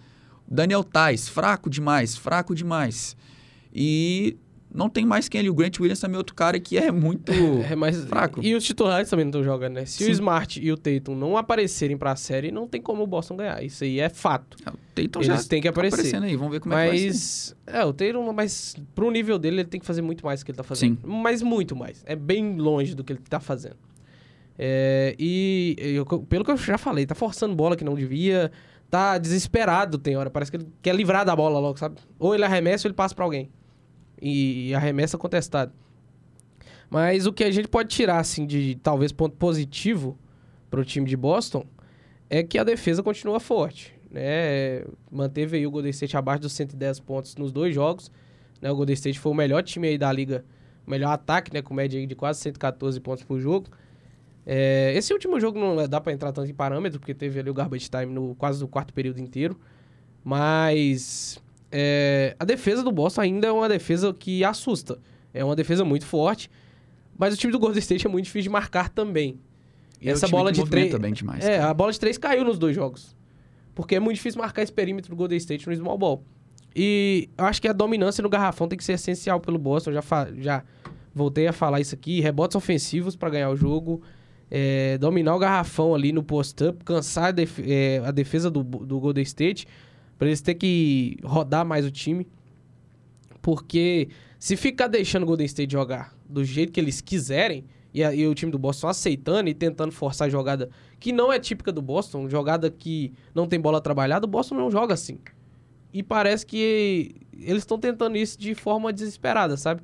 Daniel 0.47 0.83
Tais, 0.83 1.27
fraco 1.27 1.69
demais, 1.69 2.15
fraco 2.17 2.53
demais. 2.53 3.15
E 3.73 4.37
não 4.73 4.89
tem 4.89 5.05
mais 5.05 5.29
quem 5.29 5.39
ali. 5.39 5.49
O 5.49 5.53
Grant 5.53 5.79
Williams 5.79 5.99
também 5.99 6.15
é 6.15 6.17
outro 6.17 6.35
cara 6.35 6.59
que 6.59 6.77
é 6.77 6.91
muito 6.91 7.31
É, 7.69 7.75
mas 7.75 8.03
fraco. 8.05 8.41
E 8.43 8.53
os 8.53 8.63
titulares 8.63 9.09
também 9.09 9.23
não 9.23 9.29
estão 9.29 9.43
jogando, 9.43 9.75
né? 9.75 9.85
Se 9.85 10.03
Sim. 10.03 10.09
o 10.09 10.11
Smart 10.11 10.59
e 10.61 10.71
o 10.71 10.77
Tatum 10.77 11.15
não 11.15 11.37
aparecerem 11.37 11.97
pra 11.97 12.15
série, 12.15 12.51
não 12.51 12.67
tem 12.67 12.81
como 12.81 13.03
o 13.03 13.07
Boston 13.07 13.37
ganhar. 13.37 13.63
Isso 13.63 13.83
aí 13.83 13.99
é 13.99 14.09
fato. 14.09 14.57
O 14.67 14.77
Tatum 14.93 15.19
Eles 15.19 15.27
já 15.27 15.43
têm 15.47 15.61
que 15.61 15.67
tá 15.67 15.71
aparecer. 15.71 15.95
aparecendo 15.95 16.23
aí, 16.23 16.35
vamos 16.35 16.51
ver 16.51 16.59
como 16.59 16.75
é 16.75 16.85
que 16.85 16.89
vai 16.89 16.97
ser. 16.99 17.07
Mas. 17.07 17.55
É, 17.67 17.85
o 17.85 17.93
Tatum, 17.93 18.33
mas 18.33 18.75
pro 18.93 19.09
nível 19.11 19.39
dele, 19.39 19.61
ele 19.61 19.69
tem 19.69 19.79
que 19.79 19.85
fazer 19.85 20.01
muito 20.01 20.25
mais 20.25 20.41
do 20.41 20.45
que 20.45 20.51
ele 20.51 20.57
tá 20.57 20.63
fazendo. 20.63 20.95
Sim. 20.95 21.01
Mas 21.03 21.41
muito 21.41 21.75
mais. 21.75 22.03
É 22.05 22.15
bem 22.15 22.57
longe 22.57 22.95
do 22.95 23.03
que 23.03 23.13
ele 23.13 23.21
tá 23.29 23.39
fazendo. 23.39 23.77
É, 24.57 25.15
e 25.17 25.75
eu- 25.79 26.05
pelo 26.05 26.45
que 26.45 26.51
eu 26.51 26.57
já 26.57 26.77
falei, 26.77 27.05
tá 27.05 27.15
forçando 27.15 27.55
bola 27.55 27.75
que 27.75 27.83
não 27.83 27.95
devia. 27.95 28.51
Tá 28.89 29.17
desesperado, 29.17 29.97
tem 29.97 30.15
hora. 30.15 30.29
Parece 30.29 30.51
que 30.51 30.57
ele 30.57 30.67
quer 30.81 30.93
livrar 30.95 31.25
da 31.25 31.35
bola 31.35 31.59
logo, 31.59 31.77
sabe? 31.79 31.95
Ou 32.19 32.35
ele 32.35 32.43
arremessa 32.45 32.87
ou 32.87 32.89
ele 32.89 32.95
passa 32.95 33.15
pra 33.15 33.25
alguém. 33.25 33.49
E, 34.21 34.69
e 34.69 34.75
arremessa 34.75 35.17
contestado. 35.17 35.71
Mas 36.89 37.25
o 37.25 37.33
que 37.33 37.43
a 37.43 37.51
gente 37.51 37.67
pode 37.67 37.89
tirar, 37.89 38.19
assim, 38.19 38.45
de 38.45 38.75
talvez 38.83 39.11
ponto 39.11 39.35
positivo 39.35 40.17
pro 40.69 40.85
time 40.85 41.07
de 41.07 41.17
Boston 41.17 41.65
é 42.29 42.43
que 42.43 42.57
a 42.57 42.63
defesa 42.63 43.01
continua 43.01 43.39
forte, 43.39 43.93
né? 44.11 44.83
Manteve 45.11 45.57
aí 45.57 45.65
o 45.65 45.71
Golden 45.71 45.89
State 45.89 46.15
abaixo 46.15 46.41
dos 46.43 46.53
110 46.53 46.99
pontos 46.99 47.35
nos 47.35 47.51
dois 47.51 47.73
jogos, 47.73 48.11
né? 48.61 48.69
O 48.71 48.75
Golden 48.75 48.93
State 48.93 49.19
foi 49.19 49.31
o 49.31 49.35
melhor 49.35 49.63
time 49.63 49.87
aí 49.87 49.97
da 49.97 50.11
liga, 50.11 50.45
melhor 50.85 51.11
ataque, 51.11 51.51
né? 51.51 51.63
Com 51.63 51.73
média 51.73 52.05
de 52.05 52.15
quase 52.15 52.39
114 52.41 52.99
pontos 52.99 53.23
por 53.23 53.39
jogo. 53.39 53.67
É, 54.45 54.93
esse 54.95 55.13
último 55.13 55.39
jogo 55.39 55.57
não 55.59 55.87
dá 55.87 56.01
pra 56.01 56.11
entrar 56.11 56.31
tanto 56.31 56.49
em 56.49 56.53
parâmetro, 56.53 56.99
porque 56.99 57.13
teve 57.13 57.39
ali 57.39 57.49
o 57.49 57.53
garbage 57.53 57.89
time 57.89 58.07
no 58.13 58.35
quase 58.35 58.59
no 58.61 58.67
quarto 58.67 58.93
período 58.93 59.19
inteiro. 59.19 59.57
Mas 60.23 61.41
é, 61.71 62.35
a 62.39 62.45
defesa 62.45 62.83
do 62.83 62.91
Boston 62.91 63.21
ainda 63.21 63.47
é 63.47 63.51
uma 63.51 63.69
defesa 63.69 64.13
que 64.13 64.43
assusta. 64.43 64.99
É 65.33 65.43
uma 65.43 65.55
defesa 65.55 65.83
muito 65.85 66.05
forte. 66.05 66.49
Mas 67.17 67.33
o 67.33 67.37
time 67.37 67.51
do 67.53 67.59
Golden 67.59 67.79
State 67.79 68.05
é 68.07 68.09
muito 68.09 68.25
difícil 68.25 68.43
de 68.43 68.49
marcar 68.49 68.89
também. 68.89 69.39
E 70.01 70.09
é 70.09 70.11
essa 70.11 70.25
time 70.25 70.37
bola 70.37 70.51
de 70.51 70.65
três- 70.65 71.13
demais. 71.13 71.45
É, 71.45 71.57
cara. 71.59 71.69
a 71.69 71.73
bola 71.73 71.91
de 71.91 71.99
três 71.99 72.17
caiu 72.17 72.43
nos 72.43 72.57
dois 72.57 72.75
jogos. 72.75 73.15
Porque 73.75 73.95
é 73.95 73.99
muito 73.99 74.15
difícil 74.15 74.39
marcar 74.41 74.61
esse 74.61 74.71
perímetro 74.71 75.09
do 75.11 75.15
Golden 75.15 75.37
State 75.37 75.67
no 75.67 75.75
small 75.75 75.97
ball. 75.97 76.23
E 76.75 77.29
eu 77.37 77.45
acho 77.45 77.61
que 77.61 77.67
a 77.67 77.73
dominância 77.73 78.21
no 78.21 78.29
garrafão 78.29 78.67
tem 78.67 78.77
que 78.77 78.83
ser 78.83 78.93
essencial 78.93 79.39
pelo 79.39 79.57
Boston. 79.59 79.91
Eu 79.91 80.01
já, 80.01 80.27
já 80.37 80.63
voltei 81.13 81.47
a 81.47 81.53
falar 81.53 81.79
isso 81.79 81.93
aqui. 81.93 82.19
Rebotes 82.19 82.55
ofensivos 82.55 83.15
para 83.15 83.29
ganhar 83.29 83.49
o 83.49 83.55
jogo. 83.55 84.01
É, 84.55 84.99
dominar 84.99 85.35
o 85.35 85.39
garrafão 85.39 85.95
ali 85.95 86.11
no 86.11 86.21
post-up. 86.21 86.83
Cansar 86.83 87.25
a, 87.25 87.31
def- 87.31 87.59
é, 87.65 88.03
a 88.05 88.11
defesa 88.11 88.51
do, 88.51 88.61
do 88.63 88.99
Golden 88.99 89.23
State. 89.23 89.65
Para 90.19 90.27
eles 90.27 90.41
terem 90.41 90.59
que 90.59 91.17
rodar 91.23 91.65
mais 91.65 91.85
o 91.85 91.89
time. 91.91 92.27
Porque 93.41 94.09
se 94.39 94.55
ficar 94.55 94.87
deixando 94.87 95.23
o 95.23 95.25
Golden 95.25 95.45
State 95.45 95.71
jogar 95.71 96.13
do 96.29 96.43
jeito 96.45 96.71
que 96.71 96.79
eles 96.79 97.01
quiserem, 97.01 97.65
e, 97.93 98.03
a- 98.03 98.13
e 98.13 98.25
o 98.27 98.33
time 98.33 98.51
do 98.51 98.57
Boston 98.59 98.87
aceitando 98.87 99.49
e 99.49 99.53
tentando 99.53 99.91
forçar 99.91 100.27
a 100.27 100.31
jogada 100.31 100.69
que 100.99 101.11
não 101.11 101.31
é 101.31 101.39
típica 101.39 101.71
do 101.71 101.81
Boston, 101.81 102.29
jogada 102.29 102.69
que 102.69 103.11
não 103.35 103.47
tem 103.47 103.59
bola 103.59 103.81
trabalhada, 103.81 104.25
o 104.25 104.29
Boston 104.29 104.55
não 104.55 104.71
joga 104.71 104.93
assim. 104.93 105.19
E 105.93 106.01
parece 106.01 106.45
que 106.45 107.15
eles 107.37 107.61
estão 107.63 107.77
tentando 107.77 108.17
isso 108.17 108.39
de 108.39 108.55
forma 108.55 108.91
desesperada, 108.91 109.57
sabe? 109.57 109.81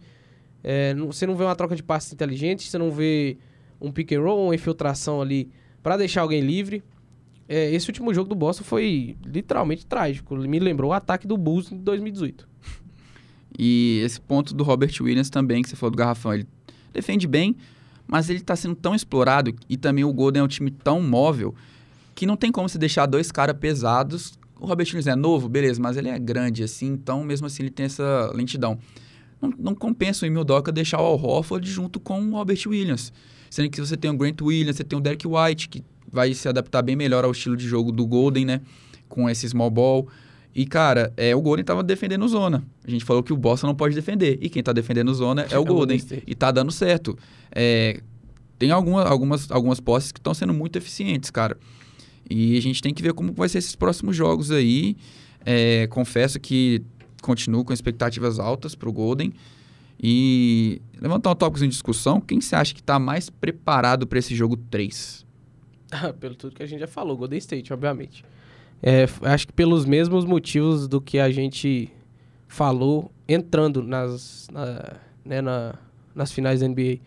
É, 0.63 0.93
não- 0.93 1.11
você 1.11 1.25
não 1.27 1.35
vê 1.35 1.43
uma 1.43 1.55
troca 1.55 1.75
de 1.75 1.83
passes 1.83 2.11
inteligente, 2.13 2.67
você 2.69 2.77
não 2.77 2.89
vê 2.91 3.37
um 3.79 3.91
pick 3.91 4.11
and 4.11 4.21
roll, 4.21 4.45
uma 4.45 4.55
infiltração 4.55 5.21
ali 5.21 5.49
para 5.81 5.97
deixar 5.97 6.21
alguém 6.21 6.41
livre. 6.41 6.83
É, 7.47 7.73
esse 7.73 7.87
último 7.87 8.13
jogo 8.13 8.29
do 8.29 8.35
Boston 8.35 8.63
foi 8.63 9.17
literalmente 9.25 9.85
trágico. 9.85 10.35
Me 10.35 10.59
lembrou 10.59 10.91
o 10.91 10.93
ataque 10.93 11.27
do 11.27 11.37
Bulls 11.37 11.71
em 11.71 11.77
2018. 11.77 12.47
E 13.57 14.01
esse 14.03 14.21
ponto 14.21 14.53
do 14.53 14.63
Robert 14.63 14.93
Williams 15.01 15.29
também, 15.29 15.61
que 15.61 15.69
você 15.69 15.75
falou 15.75 15.91
do 15.91 15.97
garrafão, 15.97 16.33
ele 16.33 16.47
defende 16.93 17.27
bem, 17.27 17.55
mas 18.07 18.29
ele 18.29 18.41
tá 18.41 18.55
sendo 18.55 18.75
tão 18.75 18.93
explorado 18.93 19.53
e 19.67 19.77
também 19.77 20.03
o 20.03 20.13
Golden 20.13 20.41
é 20.41 20.43
um 20.43 20.47
time 20.47 20.71
tão 20.71 21.01
móvel 21.01 21.55
que 22.15 22.25
não 22.25 22.35
tem 22.35 22.51
como 22.51 22.67
se 22.69 22.77
deixar 22.77 23.05
dois 23.05 23.31
caras 23.31 23.57
pesados. 23.57 24.37
O 24.59 24.65
Robert 24.65 24.87
Williams 24.87 25.07
é 25.07 25.15
novo, 25.15 25.47
beleza, 25.47 25.81
mas 25.81 25.97
ele 25.97 26.09
é 26.09 26.19
grande 26.19 26.63
assim, 26.63 26.87
então 26.87 27.23
mesmo 27.23 27.47
assim 27.47 27.63
ele 27.63 27.69
tem 27.69 27.85
essa 27.85 28.31
lentidão. 28.33 28.77
Não, 29.41 29.53
não 29.57 29.75
compensa 29.75 30.25
o 30.25 30.27
Emil 30.27 30.43
Doca 30.43 30.71
deixar 30.71 31.01
o 31.01 31.05
Al 31.05 31.21
Horford 31.21 31.69
junto 31.69 31.99
com 31.99 32.21
o 32.21 32.31
Robert 32.31 32.59
Williams. 32.67 33.13
Sendo 33.49 33.69
que 33.69 33.79
você 33.79 33.97
tem 33.97 34.11
o 34.11 34.17
Grant 34.17 34.41
Williams, 34.41 34.77
você 34.77 34.83
tem 34.83 34.97
o 34.97 35.01
Derek 35.01 35.27
White, 35.27 35.69
que 35.69 35.83
vai 36.11 36.33
se 36.33 36.47
adaptar 36.47 36.81
bem 36.81 36.95
melhor 36.95 37.23
ao 37.23 37.31
estilo 37.31 37.55
de 37.55 37.67
jogo 37.67 37.91
do 37.91 38.05
Golden, 38.05 38.45
né? 38.45 38.61
Com 39.07 39.29
esse 39.29 39.47
small 39.47 39.69
ball. 39.69 40.07
E, 40.53 40.65
cara, 40.65 41.13
é, 41.15 41.35
o 41.35 41.41
Golden 41.41 41.63
tava 41.63 41.83
defendendo 41.83 42.27
zona. 42.27 42.63
A 42.85 42.89
gente 42.89 43.05
falou 43.05 43.21
que 43.21 43.31
o 43.31 43.37
Boston 43.37 43.67
não 43.67 43.75
pode 43.75 43.95
defender. 43.95 44.37
E 44.41 44.49
quem 44.49 44.61
tá 44.63 44.73
defendendo 44.73 45.13
zona 45.13 45.45
é 45.49 45.57
o 45.57 45.61
o 45.61 45.65
Golden 45.65 46.01
e 46.25 46.35
tá 46.35 46.51
dando 46.51 46.71
certo. 46.71 47.17
É, 47.51 48.01
tem 48.57 48.71
alguma, 48.71 49.03
algumas, 49.03 49.49
algumas 49.51 49.79
posses 49.79 50.11
que 50.11 50.19
estão 50.19 50.33
sendo 50.33 50.53
muito 50.53 50.77
eficientes, 50.77 51.29
cara. 51.29 51.57
E 52.29 52.57
a 52.57 52.61
gente 52.61 52.81
tem 52.81 52.93
que 52.93 53.01
ver 53.01 53.13
como 53.13 53.31
vai 53.33 53.47
ser 53.47 53.59
esses 53.59 53.75
próximos 53.75 54.15
jogos 54.15 54.51
aí. 54.51 54.97
É, 55.45 55.87
confesso 55.87 56.39
que 56.39 56.83
continuo 57.21 57.63
com 57.63 57.73
expectativas 57.73 58.39
altas 58.39 58.75
pro 58.75 58.91
Golden. 58.91 59.31
E 60.01 60.81
levantar 61.01 61.31
um 61.31 61.35
tópico 61.35 61.63
em 61.65 61.69
discussão. 61.69 62.21
Quem 62.21 62.39
você 62.39 62.55
acha 62.55 62.73
que 62.73 62.81
tá 62.81 62.97
mais 62.97 63.29
preparado 63.29 64.07
para 64.07 64.19
esse 64.19 64.33
jogo 64.33 64.55
3? 64.55 65.25
Pelo 66.19 66.35
tudo 66.35 66.55
que 66.55 66.63
a 66.63 66.65
gente 66.65 66.79
já 66.79 66.87
falou, 66.87 67.17
Golden 67.17 67.37
State, 67.39 67.73
obviamente. 67.73 68.23
É, 68.81 69.05
acho 69.23 69.47
que 69.47 69.53
pelos 69.53 69.85
mesmos 69.85 70.23
motivos 70.23 70.87
do 70.87 71.01
que 71.01 71.19
a 71.19 71.29
gente 71.29 71.89
falou 72.47 73.11
entrando 73.27 73.83
nas, 73.83 74.47
na- 74.51 74.95
né, 75.25 75.41
na- 75.41 75.75
nas 76.15 76.31
finais 76.31 76.61
da 76.61 76.67
NBA. 76.67 76.99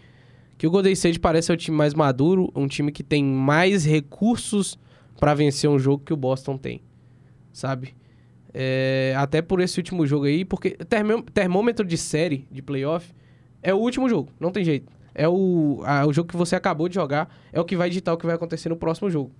Que 0.58 0.66
o 0.66 0.70
Golden 0.70 0.92
State 0.92 1.18
parece 1.18 1.46
ser 1.46 1.52
o 1.54 1.56
time 1.56 1.76
mais 1.76 1.94
maduro, 1.94 2.52
um 2.54 2.66
time 2.68 2.92
que 2.92 3.02
tem 3.02 3.24
mais 3.24 3.84
recursos 3.84 4.78
para 5.18 5.32
vencer 5.34 5.68
um 5.70 5.78
jogo 5.78 6.04
que 6.04 6.12
o 6.12 6.16
Boston 6.16 6.56
tem, 6.58 6.80
sabe? 7.52 7.94
É, 8.54 9.14
até 9.16 9.40
por 9.40 9.60
esse 9.60 9.78
último 9.78 10.06
jogo 10.06 10.26
aí, 10.26 10.44
porque 10.44 10.70
termô- 10.88 11.22
termômetro 11.22 11.86
de 11.86 11.96
série, 11.96 12.46
de 12.50 12.60
playoff, 12.60 13.12
é 13.62 13.72
o 13.72 13.78
último 13.78 14.08
jogo, 14.08 14.30
não 14.38 14.50
tem 14.50 14.62
jeito. 14.64 14.92
É 15.14 15.26
o, 15.28 15.80
a- 15.84 16.06
o 16.06 16.12
jogo 16.12 16.28
que 16.28 16.36
você 16.36 16.54
acabou 16.56 16.88
de 16.88 16.94
jogar, 16.94 17.34
é 17.52 17.60
o 17.60 17.64
que 17.64 17.76
vai 17.76 17.88
ditar 17.88 18.12
o 18.12 18.16
que 18.16 18.26
vai 18.26 18.34
acontecer 18.34 18.68
no 18.68 18.76
próximo 18.76 19.08
jogo. 19.10 19.30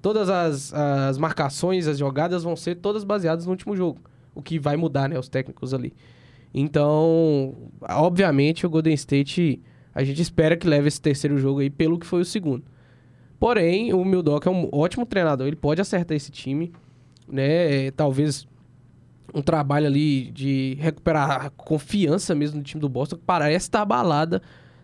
Todas 0.00 0.28
as, 0.30 0.72
as 0.72 1.18
marcações, 1.18 1.86
as 1.86 1.98
jogadas 1.98 2.42
vão 2.42 2.54
ser 2.56 2.76
todas 2.76 3.02
baseadas 3.04 3.44
no 3.46 3.50
último 3.50 3.76
jogo. 3.76 4.00
O 4.34 4.42
que 4.42 4.58
vai 4.58 4.76
mudar, 4.76 5.08
né? 5.08 5.18
Os 5.18 5.28
técnicos 5.28 5.72
ali. 5.74 5.92
Então, 6.54 7.54
obviamente, 7.82 8.66
o 8.66 8.70
Golden 8.70 8.94
State, 8.94 9.60
a 9.94 10.02
gente 10.04 10.20
espera 10.22 10.56
que 10.56 10.66
leve 10.66 10.88
esse 10.88 11.00
terceiro 11.00 11.36
jogo 11.38 11.60
aí 11.60 11.68
pelo 11.70 11.98
que 11.98 12.06
foi 12.06 12.20
o 12.20 12.24
segundo. 12.24 12.64
Porém, 13.38 13.92
o 13.92 14.04
Mildock 14.04 14.46
é 14.48 14.50
um 14.50 14.68
ótimo 14.72 15.04
treinador, 15.04 15.46
ele 15.46 15.56
pode 15.56 15.80
acertar 15.80 16.16
esse 16.16 16.30
time, 16.30 16.72
né? 17.28 17.86
É, 17.86 17.90
talvez 17.90 18.46
um 19.34 19.42
trabalho 19.42 19.86
ali 19.86 20.30
de 20.30 20.76
recuperar 20.80 21.46
a 21.46 21.50
confiança 21.50 22.34
mesmo 22.34 22.58
do 22.60 22.64
time 22.64 22.80
do 22.80 22.88
Boston, 22.88 23.16
que 23.16 23.22
parece 23.26 23.66
estar 23.66 23.82
abalada 23.82 24.40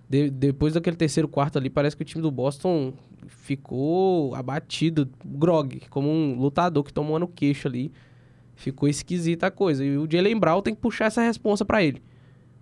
de- 0.09 0.31
depois 0.31 0.75
daquele 0.75 0.97
terceiro 0.97 1.29
quarto 1.29 1.59
ali. 1.59 1.71
Parece 1.71 1.97
que 1.97 2.03
o 2.03 2.05
time 2.05 2.21
do 2.23 2.31
Boston 2.31 2.93
ficou 3.27 4.35
abatido, 4.35 5.09
grog, 5.25 5.81
como 5.91 6.09
um 6.09 6.39
lutador 6.39 6.83
que 6.85 6.93
tomou 6.93 7.19
no 7.19 7.29
queixo 7.29 7.69
ali. 7.69 7.93
Ficou 8.55 8.89
esquisita 8.89 9.47
a 9.47 9.51
coisa. 9.51 9.85
E 9.85 9.97
o 9.97 10.07
Jalen 10.11 10.39
Brown 10.39 10.61
tem 10.63 10.75
que 10.75 10.81
puxar 10.81 11.07
essa 11.07 11.23
responsa 11.23 11.65
pra 11.65 11.83
ele. 11.83 12.03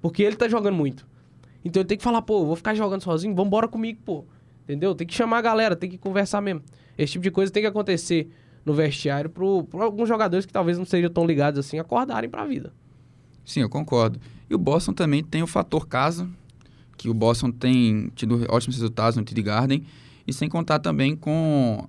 Porque 0.00 0.22
ele 0.22 0.36
tá 0.36 0.48
jogando 0.48 0.74
muito. 0.76 1.06
Então 1.64 1.80
ele 1.80 1.88
tem 1.88 1.98
que 1.98 2.04
falar, 2.04 2.22
pô, 2.22 2.44
vou 2.46 2.56
ficar 2.56 2.74
jogando 2.74 3.02
sozinho, 3.02 3.34
vambora 3.34 3.68
comigo, 3.68 4.00
pô. 4.04 4.24
Entendeu? 4.64 4.94
Tem 4.94 5.06
que 5.06 5.12
chamar 5.14 5.38
a 5.38 5.42
galera, 5.42 5.76
tem 5.76 5.90
que 5.90 5.98
conversar 5.98 6.40
mesmo. 6.40 6.62
Esse 6.96 7.12
tipo 7.14 7.22
de 7.22 7.30
coisa 7.30 7.52
tem 7.52 7.62
que 7.62 7.66
acontecer 7.66 8.30
no 8.64 8.75
vestiário 8.75 9.31
pro 9.31 9.66
alguns 9.73 10.09
jogadores 10.09 10.44
que 10.46 10.53
talvez 10.53 10.79
não 10.79 10.85
sejam 10.85 11.11
tão 11.11 11.25
ligados 11.25 11.59
assim 11.59 11.79
acordarem 11.79 12.29
pra 12.29 12.44
vida. 12.44 12.73
Sim, 13.44 13.61
eu 13.61 13.68
concordo. 13.68 14.20
E 14.49 14.55
o 14.55 14.59
Boston 14.59 14.92
também 14.92 15.23
tem 15.25 15.42
o 15.42 15.46
fator 15.46 15.87
casa, 15.87 16.29
que 16.96 17.09
o 17.09 17.14
Boston 17.14 17.51
tem 17.51 18.11
tido 18.14 18.46
ótimos 18.49 18.77
resultados 18.77 19.16
no 19.16 19.25
TD 19.25 19.42
Garden, 19.42 19.85
e 20.27 20.33
sem 20.33 20.49
contar 20.49 20.79
também 20.79 21.16
com, 21.16 21.88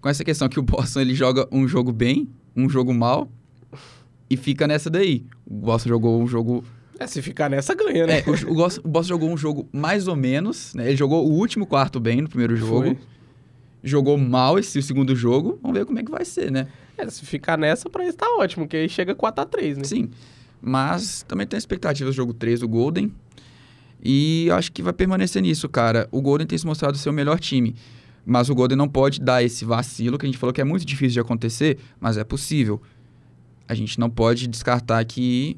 com 0.00 0.08
essa 0.08 0.24
questão 0.24 0.48
que 0.48 0.58
o 0.58 0.62
Boston 0.64 1.00
ele 1.00 1.14
joga 1.14 1.46
um 1.52 1.66
jogo 1.68 1.92
bem, 1.92 2.28
um 2.54 2.68
jogo 2.68 2.92
mal, 2.92 3.28
e 4.28 4.36
fica 4.36 4.66
nessa 4.66 4.90
daí. 4.90 5.24
O 5.46 5.54
Boston 5.54 5.88
jogou 5.90 6.20
um 6.20 6.26
jogo... 6.26 6.64
É, 6.98 7.06
se 7.06 7.20
ficar 7.20 7.50
nessa, 7.50 7.74
ganha, 7.74 8.06
né? 8.06 8.20
É, 8.20 8.24
o, 8.30 8.52
o 8.52 8.54
Boston, 8.54 8.80
o 8.84 8.88
Boston 8.88 9.08
jogou 9.08 9.30
um 9.30 9.36
jogo 9.36 9.68
mais 9.72 10.08
ou 10.08 10.16
menos, 10.16 10.74
né? 10.74 10.88
Ele 10.88 10.96
jogou 10.96 11.26
o 11.26 11.32
último 11.32 11.66
quarto 11.66 12.00
bem 12.00 12.22
no 12.22 12.28
primeiro 12.28 12.56
jogo, 12.56 12.86
Foi. 12.86 12.98
Jogou 13.86 14.18
mal 14.18 14.58
esse 14.58 14.82
segundo 14.82 15.14
jogo, 15.14 15.58
vamos 15.62 15.78
ver 15.78 15.86
como 15.86 15.98
é 15.98 16.02
que 16.02 16.10
vai 16.10 16.24
ser, 16.24 16.50
né? 16.50 16.66
É, 16.98 17.08
se 17.08 17.24
ficar 17.24 17.56
nessa, 17.56 17.88
pra 17.88 18.02
eles 18.02 18.16
tá 18.16 18.26
ótimo, 18.36 18.64
porque 18.64 18.76
aí 18.76 18.88
chega 18.88 19.14
4x3, 19.14 19.76
né? 19.76 19.84
Sim. 19.84 20.10
Mas 20.60 21.22
também 21.28 21.46
tem 21.46 21.56
expectativas 21.56 22.12
do 22.12 22.16
jogo 22.16 22.34
3 22.34 22.60
do 22.60 22.68
Golden. 22.68 23.12
E 24.02 24.48
acho 24.50 24.72
que 24.72 24.82
vai 24.82 24.92
permanecer 24.92 25.40
nisso, 25.40 25.68
cara. 25.68 26.08
O 26.10 26.20
Golden 26.20 26.46
tem 26.46 26.58
se 26.58 26.66
mostrado 26.66 26.98
ser 26.98 27.08
o 27.08 27.12
melhor 27.12 27.38
time. 27.38 27.76
Mas 28.24 28.50
o 28.50 28.54
Golden 28.54 28.76
não 28.76 28.88
pode 28.88 29.20
dar 29.20 29.44
esse 29.44 29.64
vacilo, 29.64 30.18
que 30.18 30.26
a 30.26 30.28
gente 30.28 30.38
falou 30.38 30.52
que 30.52 30.60
é 30.60 30.64
muito 30.64 30.84
difícil 30.84 31.12
de 31.12 31.20
acontecer, 31.20 31.78
mas 32.00 32.16
é 32.16 32.24
possível. 32.24 32.82
A 33.68 33.74
gente 33.74 34.00
não 34.00 34.10
pode 34.10 34.48
descartar 34.48 35.04
que 35.04 35.56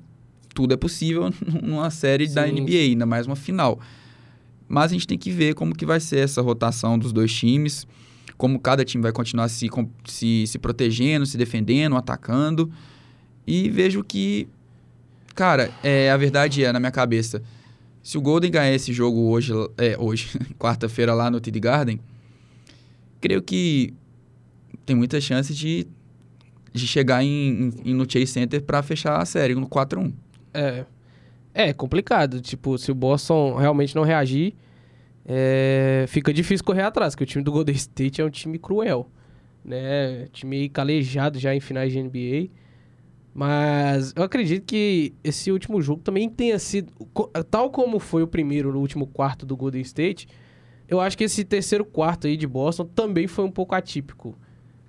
tudo 0.54 0.74
é 0.74 0.76
possível 0.76 1.30
numa 1.62 1.88
série 1.88 2.26
da 2.28 2.46
Sim. 2.46 2.60
NBA, 2.60 2.90
ainda 2.90 3.06
mais 3.06 3.26
uma 3.26 3.36
final. 3.36 3.80
Mas 4.68 4.90
a 4.90 4.94
gente 4.94 5.06
tem 5.06 5.16
que 5.16 5.30
ver 5.30 5.54
como 5.54 5.74
que 5.74 5.86
vai 5.86 5.98
ser 5.98 6.18
essa 6.18 6.42
rotação 6.42 6.98
dos 6.98 7.10
dois 7.10 7.32
times, 7.32 7.86
como 8.38 8.58
cada 8.58 8.84
time 8.84 9.02
vai 9.02 9.12
continuar 9.12 9.48
se, 9.48 9.68
se, 10.06 10.46
se 10.46 10.58
protegendo, 10.58 11.26
se 11.26 11.36
defendendo, 11.36 11.96
atacando. 11.96 12.70
E 13.46 13.68
vejo 13.68 14.02
que, 14.04 14.48
cara, 15.34 15.70
é, 15.82 16.10
a 16.10 16.16
verdade 16.16 16.64
é, 16.64 16.72
na 16.72 16.78
minha 16.78 16.92
cabeça, 16.92 17.42
se 18.02 18.16
o 18.16 18.20
Golden 18.20 18.50
ganhar 18.50 18.72
esse 18.72 18.92
jogo 18.92 19.28
hoje, 19.28 19.52
é, 19.76 19.96
hoje, 19.98 20.38
quarta-feira 20.58 21.12
lá 21.12 21.30
no 21.30 21.40
TD 21.40 21.58
Garden, 21.60 22.00
creio 23.20 23.42
que 23.42 23.92
tem 24.86 24.94
muita 24.94 25.20
chance 25.20 25.52
de, 25.52 25.86
de 26.72 26.86
chegar 26.86 27.22
em, 27.24 27.72
em- 27.84 27.94
no 27.94 28.10
Chase 28.10 28.28
Center 28.28 28.62
para 28.62 28.82
fechar 28.82 29.20
a 29.20 29.24
série 29.24 29.54
no 29.54 29.66
4-1. 29.68 30.12
É. 30.54 30.84
É 31.52 31.72
complicado. 31.72 32.40
Tipo, 32.40 32.78
se 32.78 32.92
o 32.92 32.94
Boston 32.94 33.56
realmente 33.56 33.96
não 33.96 34.04
reagir, 34.04 34.54
é, 35.30 36.06
fica 36.08 36.32
difícil 36.32 36.64
correr 36.64 36.80
atrás, 36.80 37.14
porque 37.14 37.24
o 37.24 37.26
time 37.26 37.44
do 37.44 37.52
Golden 37.52 37.74
State 37.76 38.22
é 38.22 38.24
um 38.24 38.30
time 38.30 38.58
cruel. 38.58 39.10
Né? 39.62 40.26
Time 40.32 40.70
calejado 40.70 41.38
já 41.38 41.54
em 41.54 41.60
finais 41.60 41.92
de 41.92 42.02
NBA. 42.02 42.48
Mas 43.34 44.14
eu 44.16 44.22
acredito 44.22 44.64
que 44.64 45.12
esse 45.22 45.52
último 45.52 45.82
jogo 45.82 46.02
também 46.02 46.30
tenha 46.30 46.58
sido. 46.58 46.90
Tal 47.50 47.70
como 47.70 47.98
foi 47.98 48.22
o 48.22 48.26
primeiro 48.26 48.72
no 48.72 48.80
último 48.80 49.06
quarto 49.06 49.44
do 49.44 49.54
Golden 49.54 49.82
State, 49.82 50.26
eu 50.88 50.98
acho 50.98 51.16
que 51.16 51.24
esse 51.24 51.44
terceiro 51.44 51.84
quarto 51.84 52.26
aí 52.26 52.36
de 52.36 52.46
Boston 52.46 52.86
também 52.86 53.26
foi 53.26 53.44
um 53.44 53.50
pouco 53.50 53.74
atípico. 53.74 54.34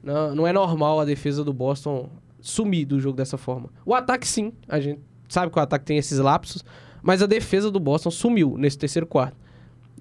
Não, 0.01 0.33
não 0.33 0.47
é 0.47 0.53
normal 0.53 1.01
a 1.01 1.05
defesa 1.05 1.43
do 1.43 1.53
Boston 1.53 2.09
sumir 2.39 2.85
do 2.85 2.99
jogo 2.99 3.17
dessa 3.17 3.37
forma. 3.37 3.69
O 3.85 3.93
ataque, 3.93 4.25
sim, 4.25 4.53
a 4.69 4.79
gente 4.79 5.01
sabe 5.27 5.51
que 5.51 5.59
o 5.59 5.61
ataque 5.61 5.85
tem 5.85 5.97
esses 5.97 6.17
lapsos, 6.17 6.63
mas 7.03 7.21
a 7.21 7.25
defesa 7.25 7.69
do 7.69 7.79
Boston 7.79 8.09
sumiu 8.09 8.57
nesse 8.57 8.77
terceiro 8.77 9.05
quarto. 9.05 9.37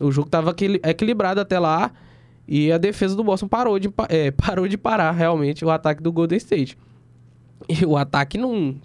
O 0.00 0.10
jogo 0.10 0.28
estava 0.28 0.54
equilibrado 0.84 1.40
até 1.40 1.58
lá 1.58 1.92
e 2.46 2.72
a 2.72 2.78
defesa 2.78 3.14
do 3.14 3.22
Boston 3.22 3.48
parou 3.48 3.78
de, 3.78 3.92
é, 4.08 4.30
parou 4.32 4.66
de 4.66 4.78
parar 4.78 5.10
realmente 5.12 5.64
o 5.64 5.70
ataque 5.70 6.02
do 6.02 6.12
Golden 6.12 6.38
State. 6.38 6.78
E 7.68 7.84
o 7.84 7.96
ataque 7.96 8.38
não 8.38 8.76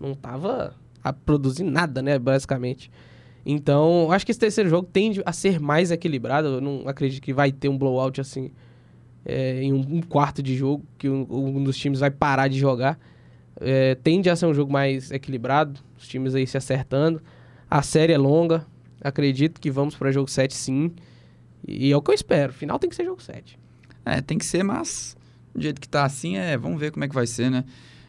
não 0.00 0.14
tava 0.14 0.74
a 1.02 1.12
produzir 1.12 1.64
nada, 1.64 2.00
né, 2.00 2.18
basicamente. 2.18 2.90
Então, 3.44 4.10
acho 4.12 4.24
que 4.24 4.30
esse 4.30 4.38
terceiro 4.38 4.68
jogo 4.68 4.88
tende 4.92 5.22
a 5.24 5.32
ser 5.32 5.58
mais 5.58 5.90
equilibrado. 5.90 6.48
Eu 6.48 6.60
não 6.60 6.82
acredito 6.86 7.22
que 7.22 7.32
vai 7.32 7.50
ter 7.50 7.68
um 7.68 7.78
blowout 7.78 8.20
assim 8.20 8.50
é, 9.24 9.62
em 9.62 9.72
um, 9.72 9.78
um 9.78 10.02
quarto 10.02 10.42
de 10.42 10.56
jogo, 10.56 10.84
que 10.96 11.08
um, 11.08 11.26
um 11.30 11.62
dos 11.62 11.76
times 11.76 12.00
vai 12.00 12.10
parar 12.10 12.48
de 12.48 12.58
jogar. 12.58 12.98
É, 13.60 13.94
tende 13.96 14.30
a 14.30 14.36
ser 14.36 14.46
um 14.46 14.54
jogo 14.54 14.72
mais 14.72 15.10
equilibrado, 15.10 15.80
os 15.96 16.06
times 16.06 16.34
aí 16.34 16.46
se 16.46 16.56
acertando. 16.56 17.20
A 17.70 17.82
série 17.82 18.12
é 18.12 18.18
longa, 18.18 18.66
acredito 19.00 19.60
que 19.60 19.70
vamos 19.70 19.94
para 19.94 20.10
jogo 20.12 20.30
7 20.30 20.54
sim. 20.54 20.92
E 21.66 21.90
é 21.90 21.96
o 21.96 22.02
que 22.02 22.10
eu 22.10 22.14
espero, 22.14 22.52
final 22.52 22.78
tem 22.78 22.88
que 22.88 22.96
ser 22.96 23.04
jogo 23.04 23.22
7. 23.22 23.58
É, 24.04 24.20
tem 24.20 24.38
que 24.38 24.46
ser, 24.46 24.62
mas 24.62 25.16
do 25.54 25.60
jeito 25.60 25.80
que 25.80 25.88
tá 25.88 26.04
assim, 26.04 26.36
é, 26.36 26.56
vamos 26.56 26.80
ver 26.80 26.90
como 26.90 27.04
é 27.04 27.08
que 27.08 27.14
vai 27.14 27.26
ser, 27.26 27.50
né? 27.50 27.64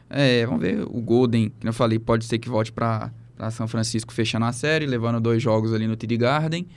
É, 0.09 0.45
vamos 0.45 0.61
ver 0.61 0.81
o 0.81 1.01
Golden, 1.01 1.51
que 1.59 1.67
eu 1.67 1.73
falei, 1.73 1.99
pode 1.99 2.25
ser 2.25 2.39
que 2.39 2.49
volte 2.49 2.71
para 2.71 3.11
São 3.51 3.67
Francisco 3.67 4.13
fechando 4.13 4.45
a 4.45 4.51
série, 4.51 4.85
levando 4.85 5.19
dois 5.19 5.41
jogos 5.41 5.73
ali 5.73 5.87
no 5.87 5.95
TD 5.95 6.17
Garden. 6.17 6.67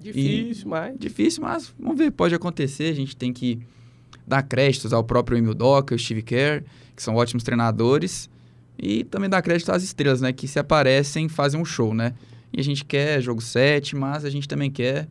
Difícil, 0.00 0.68
mas... 0.68 0.98
Difícil, 0.98 1.42
mas 1.42 1.72
vamos 1.78 1.98
ver, 1.98 2.10
pode 2.10 2.34
acontecer. 2.34 2.90
A 2.90 2.94
gente 2.94 3.16
tem 3.16 3.32
que 3.32 3.60
dar 4.26 4.42
créditos 4.42 4.92
ao 4.92 5.04
próprio 5.04 5.38
Emil 5.38 5.54
Doca, 5.54 5.94
o 5.94 5.98
Steve 5.98 6.22
Kerr, 6.22 6.64
que 6.94 7.02
são 7.02 7.14
ótimos 7.14 7.42
treinadores. 7.42 8.28
E 8.78 9.04
também 9.04 9.28
dar 9.28 9.40
crédito 9.42 9.70
às 9.70 9.82
estrelas, 9.82 10.20
né? 10.20 10.32
Que 10.32 10.46
se 10.46 10.58
aparecem, 10.58 11.28
fazem 11.28 11.60
um 11.60 11.64
show, 11.64 11.94
né? 11.94 12.14
E 12.52 12.60
a 12.60 12.64
gente 12.64 12.84
quer 12.84 13.20
jogo 13.20 13.40
7, 13.40 13.96
mas 13.96 14.24
a 14.24 14.30
gente 14.30 14.46
também 14.48 14.70
quer 14.70 15.08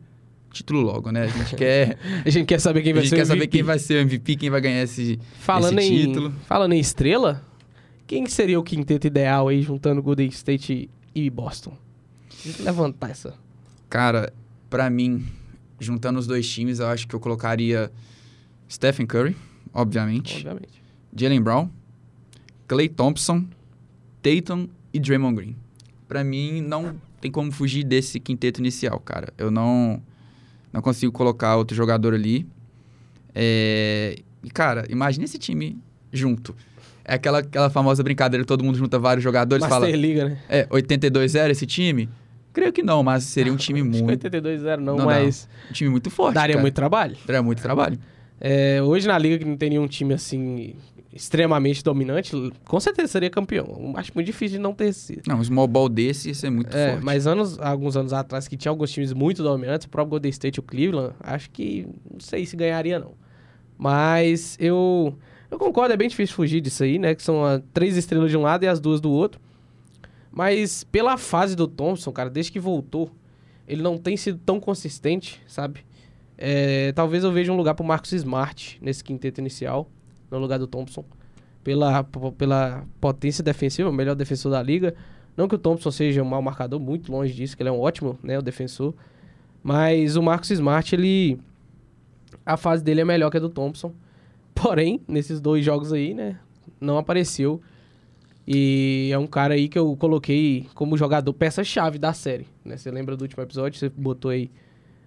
título 0.50 0.80
logo, 0.80 1.10
né? 1.12 1.24
A 1.24 1.26
gente 1.26 1.54
quer, 1.56 1.98
A 2.24 2.30
gente 2.30 2.46
quer 2.46 2.58
saber 2.60 2.82
quem 2.82 2.92
a 2.92 2.94
vai 2.94 3.02
gente 3.02 3.10
ser 3.10 3.16
quer 3.16 3.22
o 3.22 3.26
saber 3.26 3.40
MVP. 3.40 3.56
quem 3.58 3.62
vai 3.62 3.78
ser 3.78 3.94
o 3.94 4.00
MVP, 4.00 4.36
quem 4.36 4.50
vai 4.50 4.60
ganhar 4.60 4.82
esse... 4.82 5.18
Falando 5.40 5.78
esse 5.78 5.92
em, 5.92 6.06
título. 6.06 6.32
Falando 6.46 6.72
em 6.72 6.80
estrela, 6.80 7.44
quem 8.06 8.26
seria 8.26 8.58
o 8.58 8.62
quinteto 8.62 9.06
ideal 9.06 9.48
aí, 9.48 9.62
juntando 9.62 10.02
Golden 10.02 10.28
State 10.28 10.88
e 11.14 11.30
Boston? 11.30 11.76
Deixa 12.44 12.60
eu 12.60 12.64
levantar 12.64 13.10
essa. 13.10 13.34
Cara, 13.88 14.32
pra 14.70 14.88
mim, 14.88 15.26
juntando 15.78 16.18
os 16.18 16.26
dois 16.26 16.48
times, 16.48 16.78
eu 16.78 16.86
acho 16.86 17.06
que 17.06 17.14
eu 17.14 17.20
colocaria 17.20 17.90
Stephen 18.70 19.06
Curry, 19.06 19.36
obviamente. 19.72 20.36
Obviamente. 20.38 20.82
Jalen 21.14 21.42
Brown, 21.42 21.68
Clay 22.66 22.88
Thompson, 22.88 23.44
Tatum 24.22 24.68
e 24.92 24.98
Draymond 25.00 25.36
Green. 25.36 25.56
Pra 26.08 26.22
mim, 26.22 26.60
não 26.60 27.00
tem 27.20 27.30
como 27.30 27.50
fugir 27.52 27.84
desse 27.84 28.20
quinteto 28.20 28.60
inicial, 28.60 28.98
cara. 29.00 29.32
Eu 29.38 29.50
não, 29.50 30.00
não 30.72 30.80
consigo 30.82 31.12
colocar 31.12 31.56
outro 31.56 31.76
jogador 31.76 32.14
ali. 32.14 32.46
É, 33.34 34.16
E, 34.42 34.50
cara, 34.50 34.84
imagine 34.88 35.24
esse 35.24 35.38
time 35.38 35.78
junto. 36.12 36.54
É 37.04 37.14
aquela, 37.14 37.38
aquela 37.38 37.70
famosa 37.70 38.02
brincadeira, 38.02 38.44
todo 38.44 38.64
mundo 38.64 38.76
junta 38.78 38.98
vários 38.98 39.22
jogadores 39.22 39.64
e 39.64 39.68
fala, 39.68 39.88
Liga, 39.90 40.28
né? 40.30 40.38
é, 40.48 40.66
82-0 40.66 41.50
esse 41.50 41.66
time? 41.66 42.08
Creio 42.52 42.72
que 42.72 42.82
não, 42.82 43.02
mas 43.02 43.24
seria 43.24 43.52
um 43.52 43.56
time 43.56 43.82
muito, 43.82 44.28
82-0 44.28 44.78
não, 44.78 44.96
Não 44.96 45.04
mas 45.04 45.48
um 45.70 45.72
time 45.72 45.90
muito 45.90 46.10
forte, 46.10 46.34
daria 46.34 46.54
cara. 46.54 46.62
muito 46.62 46.74
trabalho. 46.74 47.16
Daria 47.26 47.42
muito 47.42 47.62
trabalho. 47.62 47.98
É, 48.40 48.82
hoje 48.82 49.06
na 49.06 49.16
Liga 49.18 49.38
que 49.38 49.44
não 49.44 49.56
tem 49.56 49.70
nenhum 49.70 49.86
time 49.86 50.14
assim 50.14 50.74
extremamente 51.16 51.82
dominante, 51.82 52.32
com 52.64 52.78
certeza 52.78 53.08
seria 53.08 53.30
campeão. 53.30 53.92
Acho 53.96 54.12
muito 54.14 54.26
difícil 54.26 54.58
de 54.58 54.62
não 54.62 54.72
ter 54.74 54.92
sido. 54.92 55.22
Não, 55.26 55.38
um 55.38 55.44
small 55.44 55.66
ball 55.66 55.88
desse 55.88 56.28
ia 56.28 56.34
ser 56.34 56.50
muito 56.50 56.76
É, 56.76 56.92
forte. 56.92 57.04
mas 57.04 57.26
anos, 57.26 57.58
alguns 57.58 57.96
anos 57.96 58.12
atrás 58.12 58.46
que 58.46 58.56
tinha 58.56 58.70
alguns 58.70 58.90
times 58.92 59.12
muito 59.12 59.42
dominantes, 59.42 59.86
o 59.86 59.90
próprio 59.90 60.10
Golden 60.10 60.30
State 60.30 60.58
e 60.58 60.60
o 60.60 60.62
Cleveland, 60.62 61.14
acho 61.20 61.50
que 61.50 61.86
não 62.12 62.20
sei 62.20 62.44
se 62.46 62.54
ganharia 62.56 62.98
não. 62.98 63.14
Mas 63.78 64.56
eu 64.60 65.14
eu 65.50 65.58
concordo, 65.58 65.92
é 65.94 65.96
bem 65.96 66.08
difícil 66.08 66.34
fugir 66.34 66.60
disso 66.60 66.82
aí, 66.82 66.98
né, 66.98 67.14
que 67.14 67.22
são 67.22 67.44
ah, 67.44 67.60
três 67.72 67.96
estrelas 67.96 68.30
de 68.30 68.36
um 68.36 68.42
lado 68.42 68.64
e 68.64 68.68
as 68.68 68.80
duas 68.80 69.00
do 69.00 69.10
outro. 69.10 69.40
Mas 70.30 70.84
pela 70.84 71.16
fase 71.16 71.54
do 71.56 71.66
Thompson, 71.66 72.12
cara, 72.12 72.28
desde 72.28 72.52
que 72.52 72.60
voltou, 72.60 73.10
ele 73.66 73.82
não 73.82 73.96
tem 73.96 74.16
sido 74.16 74.38
tão 74.44 74.60
consistente, 74.60 75.40
sabe? 75.46 75.80
É, 76.36 76.92
talvez 76.92 77.24
eu 77.24 77.32
veja 77.32 77.50
um 77.52 77.56
lugar 77.56 77.74
pro 77.74 77.84
Marcos 77.84 78.12
Smart 78.12 78.78
nesse 78.82 79.02
quinteto 79.02 79.40
inicial, 79.40 79.88
no 80.30 80.38
lugar 80.38 80.58
do 80.58 80.66
Thompson. 80.66 81.04
Pela, 81.62 82.04
pela 82.38 82.84
potência 83.00 83.42
defensiva, 83.42 83.90
o 83.90 83.92
melhor 83.92 84.14
defensor 84.14 84.52
da 84.52 84.62
liga. 84.62 84.94
Não 85.36 85.48
que 85.48 85.54
o 85.54 85.58
Thompson 85.58 85.90
seja 85.90 86.22
um 86.22 86.26
mau 86.26 86.40
marcador, 86.40 86.80
muito 86.80 87.10
longe 87.10 87.34
disso, 87.34 87.56
que 87.56 87.62
ele 87.62 87.68
é 87.68 87.72
um 87.72 87.80
ótimo, 87.80 88.18
né, 88.22 88.38
o 88.38 88.42
defensor. 88.42 88.94
Mas 89.62 90.16
o 90.16 90.22
Marcos 90.22 90.50
Smart, 90.50 90.94
ele... 90.94 91.38
A 92.44 92.56
fase 92.56 92.84
dele 92.84 93.00
é 93.00 93.04
melhor 93.04 93.30
que 93.30 93.36
a 93.36 93.40
do 93.40 93.48
Thompson. 93.48 93.92
Porém, 94.54 95.00
nesses 95.06 95.40
dois 95.40 95.64
jogos 95.64 95.92
aí, 95.92 96.14
né, 96.14 96.38
não 96.80 96.96
apareceu. 96.96 97.60
E 98.46 99.10
é 99.12 99.18
um 99.18 99.26
cara 99.26 99.54
aí 99.54 99.68
que 99.68 99.78
eu 99.78 99.96
coloquei 99.96 100.66
como 100.74 100.96
jogador 100.96 101.32
peça-chave 101.32 101.98
da 101.98 102.12
série, 102.12 102.46
né? 102.64 102.76
Você 102.76 102.90
lembra 102.92 103.16
do 103.16 103.22
último 103.22 103.42
episódio? 103.42 103.76
Você 103.76 103.88
botou 103.88 104.30
aí, 104.30 104.50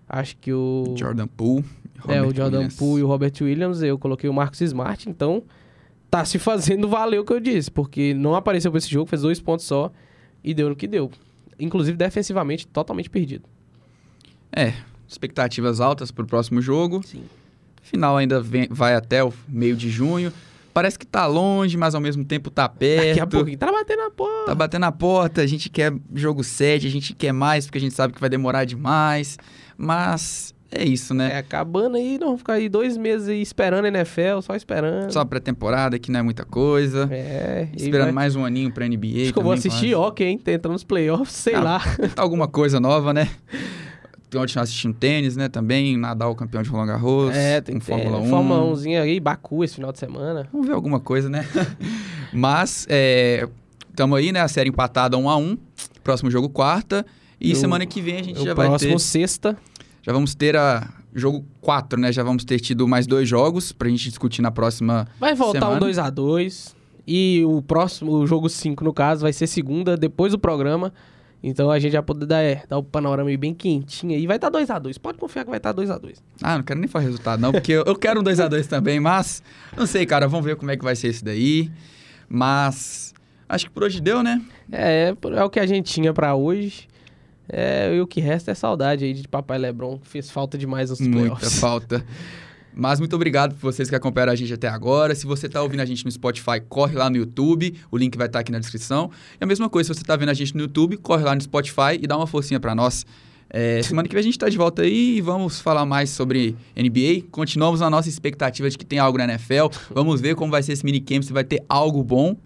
acho 0.10 0.36
que 0.36 0.52
o... 0.52 0.94
Jordan 0.98 1.28
Poole. 1.28 1.64
E 2.08 2.12
É, 2.12 2.22
o 2.22 2.26
Robert 2.26 2.36
Jordan 2.38 2.58
Williams. 2.58 2.76
Poole 2.76 3.02
e 3.02 3.04
o 3.04 3.08
Robert 3.08 3.34
Williams, 3.42 3.82
eu 3.82 3.98
coloquei 3.98 4.30
o 4.30 4.34
Marcos 4.34 4.62
Smart, 4.62 5.10
então 5.10 5.44
tá 6.10 6.24
se 6.26 6.40
fazendo 6.40 6.88
valer 6.88 7.20
o 7.20 7.26
que 7.26 7.34
eu 7.34 7.40
disse, 7.40 7.70
porque 7.70 8.14
não 8.14 8.36
apareceu 8.36 8.72
pra 8.72 8.78
esse 8.78 8.90
jogo, 8.90 9.10
fez 9.10 9.22
dois 9.22 9.40
pontos 9.40 9.66
só 9.66 9.92
e 10.44 10.54
deu 10.54 10.70
no 10.70 10.76
que 10.76 10.88
deu. 10.88 11.12
Inclusive, 11.60 11.98
defensivamente, 11.98 12.66
totalmente 12.66 13.10
perdido. 13.10 13.44
É, 14.52 14.74
expectativas 15.08 15.80
altas 15.82 16.10
pro 16.12 16.26
próximo 16.26 16.62
jogo. 16.62 17.02
Sim. 17.06 17.24
Final 17.82 18.18
ainda 18.18 18.42
vem- 18.42 18.68
vai 18.70 18.96
até 18.96 19.24
o 19.24 19.34
meio 19.48 19.76
de 19.76 19.90
junho. 19.90 20.32
Parece 20.74 20.98
que 20.98 21.06
tá 21.06 21.26
longe, 21.26 21.76
mas 21.76 21.96
ao 21.96 22.00
mesmo 22.02 22.24
tempo 22.24 22.50
tá 22.50 22.70
perto. 22.70 23.08
Daqui 23.08 23.20
a 23.20 23.28
pouquinho, 23.28 23.58
tá 23.58 23.72
batendo 23.72 24.02
a 24.04 24.12
porra. 24.12 24.46
Tá 24.46 24.56
batendo 24.56 24.86
a 24.86 24.92
porta, 24.92 25.42
a 25.42 25.48
gente 25.48 25.70
quer 25.70 25.92
jogo 26.14 26.44
7, 26.44 26.86
a 26.88 26.90
gente 26.90 27.14
quer 27.14 27.32
mais, 27.34 27.66
porque 27.66 27.80
a 27.80 27.82
gente 27.82 27.94
sabe 27.96 28.14
que 28.14 28.22
vai 28.22 28.30
demorar 28.30 28.66
demais. 28.66 29.38
Mas 29.78 30.54
é 30.72 30.84
isso, 30.86 31.14
né? 31.14 31.32
É, 31.34 31.38
acabando 31.38 31.98
aí, 31.98 32.18
não, 32.20 32.38
ficar 32.38 32.54
aí 32.54 32.70
dois 32.70 32.96
meses 32.98 33.28
aí 33.28 33.42
esperando 33.42 33.86
a 33.86 33.88
NFL, 33.88 34.42
só 34.42 34.56
esperando. 34.56 35.12
Só 35.12 35.24
pré-temporada, 35.26 35.98
que 35.98 36.12
não 36.12 36.20
é 36.20 36.24
muita 36.24 36.46
coisa. 36.46 37.08
É, 37.12 37.68
Esperando 37.76 38.06
vai- 38.06 38.12
mais 38.14 38.36
um 38.36 38.46
aninho 38.46 38.72
pra 38.72 38.86
NBA. 38.86 39.24
Acho 39.24 39.34
que 39.34 39.40
eu 39.40 39.44
vou 39.44 39.52
assistir 39.54 39.92
quase. 39.92 39.96
hockey, 39.96 40.24
hein? 40.26 40.38
Tentando 40.38 40.74
nos 40.74 40.84
playoffs, 40.84 41.36
sei 41.36 41.56
Ah, 41.56 41.62
lá. 41.62 41.80
Tentar 41.98 42.22
alguma 42.22 42.48
coisa 42.48 42.80
nova, 42.80 43.14
né? 43.14 43.30
Continuar 44.32 44.62
assistindo 44.64 44.94
tênis, 44.94 45.36
né? 45.36 45.50
Também, 45.50 45.98
Nadal 45.98 46.36
campeão 46.36 46.62
de 46.62 46.70
Roland 46.70 46.86
Garros. 46.86 47.36
É, 47.36 47.62
tem 47.62 47.80
Fórmula 47.80 48.20
ter 48.20 48.28
1. 48.28 48.30
Fórmula 48.30 48.72
1zinha 48.74 49.02
aí, 49.02 49.20
Baku 49.20 49.64
esse 49.64 49.74
final 49.76 49.92
de 49.92 49.98
semana. 49.98 50.48
Vamos 50.54 50.68
ver 50.68 50.74
alguma 50.74 51.00
coisa, 51.00 51.28
né? 51.30 51.44
Mas, 52.32 52.86
estamos 53.90 54.18
aí, 54.20 54.32
né? 54.32 54.40
A 54.42 54.48
série 54.48 54.70
empatada 54.70 55.18
1 55.18 55.30
a 55.30 55.36
1 55.38 55.58
Próximo 56.04 56.30
jogo, 56.30 56.48
quarta. 56.48 57.04
E 57.42 57.54
O- 57.54 57.56
semana 57.56 57.86
que 57.88 58.02
vem 58.02 58.18
a 58.20 58.24
gente 58.24 58.44
já 58.44 58.54
vai 58.54 58.68
próximo 58.68 58.94
ter... 58.94 59.00
sexta. 59.00 59.58
Já 60.10 60.14
vamos 60.14 60.34
ter 60.34 60.56
a 60.56 60.90
jogo 61.14 61.46
4, 61.62 62.00
né? 62.00 62.12
Já 62.12 62.24
vamos 62.24 62.44
ter 62.44 62.60
tido 62.60 62.88
mais 62.88 63.06
dois 63.06 63.30
jogos 63.30 63.72
pra 63.72 63.88
gente 63.88 64.10
discutir 64.10 64.42
na 64.42 64.50
próxima... 64.50 65.08
Vai 65.20 65.36
voltar 65.36 65.60
Semana. 65.60 65.86
um 65.86 65.88
2x2. 65.88 66.74
E 67.06 67.44
o 67.46 67.62
próximo, 67.62 68.14
o 68.14 68.26
jogo 68.26 68.50
5, 68.50 68.84
no 68.84 68.92
caso, 68.92 69.22
vai 69.22 69.32
ser 69.32 69.46
segunda, 69.46 69.96
depois 69.96 70.32
do 70.32 70.40
programa. 70.40 70.92
Então 71.44 71.70
a 71.70 71.78
gente 71.78 71.92
já 71.92 72.02
pode 72.02 72.26
dar, 72.26 72.42
é, 72.42 72.64
dar 72.68 72.80
o 72.80 72.84
panorama 72.84 73.30
aí 73.30 73.38
bem 73.38 73.54
quentinho 73.54 74.16
aí. 74.16 74.26
Vai 74.26 74.38
estar 74.38 74.50
tá 74.50 74.58
2x2. 74.58 75.00
Pode 75.00 75.20
confiar 75.20 75.44
que 75.44 75.52
vai 75.52 75.60
estar 75.60 75.76
tá 75.76 75.80
2x2. 75.80 76.16
Ah, 76.42 76.58
não 76.58 76.64
quero 76.64 76.80
nem 76.80 76.90
falar 76.90 77.06
resultado, 77.06 77.40
não, 77.40 77.52
porque 77.52 77.74
eu, 77.74 77.84
eu 77.84 77.96
quero 77.96 78.20
um 78.20 78.24
2x2 78.24 78.66
também, 78.66 79.00
mas 79.00 79.44
não 79.78 79.86
sei, 79.86 80.08
cara. 80.08 80.28
Vamos 80.28 80.44
ver 80.44 80.56
como 80.56 80.72
é 80.72 80.76
que 80.76 80.84
vai 80.84 80.96
ser 80.96 81.10
esse 81.10 81.24
daí. 81.24 81.70
Mas 82.28 83.14
acho 83.48 83.66
que 83.68 83.72
por 83.72 83.84
hoje 83.84 84.02
deu, 84.02 84.24
né? 84.24 84.42
É, 84.72 85.14
é 85.36 85.44
o 85.44 85.52
que 85.52 85.60
a 85.60 85.68
gente 85.68 85.94
tinha 85.94 86.12
para 86.12 86.34
hoje. 86.34 86.89
É, 87.52 87.96
e 87.96 88.00
o 88.00 88.08
que 88.08 88.22
resta 88.22 88.52
é 88.52 88.54
saudade 88.54 89.04
aí 89.04 89.14
de 89.14 89.28
Papai 89.28 89.58
Lebron, 89.58 89.98
que 89.98 90.08
fez 90.08 90.30
falta 90.30 90.58
demais 90.58 90.90
nos 90.90 91.00
Muita 91.00 91.18
playoffs. 91.18 91.58
falta. 91.60 92.06
Mas 92.74 93.00
muito 93.00 93.16
obrigado 93.16 93.56
por 93.56 93.74
vocês 93.74 93.90
que 93.90 93.96
acompanharam 93.96 94.32
a 94.32 94.36
gente 94.36 94.54
até 94.54 94.68
agora. 94.68 95.14
Se 95.16 95.26
você 95.26 95.48
está 95.48 95.62
ouvindo 95.62 95.82
a 95.82 95.86
gente 95.86 96.06
no 96.06 96.12
Spotify, 96.12 96.62
corre 96.68 96.96
lá 96.96 97.10
no 97.10 97.18
YouTube. 97.18 97.76
O 97.92 97.98
link 97.98 98.16
vai 98.18 98.28
estar 98.28 98.38
tá 98.38 98.42
aqui 98.42 98.52
na 98.52 98.60
descrição. 98.60 99.10
E 99.40 99.44
a 99.44 99.48
mesma 99.48 99.70
coisa, 99.70 99.88
se 99.88 99.98
você 99.98 100.04
está 100.04 100.16
vendo 100.16 100.30
a 100.30 100.34
gente 100.34 100.56
no 100.56 100.62
YouTube, 100.62 100.98
corre 100.98 101.24
lá 101.24 101.34
no 101.34 101.42
Spotify 101.42 101.98
e 102.00 102.06
dá 102.06 102.16
uma 102.16 102.28
forcinha 102.28 102.60
para 102.60 102.76
nós. 102.76 103.06
É, 103.50 103.82
semana 103.82 104.08
que 104.08 104.14
vem 104.14 104.20
a 104.20 104.24
gente 104.24 104.36
está 104.36 104.48
de 104.48 104.58
volta 104.58 104.84
aí 104.84 105.18
e 105.18 105.22
vamos 105.22 105.60
falar 105.60 105.84
mais 105.84 106.12
sobre 106.12 106.56
NBA. 106.78 107.28
Continuamos 107.32 107.80
na 107.80 107.90
nossa 107.90 108.08
expectativa 108.08 108.70
de 108.70 108.78
que 108.78 108.86
tem 108.86 109.00
algo 109.00 109.18
na 109.18 109.24
NFL. 109.24 109.68
Vamos 109.90 110.22
ver 110.22 110.36
como 110.36 110.52
vai 110.52 110.62
ser 110.62 110.74
esse 110.74 110.86
minicamp, 110.86 111.26
se 111.26 111.34
vai 111.34 111.44
ter 111.44 111.64
algo 111.68 112.04
bom. 112.04 112.38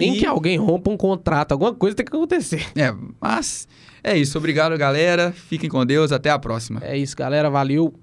Nem 0.00 0.16
E- 0.16 0.18
que 0.18 0.26
alguém 0.26 0.56
rompa 0.56 0.90
um 0.90 0.96
contrato, 0.96 1.52
alguma 1.52 1.74
coisa 1.74 1.94
tem 1.96 2.04
que 2.06 2.14
acontecer. 2.14 2.66
É, 2.76 2.92
mas 3.20 3.68
é 4.02 4.16
isso. 4.16 4.36
Obrigado, 4.38 4.76
galera. 4.78 5.32
Fiquem 5.32 5.68
com 5.68 5.84
Deus. 5.86 6.10
Até 6.12 6.30
a 6.30 6.38
próxima. 6.38 6.80
É 6.84 6.96
isso, 6.96 7.16
galera. 7.16 7.48
Valeu. 7.50 7.94